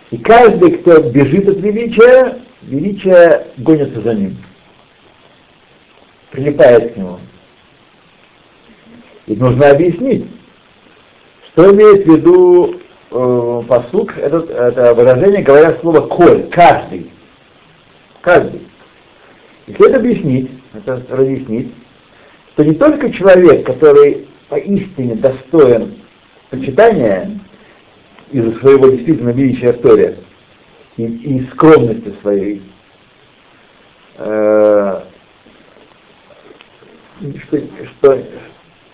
И 0.10 0.18
каждый, 0.18 0.78
кто 0.78 1.02
бежит 1.02 1.48
от 1.48 1.58
величия, 1.58 2.40
величие 2.64 3.48
гонится 3.58 4.02
за 4.02 4.14
ним, 4.14 4.38
прилипает 6.32 6.94
к 6.94 6.98
нему. 6.98 7.20
И 9.26 9.36
нужно 9.36 9.72
объяснить, 9.72 10.26
что 11.48 11.74
имеет 11.74 12.06
в 12.06 12.16
виду 12.16 12.76
э, 13.12 13.62
посук, 13.68 14.18
это, 14.18 14.38
это 14.38 14.94
выражение, 14.94 15.44
говоря 15.44 15.78
слово 15.82 16.02
коль, 16.02 16.48
каждый. 16.50 17.12
Каждый. 18.22 18.62
И 19.68 19.74
следует 19.74 19.98
объяснить, 19.98 20.52
это 20.74 21.04
разъяснить, 21.10 21.74
что 22.54 22.64
не 22.64 22.74
только 22.76 23.12
человек, 23.12 23.66
который 23.66 24.28
поистине 24.50 25.16
достоин 25.16 25.96
почитания 26.50 27.32
из-за 28.32 28.58
своего 28.60 28.90
действительно 28.90 29.30
величия 29.30 29.72
истории 29.72 30.16
и, 30.98 31.04
и 31.04 31.48
скромности 31.48 32.14
своей, 32.22 32.62
э, 34.18 34.57
что, 37.48 37.60
что 37.86 38.24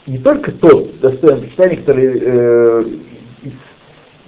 не 0.05 0.17
только 0.17 0.51
тот 0.51 0.99
достоин 0.99 1.41
почитания, 1.41 1.77
который 1.77 2.19
э, 2.21 2.83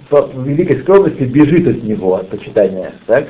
по 0.08 0.30
великой 0.36 0.80
скромности 0.80 1.22
бежит 1.24 1.66
от 1.66 1.82
него, 1.82 2.16
от 2.16 2.28
почитания, 2.28 2.92
так? 3.06 3.28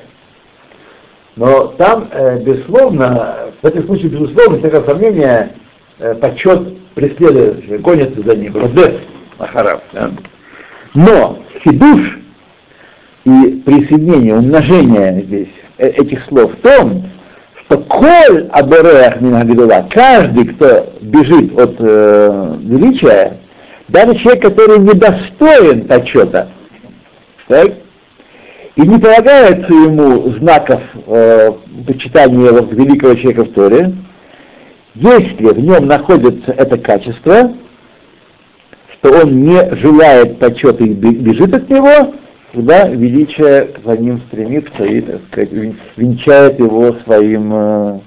Но 1.37 1.69
там, 1.79 2.09
э, 2.13 2.43
безусловно, 2.43 3.53
в 3.61 3.67
этом 3.67 3.85
случае, 3.85 4.11
безусловно, 4.11 4.59
всякое 4.59 4.83
сомнение, 4.85 5.53
э, 5.99 6.15
почет 6.15 6.79
преследует, 6.95 7.81
гонится 7.83 8.23
за 8.23 8.37
ним, 8.37 8.57
Родес 8.57 8.95
Махараб. 9.39 9.83
Да? 9.93 10.11
Но 10.95 11.39
хидуш 11.63 12.19
и 13.25 13.63
присоединение, 13.67 14.37
умножение 14.37 15.23
здесь 15.25 15.49
э, 15.77 15.89
этих 15.89 16.25
слов 16.25 16.53
в 16.55 16.61
том, 16.63 17.05
что 17.67 17.79
коль 17.79 18.47
аберех 18.53 19.21
минагдула, 19.21 19.87
каждый, 19.91 20.47
кто 20.49 20.93
бежит 21.01 21.59
от 21.59 21.75
э, 21.79 22.57
величия, 22.61 23.39
даже 23.89 24.17
человек, 24.17 24.43
который 24.43 24.79
недостоин 24.79 25.87
почета, 25.87 26.49
так, 27.49 27.73
и 28.77 28.83
не 28.83 28.99
полагается 28.99 29.73
ему 29.73 30.31
знаков 30.39 30.81
э, 31.07 31.53
почитания 31.87 32.53
великого 32.53 33.15
человека 33.15 33.45
в 33.45 33.53
Торе, 33.53 33.95
если 34.95 35.47
в 35.47 35.59
нем 35.59 35.87
находится 35.87 36.53
это 36.53 36.79
качество, 36.79 37.53
что 38.93 39.23
он 39.23 39.45
не 39.45 39.75
желает 39.77 40.39
почета 40.39 40.85
и 40.85 40.93
бежит 40.93 41.55
от 41.55 41.69
него, 41.69 42.15
тогда 42.57 42.89
величие 42.89 43.75
за 43.85 43.97
ним 43.99 44.19
стремится 44.29 44.83
и, 44.83 45.03
так 45.03 45.21
сказать, 45.31 45.51
венчает 45.97 46.59
его 46.59 46.95
своим, 47.05 47.53
э, 47.53 48.01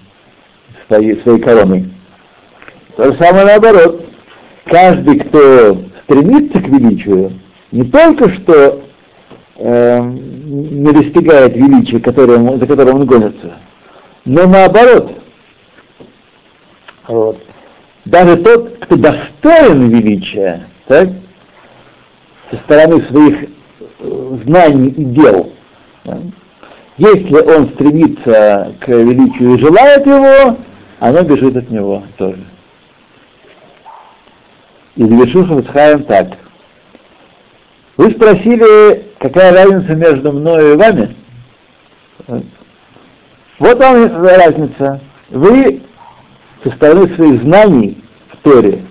своей, 0.88 1.22
своей 1.22 1.40
короной. 1.40 1.86
То 2.98 3.12
же 3.12 3.20
самое 3.20 3.46
наоборот. 3.46 4.06
Каждый, 4.66 5.20
кто 5.20 5.84
стремится 6.04 6.60
к 6.60 6.68
величию, 6.68 7.34
не 7.72 7.84
только 7.84 8.30
что 8.30 8.82
э, 9.58 10.02
не 10.02 10.92
достигает 10.94 11.56
величия, 11.56 12.00
которое, 12.00 12.40
за 12.58 12.66
которым 12.66 13.02
он 13.02 13.06
гонится, 13.06 13.54
но 14.26 14.48
наоборот. 14.48 15.12
Вот. 17.08 17.40
Даже 18.06 18.38
тот, 18.38 18.80
кто 18.80 18.96
достоин 18.96 19.90
величия, 19.90 20.68
так, 20.88 21.10
со 22.50 22.58
стороны 22.58 23.02
своих 23.04 23.50
знаний 24.00 24.90
и 24.90 25.04
дел, 25.04 25.52
если 26.98 27.36
он 27.36 27.70
стремится 27.70 28.76
к 28.80 28.88
величию 28.88 29.56
и 29.56 29.60
желает 29.60 30.06
его, 30.06 30.58
оно 31.00 31.24
бежит 31.24 31.56
от 31.56 31.70
него 31.70 32.04
тоже. 32.18 32.44
И 34.96 35.04
завершил 35.04 35.46
Хамицхаем 35.46 36.04
так. 36.04 36.38
Вы 37.96 38.12
спросили, 38.12 39.06
какая 39.18 39.54
разница 39.54 39.96
между 39.96 40.34
мной 40.34 40.74
и 40.74 40.78
вами? 40.78 41.16
Вот 43.60 43.78
вам 43.80 44.24
разница. 44.26 45.02
Вы 45.30 45.82
со 46.64 46.72
стороны 46.72 47.14
своих 47.16 47.42
знаний 47.44 48.04
в 48.30 48.38
Торе 48.38 48.84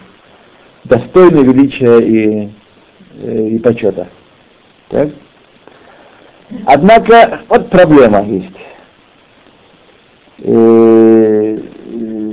достойны 0.84 1.40
величия 1.40 1.98
и, 1.98 2.50
э, 3.22 3.48
и 3.48 3.58
почета. 3.58 4.08
Так? 4.88 5.08
Однако, 6.64 7.42
вот 7.48 7.68
проблема 7.70 8.22
есть. 8.22 8.56
Э, 10.38 11.58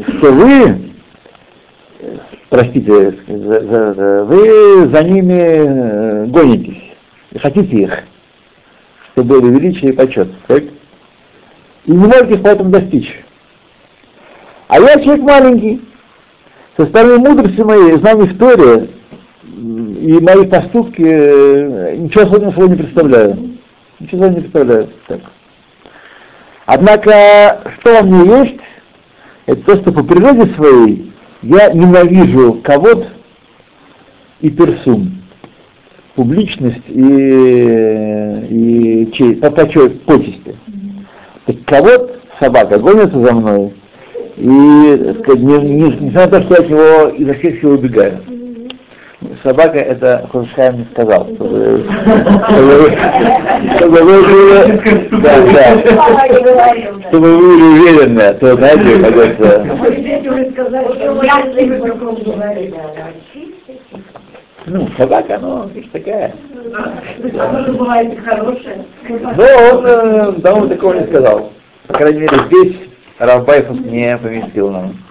что 0.08 0.32
вы, 0.32 0.92
простите, 2.50 3.18
вы 3.28 4.90
за 4.90 5.04
ними 5.04 5.42
э, 5.42 6.26
гонитесь, 6.28 6.96
хотите 7.40 7.78
их, 7.78 8.04
чтобы 9.12 9.42
были 9.42 9.60
величие 9.60 9.92
и 9.92 9.96
почет. 9.96 10.30
Так? 10.48 10.64
И 10.64 11.92
не 11.92 11.98
можете 11.98 12.36
их 12.36 12.44
поэтому 12.44 12.70
достичь. 12.70 13.22
А 14.68 14.80
я 14.80 15.00
человек 15.02 15.24
маленький, 15.24 15.82
со 16.78 16.86
стороны 16.86 17.18
мудрости 17.18 17.62
моей, 17.62 17.98
знаю 17.98 18.28
историю, 18.28 18.90
и 19.96 20.20
мои 20.20 20.46
поступки 20.46 21.02
э, 21.02 21.96
ничего 21.98 22.24
особенного 22.24 22.52
собой 22.52 22.70
не 22.70 22.76
представляю. 22.76 23.38
Ничего 24.00 24.24
собой 24.24 24.36
не 24.36 24.42
представляю. 24.42 24.90
Так. 25.08 25.20
Однако, 26.66 27.62
что 27.80 27.94
во 27.94 28.02
мне 28.02 28.40
есть, 28.40 28.60
это 29.46 29.62
то, 29.62 29.78
что 29.78 29.92
по 29.92 30.04
природе 30.04 30.54
своей 30.56 31.14
я 31.44 31.72
ненавижу 31.72 32.62
кого-то 32.64 33.08
и 34.42 34.50
персум, 34.50 35.22
публичность 36.16 36.82
и, 36.88 38.48
и 38.50 39.12
честь, 39.14 39.42
по, 39.42 39.52
по, 39.52 39.66
почести. 39.66 40.56
Так 41.46 41.56
кого-то 41.66 42.20
собака 42.40 42.80
гонится 42.80 43.20
за 43.20 43.34
мной, 43.34 43.74
и 44.38 45.16
сказать, 45.22 45.42
не, 45.42 45.58
не, 45.60 45.84
несмотря 45.84 46.26
на 46.26 46.28
то, 46.28 46.42
что 46.42 46.54
я 46.56 46.60
от 46.62 46.70
него 46.70 47.10
изо 47.16 47.34
всех 47.36 47.62
сил 47.62 47.74
убегаю. 47.74 48.20
Собака 49.44 49.78
это 49.80 50.28
Хошхайм 50.32 50.78
не 50.78 50.86
сказал, 50.92 51.28
чтобы, 51.36 51.86
чтобы, 53.78 54.02
вы 54.02 54.22
были, 54.22 55.22
да, 55.22 55.42
да, 55.42 55.64
чтобы 57.10 57.38
вы 57.38 57.48
были 57.48 57.64
уверены, 57.64 58.22
а 58.22 58.34
то 58.34 58.56
знаете, 58.56 59.00
как 59.00 59.16
это... 59.16 59.66
Ну, 64.68 64.88
собака, 64.98 65.38
ну, 65.40 65.68
видишь, 65.68 65.92
такая. 65.92 66.34
Она 67.40 67.68
бывает 67.68 68.20
хорошая. 68.26 68.86
Но 69.08 69.46
он, 69.72 69.86
э, 69.86 70.32
да, 70.38 70.54
он 70.56 70.70
такого 70.70 70.94
не 70.94 71.06
сказал. 71.08 71.52
По 71.88 71.94
крайней 71.94 72.22
мере, 72.22 72.38
здесь 72.48 72.76
Равбайфус 73.20 73.80
не 73.80 74.18
поместил 74.18 74.72
нам. 74.72 75.05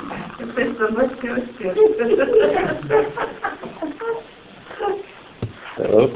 Так. 5.76 6.10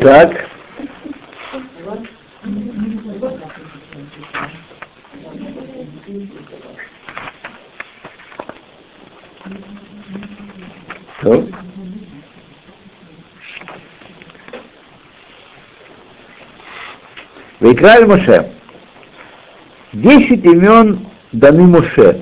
Так. 0.00 0.48
Так. 11.22 11.61
Вайкраль 17.72 18.06
Моше. 18.06 18.50
Десять 19.94 20.44
имен 20.44 21.06
даны 21.32 21.62
Моше. 21.62 22.20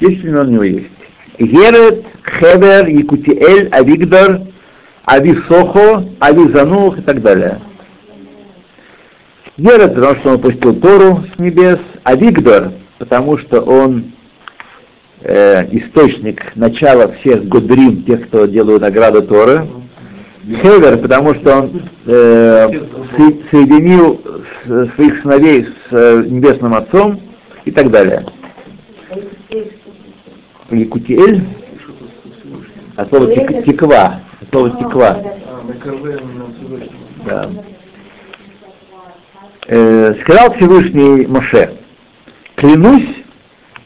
Десять 0.00 0.22
имен 0.22 0.46
у 0.46 0.50
него 0.50 0.62
есть. 0.62 0.90
Герет, 1.38 2.04
Хевер, 2.38 2.86
Якутиэль, 2.86 3.68
Авигдор, 3.72 4.42
Ависохо, 5.04 6.04
Авизанух 6.20 6.98
и 6.98 7.02
так 7.02 7.22
далее. 7.22 7.60
Герет, 9.56 9.96
потому 9.96 10.14
что 10.16 10.28
он 10.30 10.34
опустил 10.36 10.76
Тору 10.76 11.24
с 11.34 11.38
небес, 11.40 11.80
а 12.04 12.14
Вигдор, 12.14 12.72
потому 12.98 13.36
что 13.38 13.62
он 13.62 14.12
э, 15.22 15.66
источник 15.72 16.54
начала 16.54 17.08
всех 17.14 17.46
Годрим, 17.46 18.04
тех, 18.04 18.28
кто 18.28 18.46
делают 18.46 18.82
награды 18.82 19.22
Торы. 19.22 19.66
Хевер, 20.46 20.98
потому 20.98 21.34
что 21.34 21.56
он 21.56 21.88
э, 22.04 22.68
соединил 23.50 24.20
своих 24.94 25.22
сыновей 25.22 25.64
с 25.64 25.70
э, 25.90 26.24
Небесным 26.26 26.74
Отцом 26.74 27.20
и 27.64 27.70
так 27.70 27.90
далее. 27.90 28.26
Якутиэль, 30.70 31.42
от 32.96 33.08
слова 33.08 33.34
тик, 33.34 33.64
тиква, 33.64 34.20
от 34.42 34.50
слова 34.50 34.70
тиква. 34.70 35.22
Да. 37.26 37.50
Э, 39.68 40.14
сказал 40.20 40.52
Всевышний 40.54 41.26
Моше, 41.26 41.72
клянусь 42.56 43.24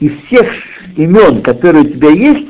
из 0.01 0.13
всех 0.27 0.49
имен, 0.97 1.43
которые 1.43 1.85
у 1.85 1.91
тебя 1.91 2.11
есть, 2.11 2.49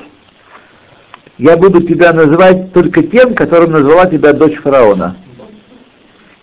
я 1.38 1.56
буду 1.56 1.80
тебя 1.82 2.12
называть 2.12 2.72
только 2.72 3.02
тем, 3.04 3.34
которым 3.34 3.70
назвала 3.70 4.06
тебя 4.06 4.32
дочь 4.32 4.56
фараона. 4.56 5.16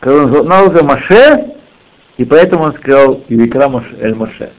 Он 0.02 0.32
назвал 0.32 0.72
его 0.72 0.84
Маше, 0.84 1.56
и 2.18 2.24
поэтому 2.26 2.66
он 2.66 2.74
сказал 2.76 3.22
Ювикра 3.28 3.70
Эль 4.00 4.16
Моше. 4.16 4.52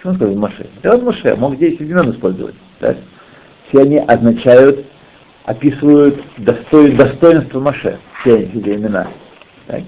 Что 0.00 0.10
он 0.10 0.16
сказал 0.16 0.34
Моше? 0.34 0.66
Это 0.82 0.96
он 0.96 1.04
Моше, 1.04 1.36
мог 1.36 1.56
10 1.56 1.80
имен 1.80 2.10
использовать. 2.10 2.54
Так? 2.80 2.96
Все 3.68 3.82
они 3.82 3.98
означают, 3.98 4.84
описывают 5.44 6.20
достой, 6.38 6.92
достоинство 6.92 7.60
Моше, 7.60 7.98
все 8.20 8.38
эти 8.38 8.56
имена. 8.56 9.08
Так? 9.66 9.82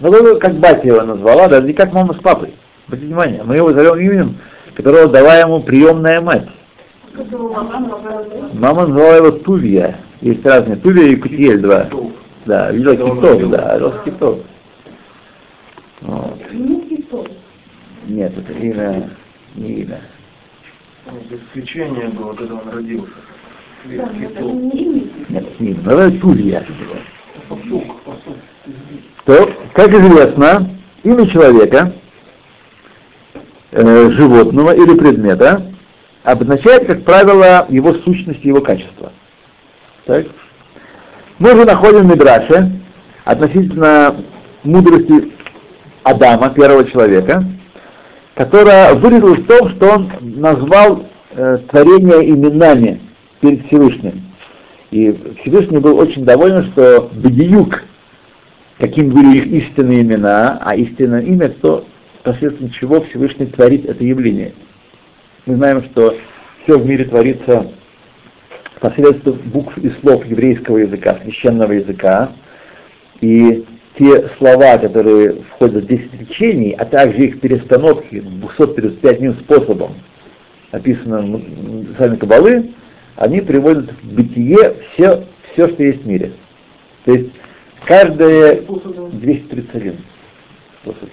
Ну, 0.00 0.38
как 0.38 0.54
батя 0.56 0.88
его 0.88 1.02
назвала, 1.02 1.48
даже 1.48 1.66
не 1.66 1.72
как 1.72 1.92
мама 1.92 2.12
с 2.14 2.18
папой. 2.18 2.52
Обратите 2.86 3.06
внимание, 3.06 3.42
мы 3.44 3.56
его 3.56 3.72
зовем 3.72 3.98
именем, 3.98 4.38
которого 4.74 5.06
дала 5.08 5.36
ему 5.36 5.62
приемная 5.62 6.20
мать. 6.20 6.48
Мама 8.54 8.86
назвала 8.86 9.16
его 9.16 9.30
Тувия. 9.30 10.00
Есть 10.20 10.44
разные. 10.44 10.76
Тувия 10.76 11.12
и 11.12 11.16
Кутиель 11.16 11.58
два. 11.58 11.88
Да, 12.44 12.72
видела 12.72 12.96
китов, 12.96 13.50
да, 13.50 13.78
рос 13.78 13.94
китов. 14.04 14.38
Вот. 16.00 16.40
Нет, 18.06 18.32
это 18.36 18.52
имя, 18.52 19.10
не 19.54 19.82
имя. 19.82 20.00
Исключение 21.30 22.08
было, 22.08 22.34
когда 22.34 22.54
он 22.54 22.68
родился. 22.70 23.12
Нет, 23.86 25.60
не 25.60 25.70
имя. 25.70 25.80
Давай 25.82 26.18
Тувия. 26.18 26.66
То, 29.24 29.50
как 29.72 29.90
известно, 29.90 30.70
имя 31.02 31.26
человека, 31.28 31.92
э, 33.70 34.10
животного 34.10 34.74
или 34.74 34.94
предмета 34.98 35.73
обозначает, 36.24 36.86
как 36.86 37.04
правило, 37.04 37.66
его 37.68 37.94
сущность 37.94 38.44
и 38.44 38.48
его 38.48 38.60
качество. 38.60 39.12
Так? 40.06 40.26
Мы 41.38 41.50
же 41.50 41.64
находим 41.64 42.08
в 42.08 42.10
Мидраше 42.10 42.72
относительно 43.24 44.16
мудрости 44.62 45.32
Адама, 46.02 46.50
первого 46.50 46.84
человека, 46.84 47.44
которая 48.34 48.94
выразилась 48.94 49.40
в 49.40 49.46
том, 49.46 49.68
что 49.70 49.90
он 49.90 50.10
назвал 50.20 51.06
э, 51.30 51.58
творение 51.70 52.30
именами 52.30 53.00
перед 53.40 53.66
Всевышним. 53.66 54.22
И 54.90 55.18
Всевышний 55.40 55.78
был 55.78 55.98
очень 55.98 56.24
доволен, 56.24 56.70
что 56.72 57.10
Бедиюк, 57.12 57.84
какими 58.78 59.10
были 59.10 59.38
их 59.38 59.46
истинные 59.46 60.02
имена, 60.02 60.58
а 60.62 60.76
истинное 60.76 61.22
имя, 61.22 61.48
то 61.48 61.86
посредством 62.22 62.70
чего 62.70 63.00
Всевышний 63.02 63.46
творит 63.46 63.86
это 63.86 64.04
явление. 64.04 64.52
Мы 65.46 65.56
знаем, 65.56 65.82
что 65.84 66.16
все 66.62 66.78
в 66.78 66.86
мире 66.86 67.04
творится 67.04 67.70
посредством 68.80 69.38
букв 69.44 69.76
и 69.76 69.90
слов 70.00 70.24
еврейского 70.24 70.78
языка, 70.78 71.18
священного 71.22 71.72
языка, 71.72 72.32
и 73.20 73.64
те 73.98 74.28
слова, 74.38 74.78
которые 74.78 75.42
входят 75.50 75.84
в 75.84 75.86
10 75.86 76.20
речений, 76.20 76.72
а 76.72 76.86
также 76.86 77.26
их 77.26 77.40
перестановки 77.40 78.20
235 78.20 79.38
способом, 79.40 79.94
описанным 80.70 81.94
сами 81.98 82.16
Кабалы, 82.16 82.70
они 83.16 83.42
приводят 83.42 83.92
в 84.02 84.14
бытие 84.14 84.76
все, 84.92 85.24
все, 85.52 85.68
что 85.68 85.82
есть 85.82 86.02
в 86.02 86.06
мире. 86.06 86.32
То 87.04 87.12
есть 87.12 87.30
каждое 87.84 88.62
231 88.62 89.96
способ. 90.82 91.08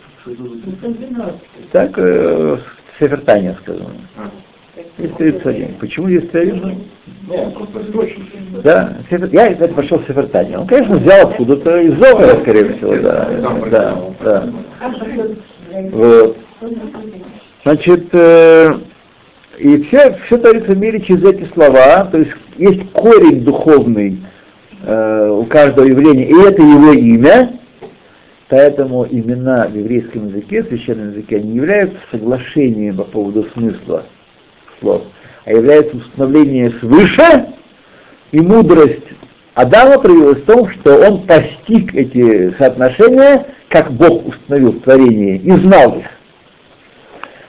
Так, 1.72 1.98
э, 1.98 2.58
Сефертания 3.02 3.58
сказано. 3.64 3.96
Есть 4.98 5.18
31. 5.18 5.76
Почему 5.80 6.08
есть 6.08 6.32
31? 6.32 6.84
Да, 8.64 8.98
я, 9.32 9.54
кстати, 9.54 9.74
пошел 9.74 10.00
в 10.00 10.06
Сефертания. 10.06 10.60
Он, 10.60 10.68
конечно, 10.68 10.98
взял 10.98 11.30
откуда-то 11.30 11.82
из 11.82 11.98
Зовера, 11.98 12.40
скорее 12.42 12.74
всего, 12.74 12.96
да. 12.98 13.30
Да, 13.72 13.98
да. 14.24 14.50
Вот. 15.92 16.38
Значит, 17.64 18.06
э, 18.12 18.74
и 19.58 19.82
все, 19.84 20.18
все 20.26 20.38
творится 20.38 20.72
в 20.72 20.78
мире 20.78 21.02
через 21.02 21.24
эти 21.24 21.46
слова, 21.54 22.06
то 22.06 22.18
есть 22.20 22.32
есть 22.58 22.92
корень 22.92 23.44
духовный 23.44 24.20
э, 24.84 25.30
у 25.30 25.46
каждого 25.46 25.86
явления, 25.86 26.28
и 26.28 26.34
это 26.34 26.62
его 26.62 26.92
имя, 26.92 27.54
Поэтому 28.52 29.08
имена 29.10 29.66
в 29.70 29.78
еврейском 29.78 30.28
языке, 30.28 30.62
в 30.62 30.68
священном 30.68 31.12
языке, 31.12 31.40
не 31.40 31.56
являются 31.56 31.98
соглашением 32.12 32.98
по 32.98 33.06
поводу 33.06 33.46
смысла 33.54 34.04
слов, 34.82 35.04
а 35.46 35.52
являются 35.54 35.96
установлением 35.96 36.74
свыше, 36.82 37.46
и 38.34 38.42
мудрость 38.42 39.08
Адама 39.54 40.00
проявилась 40.00 40.40
в 40.40 40.46
том, 40.46 40.70
что 40.70 40.98
он 40.98 41.26
постиг 41.26 41.96
эти 41.96 42.54
соотношения, 42.58 43.46
как 43.70 43.90
Бог 43.94 44.28
установил 44.28 44.74
в 44.74 44.82
творении, 44.82 45.38
и 45.38 45.52
знал 45.52 46.00
их. 46.00 46.08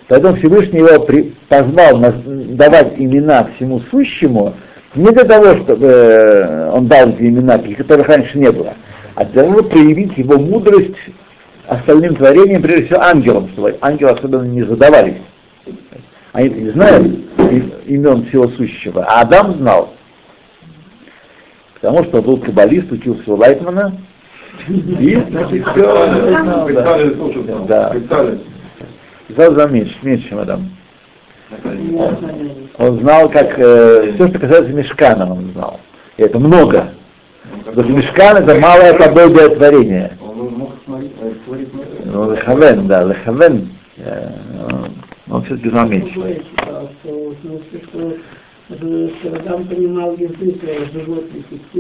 Поэтому 0.07 0.37
Всевышний 0.37 0.79
его 0.79 1.01
при, 1.01 1.35
позвал 1.49 1.99
давать 1.99 2.93
имена 2.97 3.49
всему 3.57 3.81
сущему, 3.91 4.55
не 4.95 5.11
для 5.11 5.25
того, 5.25 5.57
чтобы 5.57 5.87
э, 5.87 6.71
он 6.71 6.87
дал 6.87 7.09
эти 7.09 7.23
имена, 7.23 7.59
которых 7.59 8.07
раньше 8.07 8.39
не 8.39 8.53
было, 8.53 8.75
а 9.15 9.25
для 9.25 9.45
того, 9.45 9.63
проявить 9.63 10.17
его 10.17 10.39
мудрость 10.39 10.97
остальным 11.67 12.17
творениям, 12.17 12.63
прежде 12.63 12.87
всего 12.87 13.01
ангелам, 13.01 13.49
чтобы 13.51 13.77
ангелы 13.81 14.11
особенно 14.11 14.45
не 14.45 14.63
задавались. 14.63 15.19
Они 16.33 16.49
не 16.49 16.71
знают 16.71 17.07
имен 17.87 18.25
всего 18.27 18.49
сущего, 18.49 19.05
а 19.05 19.21
Адам 19.21 19.55
знал. 19.57 19.93
Потому 21.75 22.05
что 22.05 22.19
он 22.19 22.25
был 22.25 22.37
каббалист, 22.39 22.91
учился 22.91 23.33
у 23.33 23.37
Лайтмана, 23.37 23.99
и, 24.69 25.23
значит, 25.31 25.67
все 25.69 27.67
да. 27.69 27.95
И 29.29 29.35
сразу 29.35 29.55
за 29.57 29.67
меньше, 29.69 29.95
меньше, 30.03 30.29
чем 30.29 30.39
Адам. 30.39 30.71
Он 32.79 32.99
знал, 33.01 33.29
как 33.29 33.59
э, 33.59 34.13
все, 34.15 34.29
что 34.29 34.39
касается 34.39 34.73
Мешкана, 34.73 35.31
он 35.31 35.53
знал. 35.53 35.81
И 36.17 36.23
это 36.23 36.39
много. 36.39 36.93
Потому 37.65 37.89
что 37.89 37.97
мешкан 37.97 38.37
это 38.37 38.55
малое 38.59 38.95
подобие 38.95 39.49
творения. 39.51 40.19
Ну, 42.05 42.33
лехавен, 42.33 42.87
да, 42.87 43.05
лехавен. 43.05 43.71
Он 45.31 45.43
все-таки 45.45 45.71
меньше. 45.71 46.43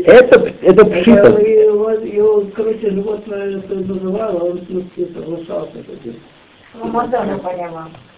Это, 0.04 0.52
это 0.62 0.84
пшита. 0.84 1.28
Его, 1.40 2.44
короче, 2.54 2.90
животное 2.90 3.62
называло, 3.68 4.38
он 4.38 4.58
в 4.58 4.64
смысле 4.66 5.08
соглашался 5.14 5.72
с 5.72 5.88
этим. 5.88 6.14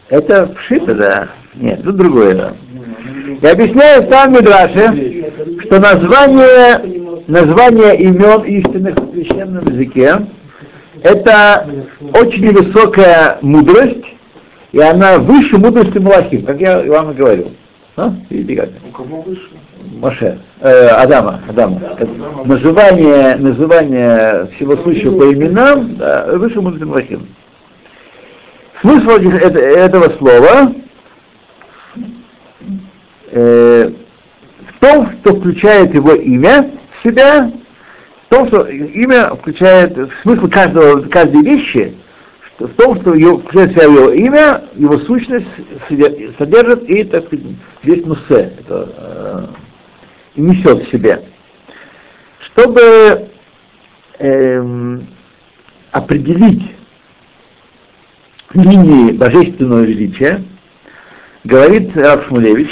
Это 0.09 0.47
пшита, 0.49 0.95
да. 0.95 1.29
Нет, 1.55 1.83
тут 1.83 1.97
другое. 1.97 2.35
Да. 2.35 2.53
Я 3.43 3.53
объясняю 3.53 4.11
сам 4.11 4.33
Мидраше, 4.33 5.33
что 5.63 5.81
название 5.81 7.04
название 7.27 7.97
имен 7.97 8.43
истинных 8.43 8.97
в 8.97 9.13
священном 9.13 9.67
языке, 9.67 10.27
это 11.03 11.67
очень 12.13 12.53
высокая 12.53 13.39
мудрость, 13.43 14.05
и 14.73 14.81
она 14.81 15.19
выше 15.19 15.59
мудрости 15.59 15.99
Малахим, 15.99 16.45
как 16.45 16.61
я 16.61 16.83
вам 16.83 17.13
и 17.13 17.15
говорил. 17.15 17.53
А? 17.97 18.13
Видите 18.29 18.61
как? 18.61 18.71
У 18.89 18.93
кого 18.93 19.23
выше? 19.23 19.51
Маше, 20.01 20.39
э, 20.61 20.87
Адама, 20.89 21.41
Адама. 21.49 21.79
Да, 21.79 22.07
называние, 22.45 23.37
называние 23.37 24.49
всего 24.57 24.77
сущего 24.79 25.19
по 25.19 25.33
именам 25.33 25.97
да, 25.97 26.27
выше 26.33 26.61
мудрости 26.61 26.85
Малахим. 26.85 27.29
Смысл 28.81 29.11
это, 29.11 29.59
этого 29.59 30.11
слова 30.19 30.73
э, 33.31 33.91
в 34.69 34.81
том, 34.81 35.11
что 35.21 35.37
включает 35.37 35.95
его 35.95 36.15
имя, 36.15 36.71
себя 37.05 37.53
В 38.27 38.29
том, 38.31 38.49
что 38.49 38.67
имя 38.67 39.29
включает 39.35 39.97
смысл 40.23 40.49
каждого, 40.49 41.03
каждой 41.03 41.43
вещи, 41.43 41.97
что, 42.57 42.67
в 42.67 42.75
том, 42.75 43.01
что 43.01 43.15
ее, 43.15 43.39
включает 43.39 43.71
в 43.71 43.75
себя 43.75 43.85
его 43.85 44.11
имя, 44.11 44.65
его 44.75 44.99
сущность 45.01 45.47
содержит 46.39 46.89
и, 46.89 47.05
так 47.05 47.27
сказать, 47.27 47.45
весь 47.83 48.05
мусе, 48.05 48.53
это, 48.59 48.93
э, 48.97 49.47
несет 50.41 50.87
в 50.87 50.91
себе. 50.91 51.23
Чтобы 52.41 53.29
эм, 54.19 55.07
определить 55.93 56.73
линии 58.53 59.13
божественного 59.13 59.83
величия, 59.83 60.43
говорит 61.45 61.97
Раб 61.97 62.27
Шмулевич, 62.27 62.71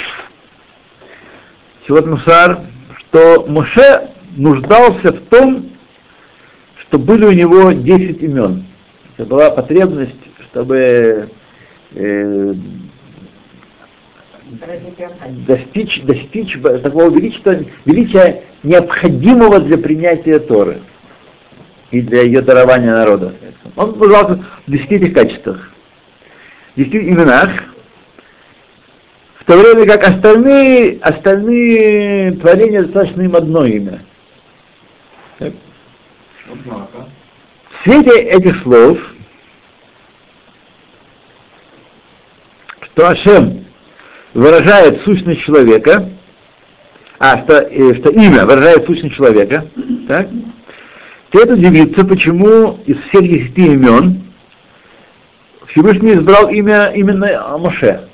Сивот 1.85 2.05
Мусар, 2.05 2.61
что 2.97 3.45
Моше 3.47 4.12
нуждался 4.35 5.13
в 5.13 5.19
том, 5.29 5.69
что 6.77 6.99
были 6.99 7.25
у 7.25 7.31
него 7.31 7.71
10 7.71 8.21
имен. 8.21 8.65
Это 9.17 9.27
была 9.27 9.51
потребность, 9.51 10.15
чтобы 10.49 11.29
э, 11.93 12.53
достичь, 15.47 16.01
достичь 16.03 16.57
такого 16.61 17.09
величия, 17.09 17.65
величия, 17.85 18.43
необходимого 18.63 19.59
для 19.59 19.77
принятия 19.77 20.39
Торы 20.39 20.81
и 21.91 22.01
для 22.01 22.21
ее 22.21 22.41
дарования 22.41 22.91
народа. 22.91 23.33
Он 23.75 23.97
нуждался 23.97 24.43
в 24.65 24.71
десяти 24.71 24.95
этих 24.95 25.13
качествах, 25.13 25.69
в 26.75 26.79
десяти 26.79 27.09
именах, 27.09 27.49
в 29.35 29.45
то 29.45 29.57
время 29.57 29.85
как 29.85 30.07
остальные, 30.07 30.99
остальные 31.01 32.31
творения 32.33 32.83
достаточно 32.83 33.21
им 33.23 33.35
одно 33.35 33.65
имя. 33.65 34.01
В 36.45 37.83
свете 37.83 38.11
этих 38.21 38.61
слов, 38.61 38.99
что 42.81 43.09
Ашем 43.09 43.65
выражает 44.33 45.01
сущность 45.03 45.41
человека, 45.41 46.09
а 47.19 47.43
что, 47.43 47.61
э, 47.61 47.93
что 47.95 48.09
имя 48.09 48.45
выражает 48.45 48.85
сущность 48.85 49.15
человека, 49.15 49.65
так, 50.07 50.27
следует 51.31 51.59
удивиться, 51.59 52.05
почему 52.05 52.79
из 52.85 52.97
всех 53.07 53.21
десяти 53.23 53.73
имен 53.73 54.23
Всевышний 55.67 56.13
избрал 56.13 56.49
имя 56.49 56.91
именно 56.93 57.57
Моше. 57.57 58.07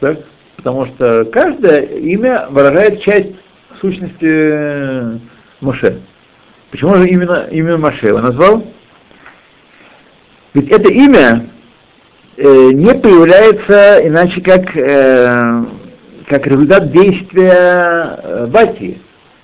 Так? 0.00 0.20
Потому 0.56 0.86
что 0.86 1.24
каждое 1.26 1.82
имя 1.82 2.46
выражает 2.50 3.02
часть 3.02 3.34
сущности 3.80 5.20
Моше. 5.60 6.00
Почему 6.70 6.96
же 6.96 7.08
именно 7.08 7.46
имя 7.50 7.78
Моше 7.78 8.08
его 8.08 8.20
назвал? 8.20 8.64
Ведь 10.54 10.70
это 10.70 10.90
имя 10.90 11.48
э, 12.36 12.70
не 12.72 12.94
появляется 12.94 14.06
иначе 14.06 14.40
как, 14.42 14.76
э, 14.76 15.64
как 16.26 16.46
результат 16.46 16.90
действия 16.90 18.18
э, 18.22 18.46
Бати. 18.48 18.98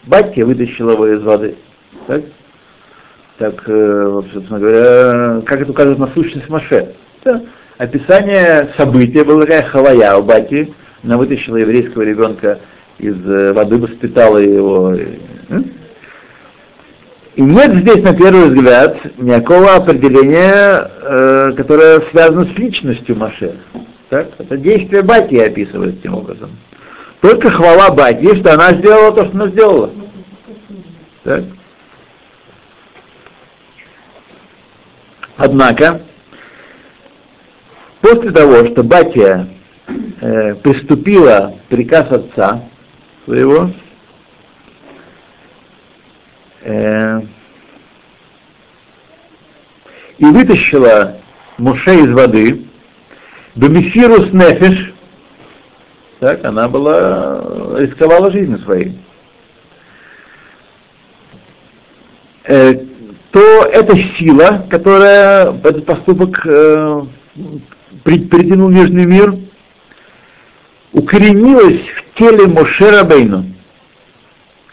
Бати 0.04 0.40
вытащил 0.40 0.90
его 0.90 1.06
из 1.08 1.22
воды. 1.22 1.56
Так, 2.06 2.22
так 3.38 3.62
э, 3.66 4.22
собственно 4.32 4.58
говоря, 4.58 5.40
как 5.46 5.62
это 5.62 5.70
указывает 5.70 5.98
на 5.98 6.08
сущность 6.08 6.48
Моше. 6.50 6.94
Это 7.22 7.42
описание 7.78 8.68
события, 8.76 9.24
была 9.24 9.42
такая 9.42 9.62
хавая 9.62 10.16
у 10.16 10.22
Бати, 10.22 10.74
она 11.02 11.16
вытащила 11.16 11.56
еврейского 11.56 12.02
ребенка 12.02 12.58
из 12.98 13.16
э, 13.26 13.52
воды, 13.54 13.78
воспитала 13.78 14.38
его. 14.38 14.94
И 17.36 17.42
нет 17.42 17.74
здесь, 17.74 18.02
на 18.02 18.14
первый 18.14 18.50
взгляд, 18.50 18.96
никакого 19.18 19.74
определения, 19.74 20.88
э, 21.02 21.52
которое 21.56 22.00
связано 22.10 22.46
с 22.46 22.56
личностью 22.56 23.16
Маше. 23.16 23.56
Так? 24.08 24.28
Это 24.38 24.56
действие 24.56 25.02
Бати 25.02 25.36
описывает 25.36 25.96
таким 25.96 26.14
образом. 26.14 26.50
Только 27.20 27.50
хвала 27.50 27.90
Бати, 27.90 28.36
что 28.36 28.54
она 28.54 28.72
сделала 28.74 29.12
то, 29.12 29.24
что 29.24 29.34
она 29.34 29.48
сделала. 29.48 29.90
Так? 31.24 31.44
Однако, 35.36 36.02
после 38.00 38.30
того, 38.30 38.64
что 38.66 38.84
Батия 38.84 39.48
э, 40.20 40.54
приступила 40.54 41.56
приказ 41.68 42.12
отца 42.12 42.62
своего, 43.24 43.70
и 46.64 47.20
вытащила 50.18 51.16
Муше 51.58 51.94
из 51.94 52.12
воды, 52.12 52.66
Бемисирус 53.54 54.32
Нефиш, 54.32 54.92
так, 56.20 56.44
она 56.44 56.68
была, 56.68 57.76
рисковала 57.78 58.30
жизнью 58.30 58.58
своей, 58.60 58.98
э, 62.44 62.74
то 63.30 63.64
эта 63.64 63.96
сила, 64.16 64.66
которая 64.70 65.52
этот 65.52 65.86
поступок 65.86 66.40
э, 66.46 67.02
притянул 68.02 68.70
Нижний 68.70 69.06
мир, 69.06 69.34
укоренилась 70.92 71.80
в 71.80 72.18
теле 72.18 72.46
Моше 72.46 72.90
Рабейну. 72.90 73.53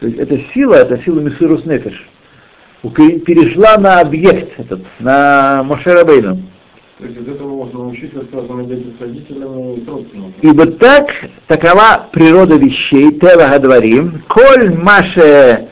То 0.02 0.08
есть 0.08 0.18
эта 0.18 0.40
сила, 0.52 0.74
это 0.74 0.98
сила 1.04 1.20
Мессирус 1.20 1.64
Нефеш, 1.64 2.08
перешла 2.82 3.78
на 3.78 4.00
объект 4.00 4.60
этот, 4.60 4.82
на 5.00 5.62
Моше 5.64 5.94
Рабейну. 5.94 6.42
То 6.98 7.06
есть 7.06 7.20
из 7.20 7.28
этого 7.28 7.50
можно 7.50 7.84
научиться 7.84 8.20
взаимодействовать 8.32 8.98
с 8.98 9.02
родителями 9.02 9.76
и 9.76 9.88
родственниками. 9.88 10.34
И 10.42 10.48
вот 10.48 10.80
так, 10.80 11.12
такова 11.46 12.08
природа 12.12 12.56
вещей, 12.56 13.12
Тева 13.20 13.48
Гадварим, 13.48 14.24
коль 14.28 14.74
Маше 14.76 15.68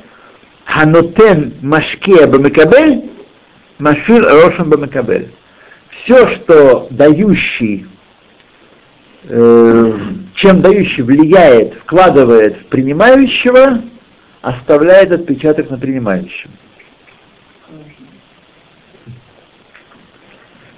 Ханутен 0.66 1.56
Машке 1.64 2.28
Бамекабель, 2.28 3.10
Машир 3.80 4.24
Рошан 4.24 4.70
Бамекабель. 4.70 5.30
Все, 6.04 6.28
что 6.28 6.88
дающий 6.92 7.88
Э, 9.32 9.94
чем 10.34 10.62
дающий 10.62 11.02
влияет, 11.02 11.74
вкладывает 11.76 12.58
в 12.58 12.66
принимающего, 12.68 13.82
оставляет 14.42 15.12
отпечаток 15.12 15.70
на 15.70 15.78
принимающем. 15.78 16.52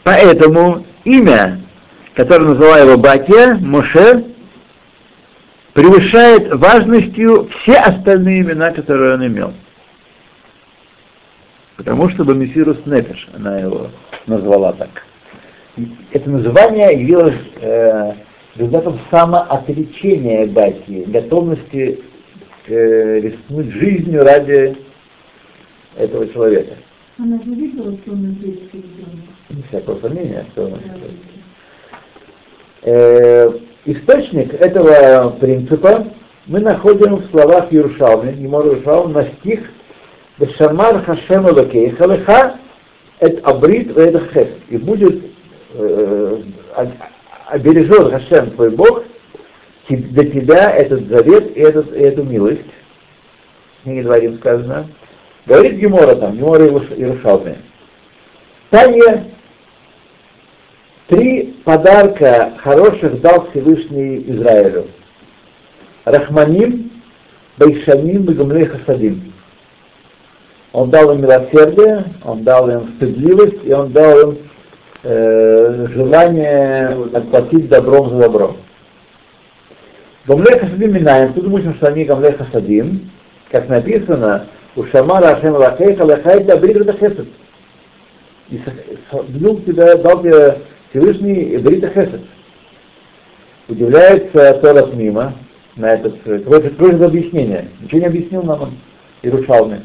Поэтому 0.03 0.85
имя, 1.03 1.61
которое 2.15 2.45
назвала 2.45 2.79
его 2.79 2.97
Батия, 2.97 3.55
Моше, 3.55 4.25
превышает 5.73 6.53
важностью 6.53 7.49
все 7.49 7.77
остальные 7.77 8.41
имена, 8.41 8.71
которые 8.71 9.13
он 9.15 9.27
имел. 9.27 9.53
Потому 11.77 12.09
что 12.09 12.25
Бамисирус 12.25 12.85
Нефеш, 12.85 13.29
она 13.33 13.59
его 13.59 13.89
назвала 14.27 14.73
так. 14.73 15.03
Это 16.11 16.29
название 16.29 16.99
явилось 16.99 17.39
э, 17.61 18.13
результатом 18.55 18.99
самоотречения 19.09 20.45
Баки, 20.47 21.05
готовности 21.07 22.01
э, 22.71 23.19
рискнуть 23.21 23.71
жизнью 23.71 24.23
ради 24.23 24.75
этого 25.97 26.27
человека. 26.29 26.75
Она 27.17 27.37
же 27.43 27.51
видела, 27.51 27.95
что 27.97 28.11
он 28.11 28.31
еврейский 28.31 28.77
ребенок? 28.77 29.25
Не 29.49 29.63
всякого 29.63 29.99
сомнения, 29.99 30.45
что 30.53 30.65
он 30.65 30.79
э, 32.83 33.51
Источник 33.85 34.53
этого 34.53 35.31
принципа 35.39 36.05
мы 36.45 36.59
находим 36.59 37.15
в 37.15 37.31
словах 37.31 37.71
Юршалми, 37.71 38.31
Гимор 38.33 38.67
Юршалм, 38.67 39.11
на 39.13 39.25
стих 39.25 39.71
«Бешамар 40.37 41.03
Хашем 41.03 41.47
Элокей 41.47 41.89
Халеха 41.91 42.57
эт 43.19 43.39
абрит 43.43 43.91
вэт 43.91 44.21
хес» 44.33 44.49
и 44.69 44.77
будет 44.77 45.23
э, 45.73 46.41
обережет 47.47 48.11
Хашем 48.11 48.51
твой 48.51 48.69
Бог 48.69 49.03
для 49.95 50.25
тебя 50.25 50.71
этот 50.71 51.07
завет 51.07 51.55
и, 51.55 51.61
этот, 51.61 51.95
и 51.95 51.99
эту 51.99 52.23
милость. 52.23 52.61
В 53.79 53.83
книге 53.83 54.03
Дворим 54.03 54.37
сказано. 54.37 54.87
Говорит 55.45 55.73
Гемора 55.73 56.15
там, 56.15 56.37
Гемора 56.37 56.67
Иерушалме. 56.67 57.57
Таня 58.69 59.25
три 61.07 61.55
подарка 61.65 62.53
хороших 62.57 63.21
дал 63.21 63.49
Всевышний 63.49 64.23
Израилю. 64.27 64.87
Рахманим, 66.05 66.91
Байшаним 67.57 68.25
и 68.25 68.33
Гумлей 68.33 68.65
Хасадим. 68.65 69.33
Он 70.73 70.89
дал 70.89 71.13
им 71.13 71.21
милосердие, 71.21 72.05
он 72.23 72.43
дал 72.43 72.69
им 72.69 72.93
стыдливость, 72.95 73.63
и 73.63 73.73
он 73.73 73.91
дал 73.91 74.19
им 74.21 74.37
э, 75.03 75.87
желание 75.93 76.97
отплатить 77.13 77.67
добром 77.67 78.09
за 78.09 78.19
добро. 78.19 78.55
Гамле 80.25 80.59
Хасадим 80.59 80.93
Минаем, 80.93 81.33
тут 81.33 81.45
думаем, 81.45 81.73
что 81.75 81.87
они 81.87 82.05
Гамле 82.05 82.33
Хасадим, 82.33 83.09
как 83.49 83.67
написано, 83.69 84.47
У 84.75 84.85
Шамара 84.85 85.35
Ашем 85.35 85.55
Лахейха 85.55 86.03
Лахай 86.03 86.43
для 86.43 86.57
Брита 86.57 86.93
Хесед. 86.93 87.27
И 88.49 88.61
вдруг 89.11 89.65
тебя 89.65 89.95
дал 89.95 90.21
тебе 90.21 90.59
Всевышний 90.89 91.57
Брита 91.57 91.89
Хесед. 91.89 92.21
Удивляется 93.67 94.53
Торас 94.61 94.93
Мима 94.93 95.33
на 95.75 95.93
этот, 95.93 96.21
какое-то, 96.23 96.69
какое 96.69 97.05
объяснение. 97.05 97.69
Ничего 97.81 98.01
не 98.01 98.07
объяснил 98.07 98.43
нам 98.43 98.77
Ирушалме. 99.23 99.83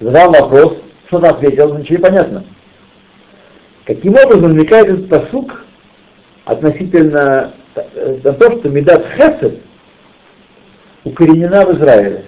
Задал 0.00 0.30
вопрос, 0.30 0.76
что-то 1.06 1.30
ответил, 1.30 1.76
ничего 1.76 1.96
не 1.96 2.02
понятно. 2.02 2.44
Каким 3.84 4.14
образом 4.14 4.42
возникает 4.42 4.88
этот 4.88 5.08
посук 5.08 5.64
относительно 6.44 7.54
на 8.24 8.32
то, 8.32 8.58
что 8.58 8.68
Медат 8.68 9.06
Хесед 9.14 9.60
укоренена 11.04 11.66
в 11.66 11.76
Израиле. 11.76 12.24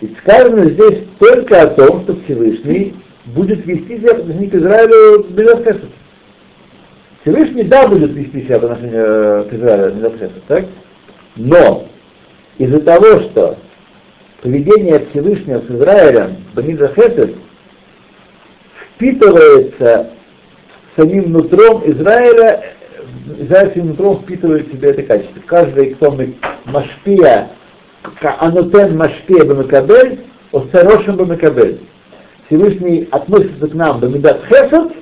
И 0.00 0.14
сказано 0.22 0.70
здесь 0.70 1.04
только 1.18 1.62
о 1.62 1.66
том, 1.68 2.02
что 2.04 2.16
Всевышний 2.22 2.94
будет 3.26 3.64
вести 3.66 3.98
себя 3.98 4.14
по 4.14 4.20
отношению 4.20 4.50
к 4.50 4.54
Израилю 4.54 5.26
Медат 5.30 5.58
Хесед. 5.60 5.90
Всевышний, 7.22 7.64
да, 7.64 7.86
будет 7.86 8.12
вести 8.12 8.44
себя 8.44 8.58
по 8.58 8.72
отношению 8.72 9.04
э, 9.04 9.44
к 9.50 9.52
Израилю 9.52 9.94
Медат 9.94 10.14
Хесед, 10.14 10.44
так? 10.48 10.64
Но 11.36 11.86
из-за 12.58 12.80
того, 12.80 13.20
что 13.20 13.58
поведение 14.42 15.06
Всевышнего 15.10 15.60
с 15.60 15.70
Израилем 15.70 16.36
Бамидра 16.54 16.88
Хесед 16.88 17.34
впитывается 18.94 20.10
самим 21.00 21.32
нутром 21.32 21.82
Израиля, 21.86 22.62
Израиль 23.38 23.72
своим 23.72 23.88
нутром 23.88 24.20
впитывает 24.20 24.68
в 24.68 24.72
себя 24.72 24.90
это 24.90 25.02
качество. 25.02 25.40
Каждый, 25.46 25.94
кто 25.94 26.10
мы 26.10 26.34
машпия, 26.66 27.50
анутен 28.38 28.96
машпия 28.96 29.44
бамакабель, 29.44 30.20
осторожен 30.52 31.16
бамакабель. 31.16 31.80
Всевышний 32.46 33.08
относится 33.10 33.68
к 33.68 33.74
нам 33.74 34.00
бамидат 34.00 34.42
хесед, 34.46 34.92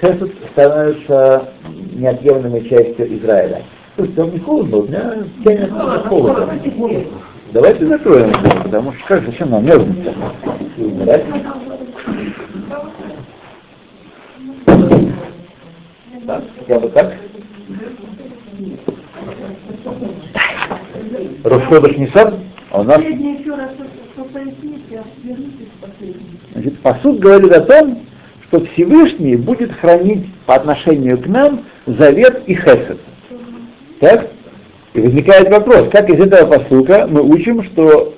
хесед 0.00 0.32
становится 0.52 1.48
неотъемлемой 1.92 2.68
частью 2.68 3.16
Израиля. 3.18 3.62
Слушайте, 3.96 4.22
вам 4.22 4.32
не 4.32 4.38
холодно? 4.38 4.76
У 4.78 4.82
меня 4.84 5.14
тянет 5.44 5.70
холодно. 6.06 6.48
Давайте 7.52 7.86
закроем, 7.86 8.32
потому 8.62 8.92
что 8.92 9.06
как, 9.08 9.24
зачем 9.24 9.50
нам 9.50 9.64
мерзнуть? 9.64 10.06
Да? 16.24 16.42
Хотя 16.58 16.78
бы 16.78 16.88
так. 16.88 17.16
Рошходыш 21.44 21.96
Нисан, 21.96 22.40
а 22.70 22.80
у 22.80 22.84
нас... 22.84 23.00
Значит, 26.52 26.80
посуд 26.80 27.18
говорит 27.20 27.52
о 27.52 27.60
том, 27.62 28.02
что 28.46 28.64
Всевышний 28.66 29.36
будет 29.36 29.72
хранить 29.72 30.26
по 30.46 30.56
отношению 30.56 31.18
к 31.18 31.26
нам 31.26 31.64
завет 31.86 32.42
и 32.46 32.54
хесед. 32.54 32.98
Так? 34.00 34.30
И 34.92 35.00
возникает 35.00 35.48
вопрос, 35.50 35.88
как 35.90 36.10
из 36.10 36.20
этого 36.20 36.58
посылка 36.58 37.06
мы 37.08 37.22
учим, 37.22 37.62
что 37.62 38.14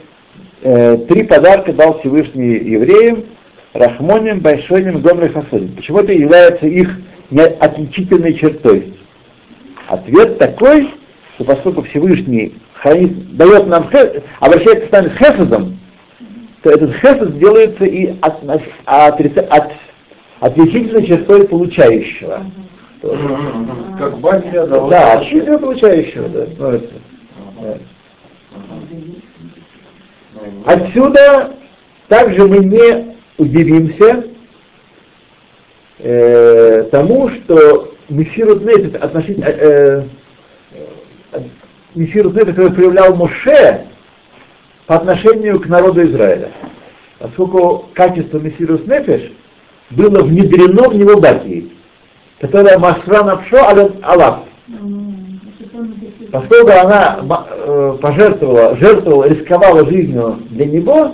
э, 0.62 0.96
три 1.08 1.24
подарка 1.24 1.72
дал 1.72 2.00
Всевышний 2.00 2.54
евреям, 2.54 3.24
Рахмоним, 3.74 4.40
Байшоним, 4.40 5.02
Гомры 5.02 5.28
Хасоним. 5.28 5.76
Почему 5.76 5.98
это 5.98 6.12
является 6.12 6.66
их 6.66 7.01
отличительной 7.30 8.34
чертой? 8.34 8.94
Ответ 9.88 10.38
такой, 10.38 10.94
что 11.34 11.44
поскольку 11.44 11.82
Всевышний 11.82 12.54
хранит, 12.74 13.36
дает 13.36 13.66
нам, 13.66 13.88
обращается 14.40 14.88
с 14.88 14.90
нами 14.90 15.08
с 15.08 15.18
хесадом, 15.18 15.78
то 16.62 16.70
этот 16.70 16.94
хесад 16.96 17.38
делается 17.38 17.84
и 17.84 18.14
от, 18.20 18.42
от, 18.48 18.62
от, 18.86 19.38
от 19.38 19.72
отличительной 20.40 21.06
чертой 21.06 21.46
получающего. 21.46 22.44
Как 23.98 24.18
бантия, 24.18 24.66
да? 24.66 24.88
Да, 24.88 25.12
отличительно 25.14 25.58
получающего, 25.58 26.28
да. 26.28 26.46
Становится. 26.46 26.94
Отсюда 30.64 31.54
также 32.08 32.46
мы 32.46 32.58
не 32.58 33.16
удивимся 33.38 34.24
э, 36.02 36.88
тому, 36.90 37.28
что 37.30 37.94
Мессирут 38.08 38.64
Нефет 38.64 38.96
относительно 38.96 39.46
э, 39.46 40.04
э, 41.32 41.40
Мессирут 41.94 42.34
Нефет, 42.34 42.50
который 42.50 42.72
проявлял 42.72 43.14
Моше 43.14 43.86
по 44.86 44.96
отношению 44.96 45.60
к 45.60 45.66
народу 45.66 46.04
Израиля. 46.04 46.50
Поскольку 47.18 47.88
качество 47.94 48.38
Мессирус 48.38 48.82
Нефеш 48.86 49.32
было 49.90 50.22
внедрено 50.22 50.88
в 50.88 50.94
него 50.94 51.20
Бакии, 51.20 51.70
которая 52.40 52.78
Масра 52.78 53.22
Напшо 53.22 53.58
Алав. 54.02 54.40
Поскольку 56.32 56.70
она 56.70 57.20
э, 57.20 57.98
пожертвовала, 58.00 58.74
жертвовала, 58.76 59.28
рисковала 59.28 59.86
жизнью 59.86 60.38
для 60.50 60.66
него, 60.66 61.12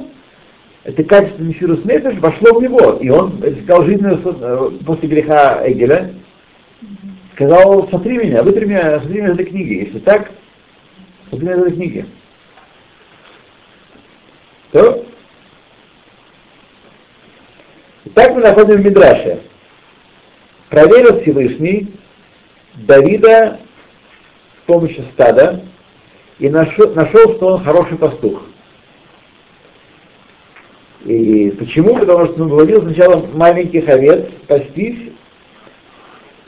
это 0.88 1.04
качество 1.04 1.42
Миширус 1.42 1.84
Нефеш 1.84 2.18
вошло 2.18 2.58
в 2.58 2.62
него, 2.62 2.92
и 2.92 3.10
он 3.10 3.44
рисковал 3.44 3.84
жизнью 3.84 4.22
э, 4.24 4.70
после 4.86 5.06
греха 5.06 5.60
Эгеля, 5.66 6.14
сказал, 7.34 7.86
смотри 7.90 8.16
меня, 8.16 8.42
вытри 8.42 8.64
меня, 8.64 8.98
смотри 8.98 9.20
меня 9.20 9.34
этой 9.34 9.44
книги, 9.44 9.84
если 9.84 9.98
так, 9.98 10.30
смотри 11.28 11.46
меня 11.46 11.58
этой 11.58 11.72
книги. 11.72 12.06
То 14.72 15.04
так 18.14 18.34
мы 18.34 18.40
находим 18.40 18.76
в 18.76 18.84
Мидраше. 18.86 19.42
Проверил 20.70 21.20
Всевышний 21.20 21.94
Давида 22.76 23.60
с 24.62 24.66
помощью 24.66 25.04
стада 25.12 25.64
и 26.38 26.48
нашел, 26.48 26.94
нашел, 26.94 27.34
что 27.34 27.46
он 27.56 27.64
хороший 27.64 27.98
пастух. 27.98 28.47
И 31.04 31.50
почему? 31.58 31.96
Потому 31.96 32.26
что 32.26 32.42
он 32.42 32.48
говорил 32.48 32.82
сначала 32.82 33.24
маленьких 33.32 33.88
овец 33.88 34.26
пастись, 34.46 35.12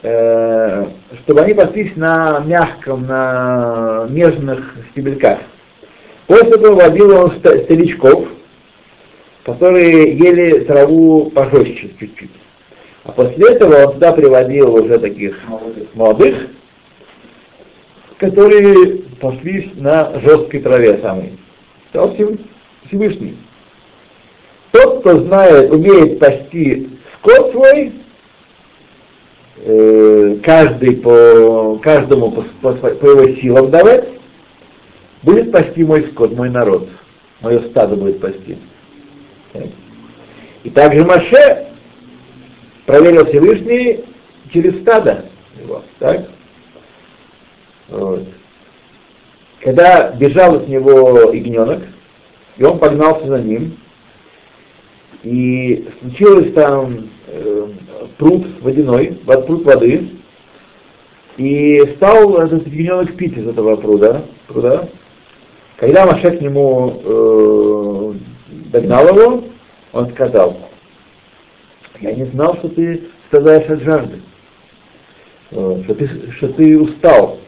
э, 0.03 0.87
чтобы 1.23 1.41
они 1.41 1.55
пастись 1.55 1.95
на 1.97 2.41
мягком, 2.41 3.07
на 3.07 4.07
нежных 4.11 4.75
стебельках. 4.91 5.39
После 6.27 6.51
этого 6.51 6.75
водил 6.75 7.17
он 7.17 7.33
старичков, 7.33 8.29
которые 9.45 10.17
ели 10.17 10.61
траву 10.65 11.31
пожестче 11.31 11.91
чуть-чуть. 11.99 12.31
А 13.05 13.13
после 13.13 13.53
этого 13.53 13.87
он 13.87 13.95
туда 13.95 14.13
приводил 14.13 14.75
уже 14.75 14.99
таких 14.99 15.39
молодых, 15.49 15.89
молодых 15.95 16.37
которые 18.21 18.99
паслись 19.19 19.71
на 19.77 20.21
жесткой 20.21 20.61
траве 20.61 20.99
самой. 20.99 21.39
Стал 21.89 22.15
Всевышний. 22.87 23.37
Тот, 24.73 25.01
кто 25.01 25.21
знает, 25.21 25.71
умеет 25.71 26.19
пасти 26.19 26.91
скот 27.19 27.51
свой, 27.51 27.93
э, 29.57 30.37
каждый 30.43 30.97
по, 30.97 31.79
каждому 31.83 32.31
по, 32.31 32.43
по, 32.73 32.73
по 32.73 33.07
его 33.07 33.37
силам 33.41 33.71
давать, 33.71 34.09
будет 35.23 35.51
пасти 35.51 35.85
мой 35.85 36.07
скот, 36.13 36.33
мой 36.37 36.51
народ, 36.51 36.89
мое 37.41 37.61
стадо 37.71 37.97
будет 37.97 38.21
пасти. 38.21 38.59
И 40.63 40.71
также 40.71 41.05
Маше 41.05 41.69
проверил 42.87 43.27
Всевышний 43.27 44.05
через 44.53 44.81
стадо 44.83 45.25
его, 45.61 45.83
так? 45.99 46.29
Вот. 47.89 48.25
Когда 49.61 50.13
бежал 50.13 50.57
от 50.57 50.69
него 50.69 51.33
ягненок, 51.33 51.83
и 52.57 52.65
он 52.65 52.79
погнался 52.79 53.27
за 53.27 53.39
ним, 53.39 53.77
и 55.23 55.89
случилось 56.01 56.53
там 56.53 57.09
э, 57.27 57.69
пруд 58.19 58.47
водяной, 58.63 59.19
пруд 59.25 59.65
воды, 59.65 60.11
и 61.37 61.83
стал 61.97 62.37
ягненок 62.39 63.17
пить 63.17 63.37
из 63.37 63.47
этого 63.47 63.77
пруда, 63.77 64.23
пруда. 64.47 64.89
Когда 65.77 66.07
Маша 66.07 66.31
к 66.31 66.41
нему 66.41 67.01
э, 67.03 68.15
догнал 68.73 69.09
его, 69.09 69.45
он 69.93 70.11
сказал, 70.11 70.57
я 72.01 72.15
не 72.15 72.25
знал, 72.27 72.57
что 72.57 72.69
ты 72.69 73.05
страдаешь 73.29 73.69
от 73.69 73.81
жажды, 73.83 74.21
что 75.51 75.95
ты, 75.95 76.31
что 76.33 76.49
ты 76.49 76.79
устал. 76.79 77.39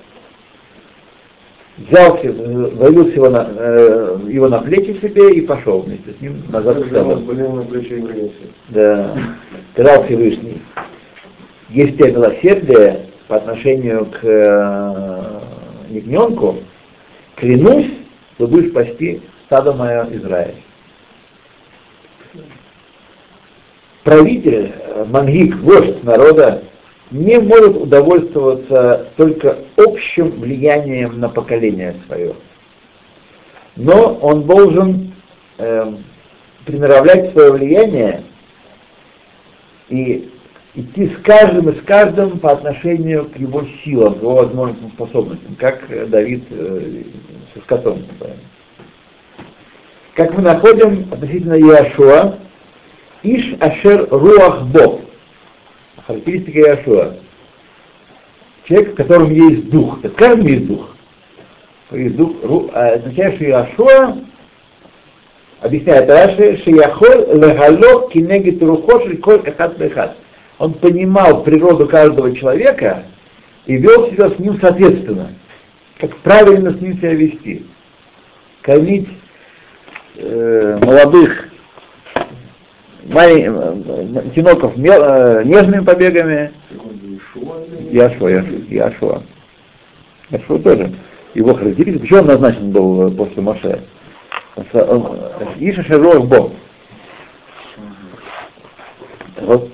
Взял, 1.79 2.19
завел 2.23 3.09
его 3.09 3.31
на, 3.31 3.49
э, 3.57 4.19
его 4.29 4.49
на 4.49 4.59
плечи 4.61 5.01
себе 5.01 5.35
и 5.35 5.41
пошел 5.41 5.81
вместе 5.81 6.13
с 6.13 6.21
ним 6.21 6.43
назад 6.51 6.83
к 6.83 6.87
стаду. 6.89 7.23
Да, 8.69 9.17
сказал 9.73 10.05
Всевышний, 10.05 10.61
есть 11.71 11.97
тебе 11.97 12.13
милосердие 12.13 13.07
по 13.27 13.37
отношению 13.37 14.05
к 14.07 14.19
э, 14.23 15.41
ягненку, 15.89 16.57
клянусь, 17.37 17.91
чтобы 18.35 18.69
спасти 18.69 19.23
стадо 19.47 19.73
мое 19.73 20.07
Израиль. 20.13 20.57
Правитель, 24.05 24.73
э, 24.77 25.05
мангик, 25.09 25.57
вождь 25.57 26.05
народа 26.05 26.63
не 27.13 27.39
может 27.39 27.77
удовольствоваться 27.77 29.09
только 29.17 29.59
общим 29.77 30.31
влиянием 30.41 31.21
на 31.21 31.29
поколение 31.29 31.95
свое. 32.07 32.35
Но 33.77 34.15
он 34.15 34.45
должен 34.45 35.15
э, 35.59 35.93
приноравлять 36.65 37.33
свое 37.33 37.53
влияние 37.53 38.25
и 39.89 40.31
идти 40.75 41.09
с 41.09 41.17
каждым 41.23 41.69
и 41.69 41.79
с 41.79 41.83
каждым 41.83 42.39
по 42.39 42.53
отношению 42.53 43.27
к 43.27 43.37
его 43.37 43.65
силам, 43.85 44.15
к 44.15 44.23
его 44.23 44.37
возможностям, 44.37 44.91
способностям, 44.93 45.55
как 45.57 45.87
Давид 46.09 46.45
э, 46.51 47.03
со 47.55 47.61
скотом. 47.61 48.05
Как 50.15 50.35
мы 50.35 50.43
находим 50.43 51.09
относительно 51.13 51.59
Иошуа, 51.59 52.39
Иш 53.23 53.55
Ашер 53.61 54.09
Руах 54.11 54.63
Бог, 54.67 55.01
характеристика 56.13 56.59
Иошуа. 56.61 57.15
Человек, 58.65 58.93
в 58.93 58.95
котором 58.95 59.31
есть 59.31 59.71
дух. 59.71 59.99
Это 60.03 60.15
каждый 60.15 60.53
есть 60.53 60.67
дух. 60.67 60.89
Есть 61.91 62.17
дух 62.17 62.71
а 62.73 62.95
означает, 62.95 63.35
что 63.37 63.45
Иошуа 63.45 64.17
объясняет 65.63 66.11
Раши, 66.11 66.59
что 66.59 66.71
Яхоль 66.71 67.27
легалок 67.35 68.11
кинегит 68.13 68.63
рухош 68.63 69.05
коль 69.23 69.43
эхат 69.45 69.79
бехат 69.79 70.17
он 70.59 70.75
понимал 70.75 71.43
природу 71.43 71.89
каждого 71.89 72.35
человека 72.37 73.05
и 73.67 73.77
вел 73.79 74.11
себя 74.11 74.31
с 74.31 74.39
ним 74.39 74.61
соответственно, 74.61 75.35
как 75.99 76.17
правильно 76.19 76.73
с 76.73 76.81
ним 76.81 76.99
себя 76.99 77.15
вести. 77.15 77.67
Кормить 78.61 79.09
э, 80.17 80.79
молодых 80.81 81.49
тиноков 83.09 84.77
э, 84.77 85.43
нежными 85.45 85.85
побегами. 85.85 86.53
Яшуа, 87.91 88.31
Яшуа, 88.69 89.23
Яшуа. 90.31 90.59
Тоже. 90.59 90.93
Его 91.35 91.55
характеристика, 91.55 92.01
почему 92.01 92.19
он 92.21 92.27
назначен 92.27 92.71
был 92.71 93.11
после 93.13 93.43
Моше? 93.43 93.81
Иша 95.59 95.83
Шарох 95.85 96.27
Бог. 96.27 96.53
Вот 99.41 99.71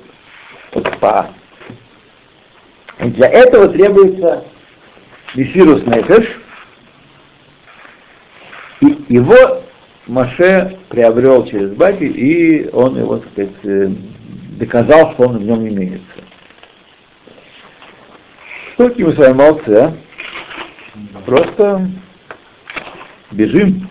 Па. 1.00 1.30
И 3.00 3.08
для 3.10 3.28
этого 3.28 3.68
требуется 3.68 4.44
Мессирус 5.34 5.84
Нефеш, 5.86 6.40
и 8.80 9.04
его 9.08 9.62
Маше 10.08 10.78
приобрел 10.88 11.44
через 11.44 11.70
Баки, 11.72 12.04
и 12.04 12.68
он 12.70 12.98
его, 12.98 13.18
так 13.18 13.30
сказать, 13.32 13.52
э, 13.64 13.90
доказал, 14.58 15.12
что 15.12 15.28
он 15.28 15.38
в 15.38 15.42
нем 15.42 15.68
имеется. 15.68 16.02
Что 18.72 18.90
мы 18.96 19.12
с 19.12 19.16
вами 19.18 19.32
молодцы, 19.34 19.72
а? 19.74 19.92
Просто 21.26 21.90
бежим. 23.32 23.90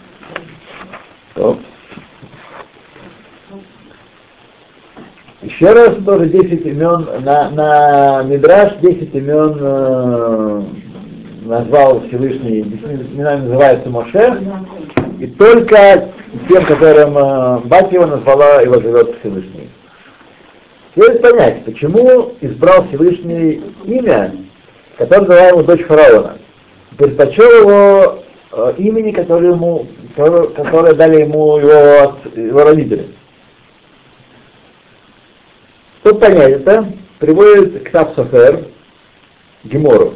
Стоп. 1.32 1.60
Еще 5.44 5.72
раз 5.72 6.04
тоже 6.04 6.30
10 6.30 6.66
имен, 6.66 7.08
на, 7.24 7.52
на 7.52 8.24
Мидраш 8.24 8.78
10 8.82 9.14
имен 9.14 9.58
э, 9.60 10.64
назвал 11.46 12.02
Всевышний, 12.08 12.62
именами 12.62 13.42
называется 13.46 13.90
Моше, 13.90 14.40
и 15.20 15.28
только 15.28 16.12
тем, 16.48 16.66
которым 16.66 17.18
э, 17.18 17.60
Бать 17.66 17.92
его 17.92 18.06
назвала, 18.06 18.62
его 18.62 18.80
живет 18.80 19.18
Всевышний. 19.20 19.70
Теперь 20.94 21.20
понять, 21.20 21.66
почему 21.66 22.34
избрал 22.42 22.88
Всевышний 22.88 23.64
имя, 23.86 24.36
которое 24.98 25.26
дала 25.26 25.48
ему 25.50 25.64
дочь 25.64 25.86
фараона. 25.86 26.38
Предпочел 26.98 27.62
его 27.62 28.24
э, 28.52 28.74
имени, 28.78 29.12
которое, 29.12 29.52
ему, 29.52 29.88
которое, 30.16 30.48
которое 30.50 30.94
дали 30.94 31.22
ему 31.22 31.58
его, 31.58 32.18
его 32.36 32.64
родители. 32.64 33.08
Чтобы 36.02 36.20
понять 36.20 36.52
это, 36.54 36.88
приводит 37.20 37.90
к 37.90 38.16
Софер, 38.16 38.66
Гемору. 39.64 40.16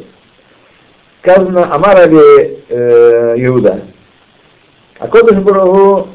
Сказано 1.22 1.72
Амарави 1.72 2.58
э, 2.68 3.34
Иуда. 3.38 3.91
А 5.02 5.08
Кодыш 5.08 5.36
Барагу 5.38 6.10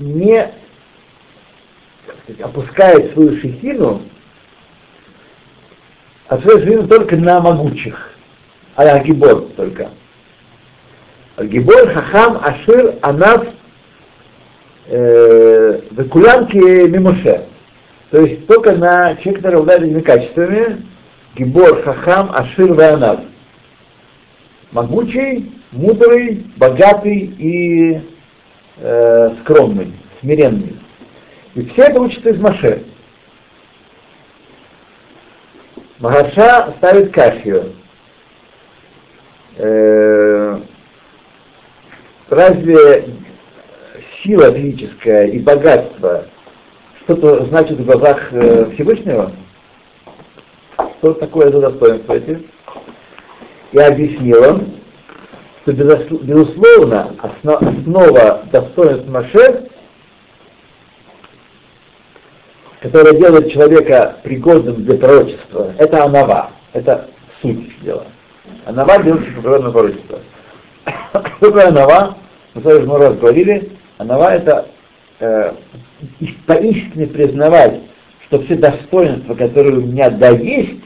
не 0.00 0.52
сказать, 2.24 2.40
опускает 2.42 3.12
свою 3.12 3.36
шехину, 3.36 4.02
а 6.26 6.36
свою 6.38 6.58
шехину 6.58 6.88
только 6.88 7.16
на 7.16 7.40
могучих, 7.40 8.10
а 8.74 8.84
на 8.84 8.98
Гибор 9.04 9.42
только. 9.56 9.90
Гибор, 11.38 11.90
Хахам, 11.90 12.40
Ашир, 12.42 12.96
Анав, 13.02 13.46
э, 14.86 15.80
Векулянки 15.92 16.88
Мимоше. 16.88 17.46
То 18.10 18.20
есть 18.22 18.48
только 18.48 18.72
на 18.72 19.14
человек, 19.14 19.36
который 19.36 19.60
обладает 19.60 19.84
этими 19.84 20.00
качествами, 20.00 20.84
Гибор, 21.36 21.82
Хахам, 21.84 22.32
Ашир, 22.34 22.72
Ваянав. 22.72 23.20
Могучий, 24.72 25.52
мудрый, 25.72 26.46
богатый 26.56 27.34
и 27.38 28.00
э, 28.76 29.30
скромный, 29.40 29.92
смиренный. 30.20 30.76
И 31.54 31.66
все 31.66 31.82
это 31.84 32.00
учится 32.00 32.30
из 32.30 32.38
Маше. 32.38 32.84
Магаша 35.98 36.72
ставит 36.78 37.12
кафию. 37.12 37.74
Э, 39.56 40.60
разве 42.28 43.14
сила 44.22 44.52
физическая 44.52 45.26
и 45.26 45.40
богатство 45.40 46.26
что-то 47.02 47.44
значит 47.46 47.78
в 47.80 47.84
глазах 47.84 48.32
э, 48.32 48.70
Всевышнего? 48.74 49.32
Что 50.98 51.14
такое 51.14 51.50
за 51.50 51.60
достоинство 51.60 52.12
эти? 52.14 52.46
И 53.72 53.78
объяснил 53.78 54.42
он, 54.42 54.80
что 55.62 55.72
безусловно 55.72 57.14
основа 57.42 58.42
достоинства 58.50 59.10
Маше, 59.10 59.68
которая 62.80 63.14
делает 63.14 63.52
человека 63.52 64.16
пригодным 64.24 64.84
для 64.84 64.96
пророчества, 64.96 65.72
это 65.78 66.04
анава, 66.04 66.50
это 66.72 67.10
суть 67.40 67.80
дела. 67.82 68.06
Анава 68.64 69.02
делает 69.02 69.26
человека 69.26 69.40
пригодным 69.42 69.72
для 69.72 69.80
пророчества. 69.80 70.18
Что 71.36 71.46
такое 71.46 71.68
анава? 71.68 72.16
Мы 72.54 72.62
с 72.62 72.64
вами 72.64 72.78
много 72.80 73.08
раз 73.08 73.16
говорили, 73.18 73.72
анава 73.98 74.34
это 74.34 74.66
э, 75.20 75.52
поистине 76.46 77.06
признавать, 77.06 77.82
что 78.26 78.42
все 78.42 78.56
достоинства, 78.56 79.34
которые 79.34 79.78
у 79.78 79.82
меня 79.82 80.10
да 80.10 80.30
есть, 80.30 80.82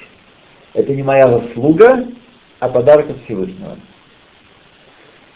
это 0.75 0.93
не 0.93 1.03
моя 1.03 1.29
заслуга, 1.29 2.05
а 2.61 2.69
подарок 2.69 3.11
от 3.11 3.23
Всевышнего. 3.25 3.77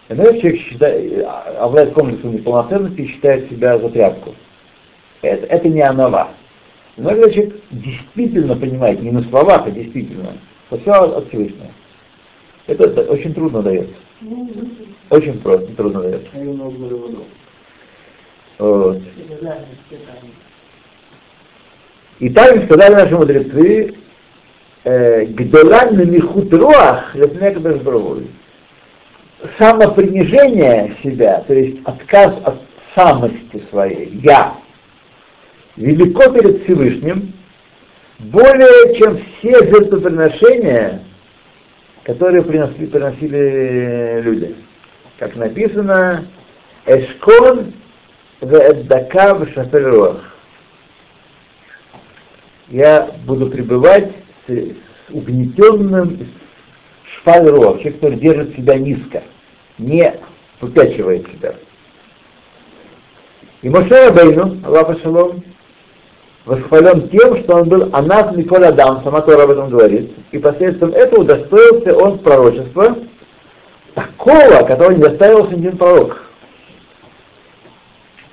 Иногда 0.08 0.32
человек 0.38 0.60
считает, 0.60 1.26
обладает 1.58 1.92
комплексом 1.92 2.32
неполноценности 2.32 3.00
и 3.02 3.06
считает 3.06 3.50
себя 3.50 3.78
за 3.78 3.88
тряпку. 3.90 4.34
Это, 5.20 5.46
это 5.46 5.68
не 5.68 5.82
анова. 5.82 6.30
Иногда 6.96 7.30
человек 7.30 7.60
действительно 7.70 8.56
понимает, 8.56 9.02
не 9.02 9.10
на 9.10 9.22
словах, 9.24 9.66
а 9.66 9.70
действительно, 9.70 10.32
что 10.66 10.78
все 10.78 10.92
от 10.92 11.28
Всевышнего. 11.28 11.70
Это, 12.66 12.84
это 12.84 13.02
очень 13.12 13.34
трудно 13.34 13.62
дается. 13.62 13.94
Очень 15.10 15.40
просто, 15.40 15.66
трудно 15.74 16.02
дается. 16.02 16.28
Вот. 18.58 19.02
И 22.18 22.30
так 22.30 22.64
сказали 22.64 22.94
наши 22.94 23.16
мудрецы, 23.16 23.94
Гдолан 24.84 25.96
на 25.96 26.02
михут 26.02 26.52
руах, 26.52 27.14
самопринижение 29.58 30.96
себя, 31.02 31.44
то 31.46 31.54
есть 31.54 31.78
отказ 31.84 32.34
от 32.44 32.60
самости 32.94 33.62
своей, 33.70 34.20
я, 34.22 34.54
велико 35.76 36.30
перед 36.32 36.64
Всевышним, 36.64 37.32
более 38.18 38.96
чем 38.96 39.18
все 39.18 39.58
жертвоприношения, 39.58 41.02
которые 42.02 42.42
приносили, 42.42 42.86
приносили 42.86 44.20
люди. 44.22 44.56
Как 45.18 45.36
написано, 45.36 46.26
Эшкон 46.86 47.74
Веэддака 48.40 49.34
в 49.34 49.44
Я 52.68 53.10
буду 53.24 53.48
пребывать 53.50 54.12
с 54.48 55.12
угнетенным 55.12 56.28
шпаль 57.04 57.46
человек, 57.46 57.94
который 57.94 58.18
держит 58.18 58.56
себя 58.56 58.78
низко. 58.78 59.22
не 59.78 60.14
выпячивает 60.60 61.26
себя. 61.28 61.54
И 63.62 63.68
Моше 63.68 64.08
Рабейну, 64.08 64.58
Аллах 64.64 65.00
Шалом, 65.02 65.42
восхвален 66.44 67.08
тем, 67.08 67.36
что 67.42 67.56
он 67.56 67.68
был 67.68 67.90
Анат 67.92 68.36
Миколь 68.36 68.64
Адам, 68.64 69.02
сама 69.04 69.20
Тора 69.20 69.44
об 69.44 69.50
этом 69.50 69.68
говорит, 69.68 70.12
и 70.32 70.38
посредством 70.38 70.90
этого 70.92 71.20
удостоился 71.20 71.94
он 71.96 72.18
пророчества, 72.20 72.96
такого, 73.94 74.64
которого 74.66 74.92
не 74.92 75.02
доставился 75.02 75.52
ни 75.52 75.66
один 75.66 75.76
пророк. 75.76 76.24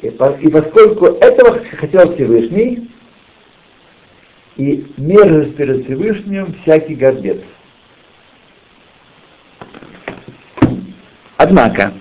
И, 0.01 0.07
и 0.07 0.49
поскольку 0.49 1.05
этого 1.05 1.59
хотел 1.77 2.13
Всевышний, 2.13 2.84
и 4.57 4.85
мерзость 4.97 5.55
перед 5.55 5.85
Всевышним 5.85 6.55
всякий 6.61 6.95
гордец. 6.95 7.41
Однако, 11.37 11.93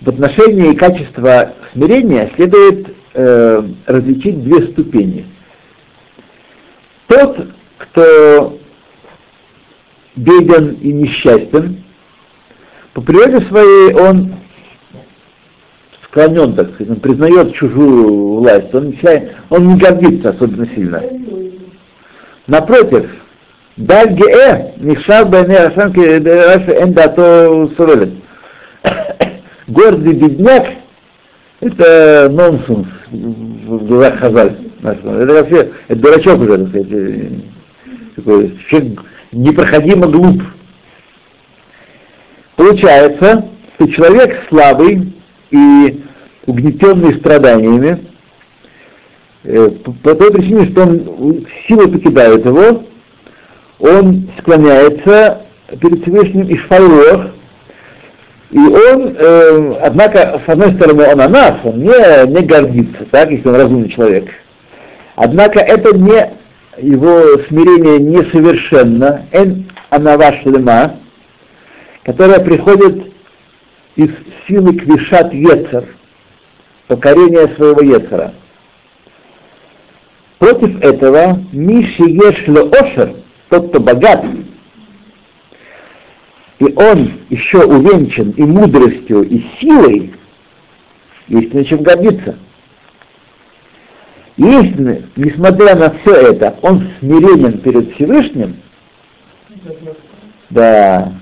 в 0.00 0.08
отношении 0.08 0.74
качества 0.74 1.54
смирения 1.72 2.30
следует 2.34 2.94
э, 3.12 3.62
различить 3.86 4.42
две 4.42 4.68
ступени. 4.68 5.26
Тот, 7.06 7.48
кто 7.76 8.58
беден 10.16 10.74
и 10.80 10.92
несчастен, 10.92 11.84
по 12.94 13.02
природе 13.02 13.46
своей 13.46 13.94
он 13.94 14.37
склонен, 16.10 16.54
так 16.54 16.68
сказать, 16.74 16.90
он 16.90 17.00
признает 17.00 17.54
чужую 17.54 18.38
власть, 18.38 18.74
он, 18.74 18.94
он 19.50 19.68
не 19.68 19.78
гордится 19.78 20.30
особенно 20.30 20.66
сильно. 20.74 21.02
Напротив, 22.46 23.10
Дальгеэ, 23.76 24.72
Нихшав 24.78 25.30
Байне 25.30 25.66
Рашанки 25.66 26.00
Раша 26.00 26.82
Эндато 26.82 27.70
Сурелет. 27.76 28.10
Гордый 29.68 30.14
бедняк— 30.14 30.66
это 31.60 32.28
нонсенс 32.30 32.88
в 33.10 33.86
глазах 33.86 34.18
Хазаль. 34.18 34.56
Это 34.82 35.32
вообще, 35.32 35.70
это 35.88 36.00
дурачок 36.00 36.40
уже, 36.40 36.58
так 36.58 36.68
сказать, 36.68 37.30
такой, 38.16 38.58
человек 38.68 39.00
непроходимо 39.32 40.06
глуп. 40.06 40.42
Получается, 42.56 43.44
что 43.74 43.88
человек 43.88 44.40
слабый 44.48 45.12
и 45.50 46.02
угнетенный 46.46 47.14
страданиями, 47.14 48.06
э, 49.44 49.68
по 50.02 50.14
той 50.14 50.32
причине, 50.32 50.70
что 50.70 50.82
он 50.82 51.46
силы 51.66 51.88
покидает 51.88 52.44
его, 52.44 52.84
он 53.78 54.28
склоняется 54.38 55.42
перед 55.80 56.02
Всевышним 56.02 56.52
Ишфайлох, 56.52 57.32
и 58.50 58.58
он, 58.58 59.14
э, 59.16 59.74
однако, 59.82 60.40
с 60.44 60.48
одной 60.48 60.72
стороны, 60.72 61.04
он 61.04 61.20
о 61.20 61.28
нас, 61.28 61.56
он 61.64 61.80
не, 61.80 62.26
не 62.28 62.46
гордится, 62.46 63.04
так, 63.10 63.30
если 63.30 63.46
он 63.48 63.56
разумный 63.56 63.90
человек. 63.90 64.30
Однако 65.16 65.60
это 65.60 65.96
не 65.96 66.30
его 66.80 67.38
смирение 67.48 67.98
несовершенно, 67.98 69.26
эн 69.32 69.66
анава 69.90 70.32
шлема, 70.42 70.96
которая 72.04 72.40
приходит 72.40 73.12
из 73.98 74.10
силы 74.46 74.76
квишат 74.76 75.34
ецер, 75.34 75.84
покорения 76.86 77.48
своего 77.56 77.82
ецера. 77.82 78.32
Против 80.38 80.80
этого 80.82 81.44
Миши 81.52 82.04
Ешло 82.04 82.70
Ошер, 82.80 83.16
тот, 83.48 83.70
кто 83.70 83.80
богат, 83.80 84.24
и 86.60 86.64
он 86.76 87.12
еще 87.28 87.64
увенчан 87.64 88.30
и 88.30 88.42
мудростью, 88.42 89.22
и 89.22 89.42
силой, 89.60 90.14
есть 91.26 91.52
на 91.52 91.64
чем 91.64 91.82
гордиться. 91.82 92.38
Если, 94.36 95.06
несмотря 95.16 95.74
на 95.74 95.90
все 95.90 96.12
это, 96.12 96.56
он 96.62 96.88
смиренен 97.00 97.58
перед 97.58 97.92
Всевышним, 97.94 98.58
да, 100.50 101.14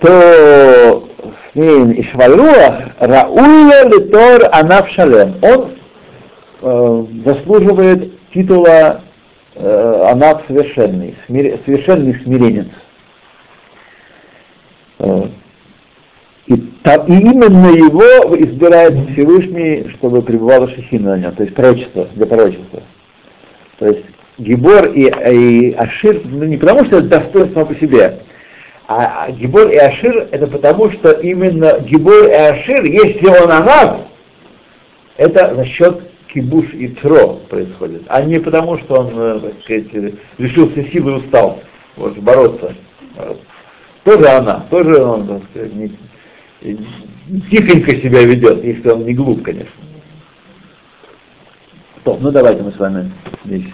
то 0.00 1.09
Снейн 1.52 1.90
и 1.90 2.02
Швайруах 2.02 2.90
Рауля 2.98 3.88
Литор 3.88 4.48
Анав 4.52 4.88
Шалем. 4.90 5.34
Он 5.42 5.72
э, 6.62 7.06
заслуживает 7.24 8.12
титула 8.30 9.02
э, 9.54 10.06
Анав 10.10 10.42
совершенный, 10.46 11.16
смир, 11.26 11.58
совершенный 11.64 12.14
смиренец. 12.22 12.68
Э, 15.00 15.26
и, 16.46 16.56
там, 16.82 17.06
и 17.06 17.12
именно 17.12 17.68
его 17.68 18.36
избирает 18.36 19.10
Всевышний, 19.10 19.88
чтобы 19.90 20.22
пребывала 20.22 20.68
Шехина 20.68 21.16
на 21.16 21.18
нем, 21.18 21.34
то 21.34 21.42
есть 21.42 21.54
пророчество, 21.54 22.08
для 22.14 22.26
пророчества. 22.26 22.82
То 23.78 23.86
есть 23.88 24.04
Гибор 24.38 24.86
и, 24.86 25.06
и 25.06 25.72
Ашир, 25.74 26.20
ну 26.24 26.44
не 26.44 26.56
потому 26.56 26.84
что 26.84 26.98
это 26.98 27.08
достоинство 27.08 27.64
по 27.64 27.74
себе, 27.74 28.20
а 28.92 29.30
Гибор 29.30 29.68
и 29.68 29.76
Ашир 29.76 30.28
это 30.32 30.48
потому, 30.48 30.90
что 30.90 31.12
именно 31.12 31.78
Гибор 31.78 32.26
и 32.26 32.32
Ашир, 32.32 32.84
если 32.84 33.28
он 33.28 33.48
Анав, 33.48 34.00
это 35.16 35.54
за 35.54 35.64
счет 35.64 36.00
кибуш 36.26 36.72
и 36.72 36.88
тро 36.88 37.34
происходит, 37.48 38.02
а 38.08 38.22
не 38.22 38.40
потому, 38.40 38.78
что 38.78 39.00
он, 39.00 39.12
э, 39.14 39.40
так 39.40 39.62
сказать, 39.62 40.14
лишился 40.38 40.84
силы 40.90 41.12
и 41.12 41.14
устал 41.16 41.62
вот, 41.94 42.16
бороться. 42.18 42.74
Тоже 44.02 44.26
она, 44.26 44.66
тоже 44.70 45.00
он, 45.00 45.26
так 45.28 45.42
сказать, 45.50 45.72
не, 45.72 45.96
тихонько 47.48 47.94
себя 47.94 48.24
ведет, 48.24 48.64
если 48.64 48.88
он 48.88 49.04
не 49.04 49.14
глуп, 49.14 49.42
конечно. 49.44 49.70
То, 52.02 52.18
ну 52.20 52.32
давайте 52.32 52.62
мы 52.62 52.72
с 52.72 52.78
вами 52.78 53.12
здесь. 53.44 53.66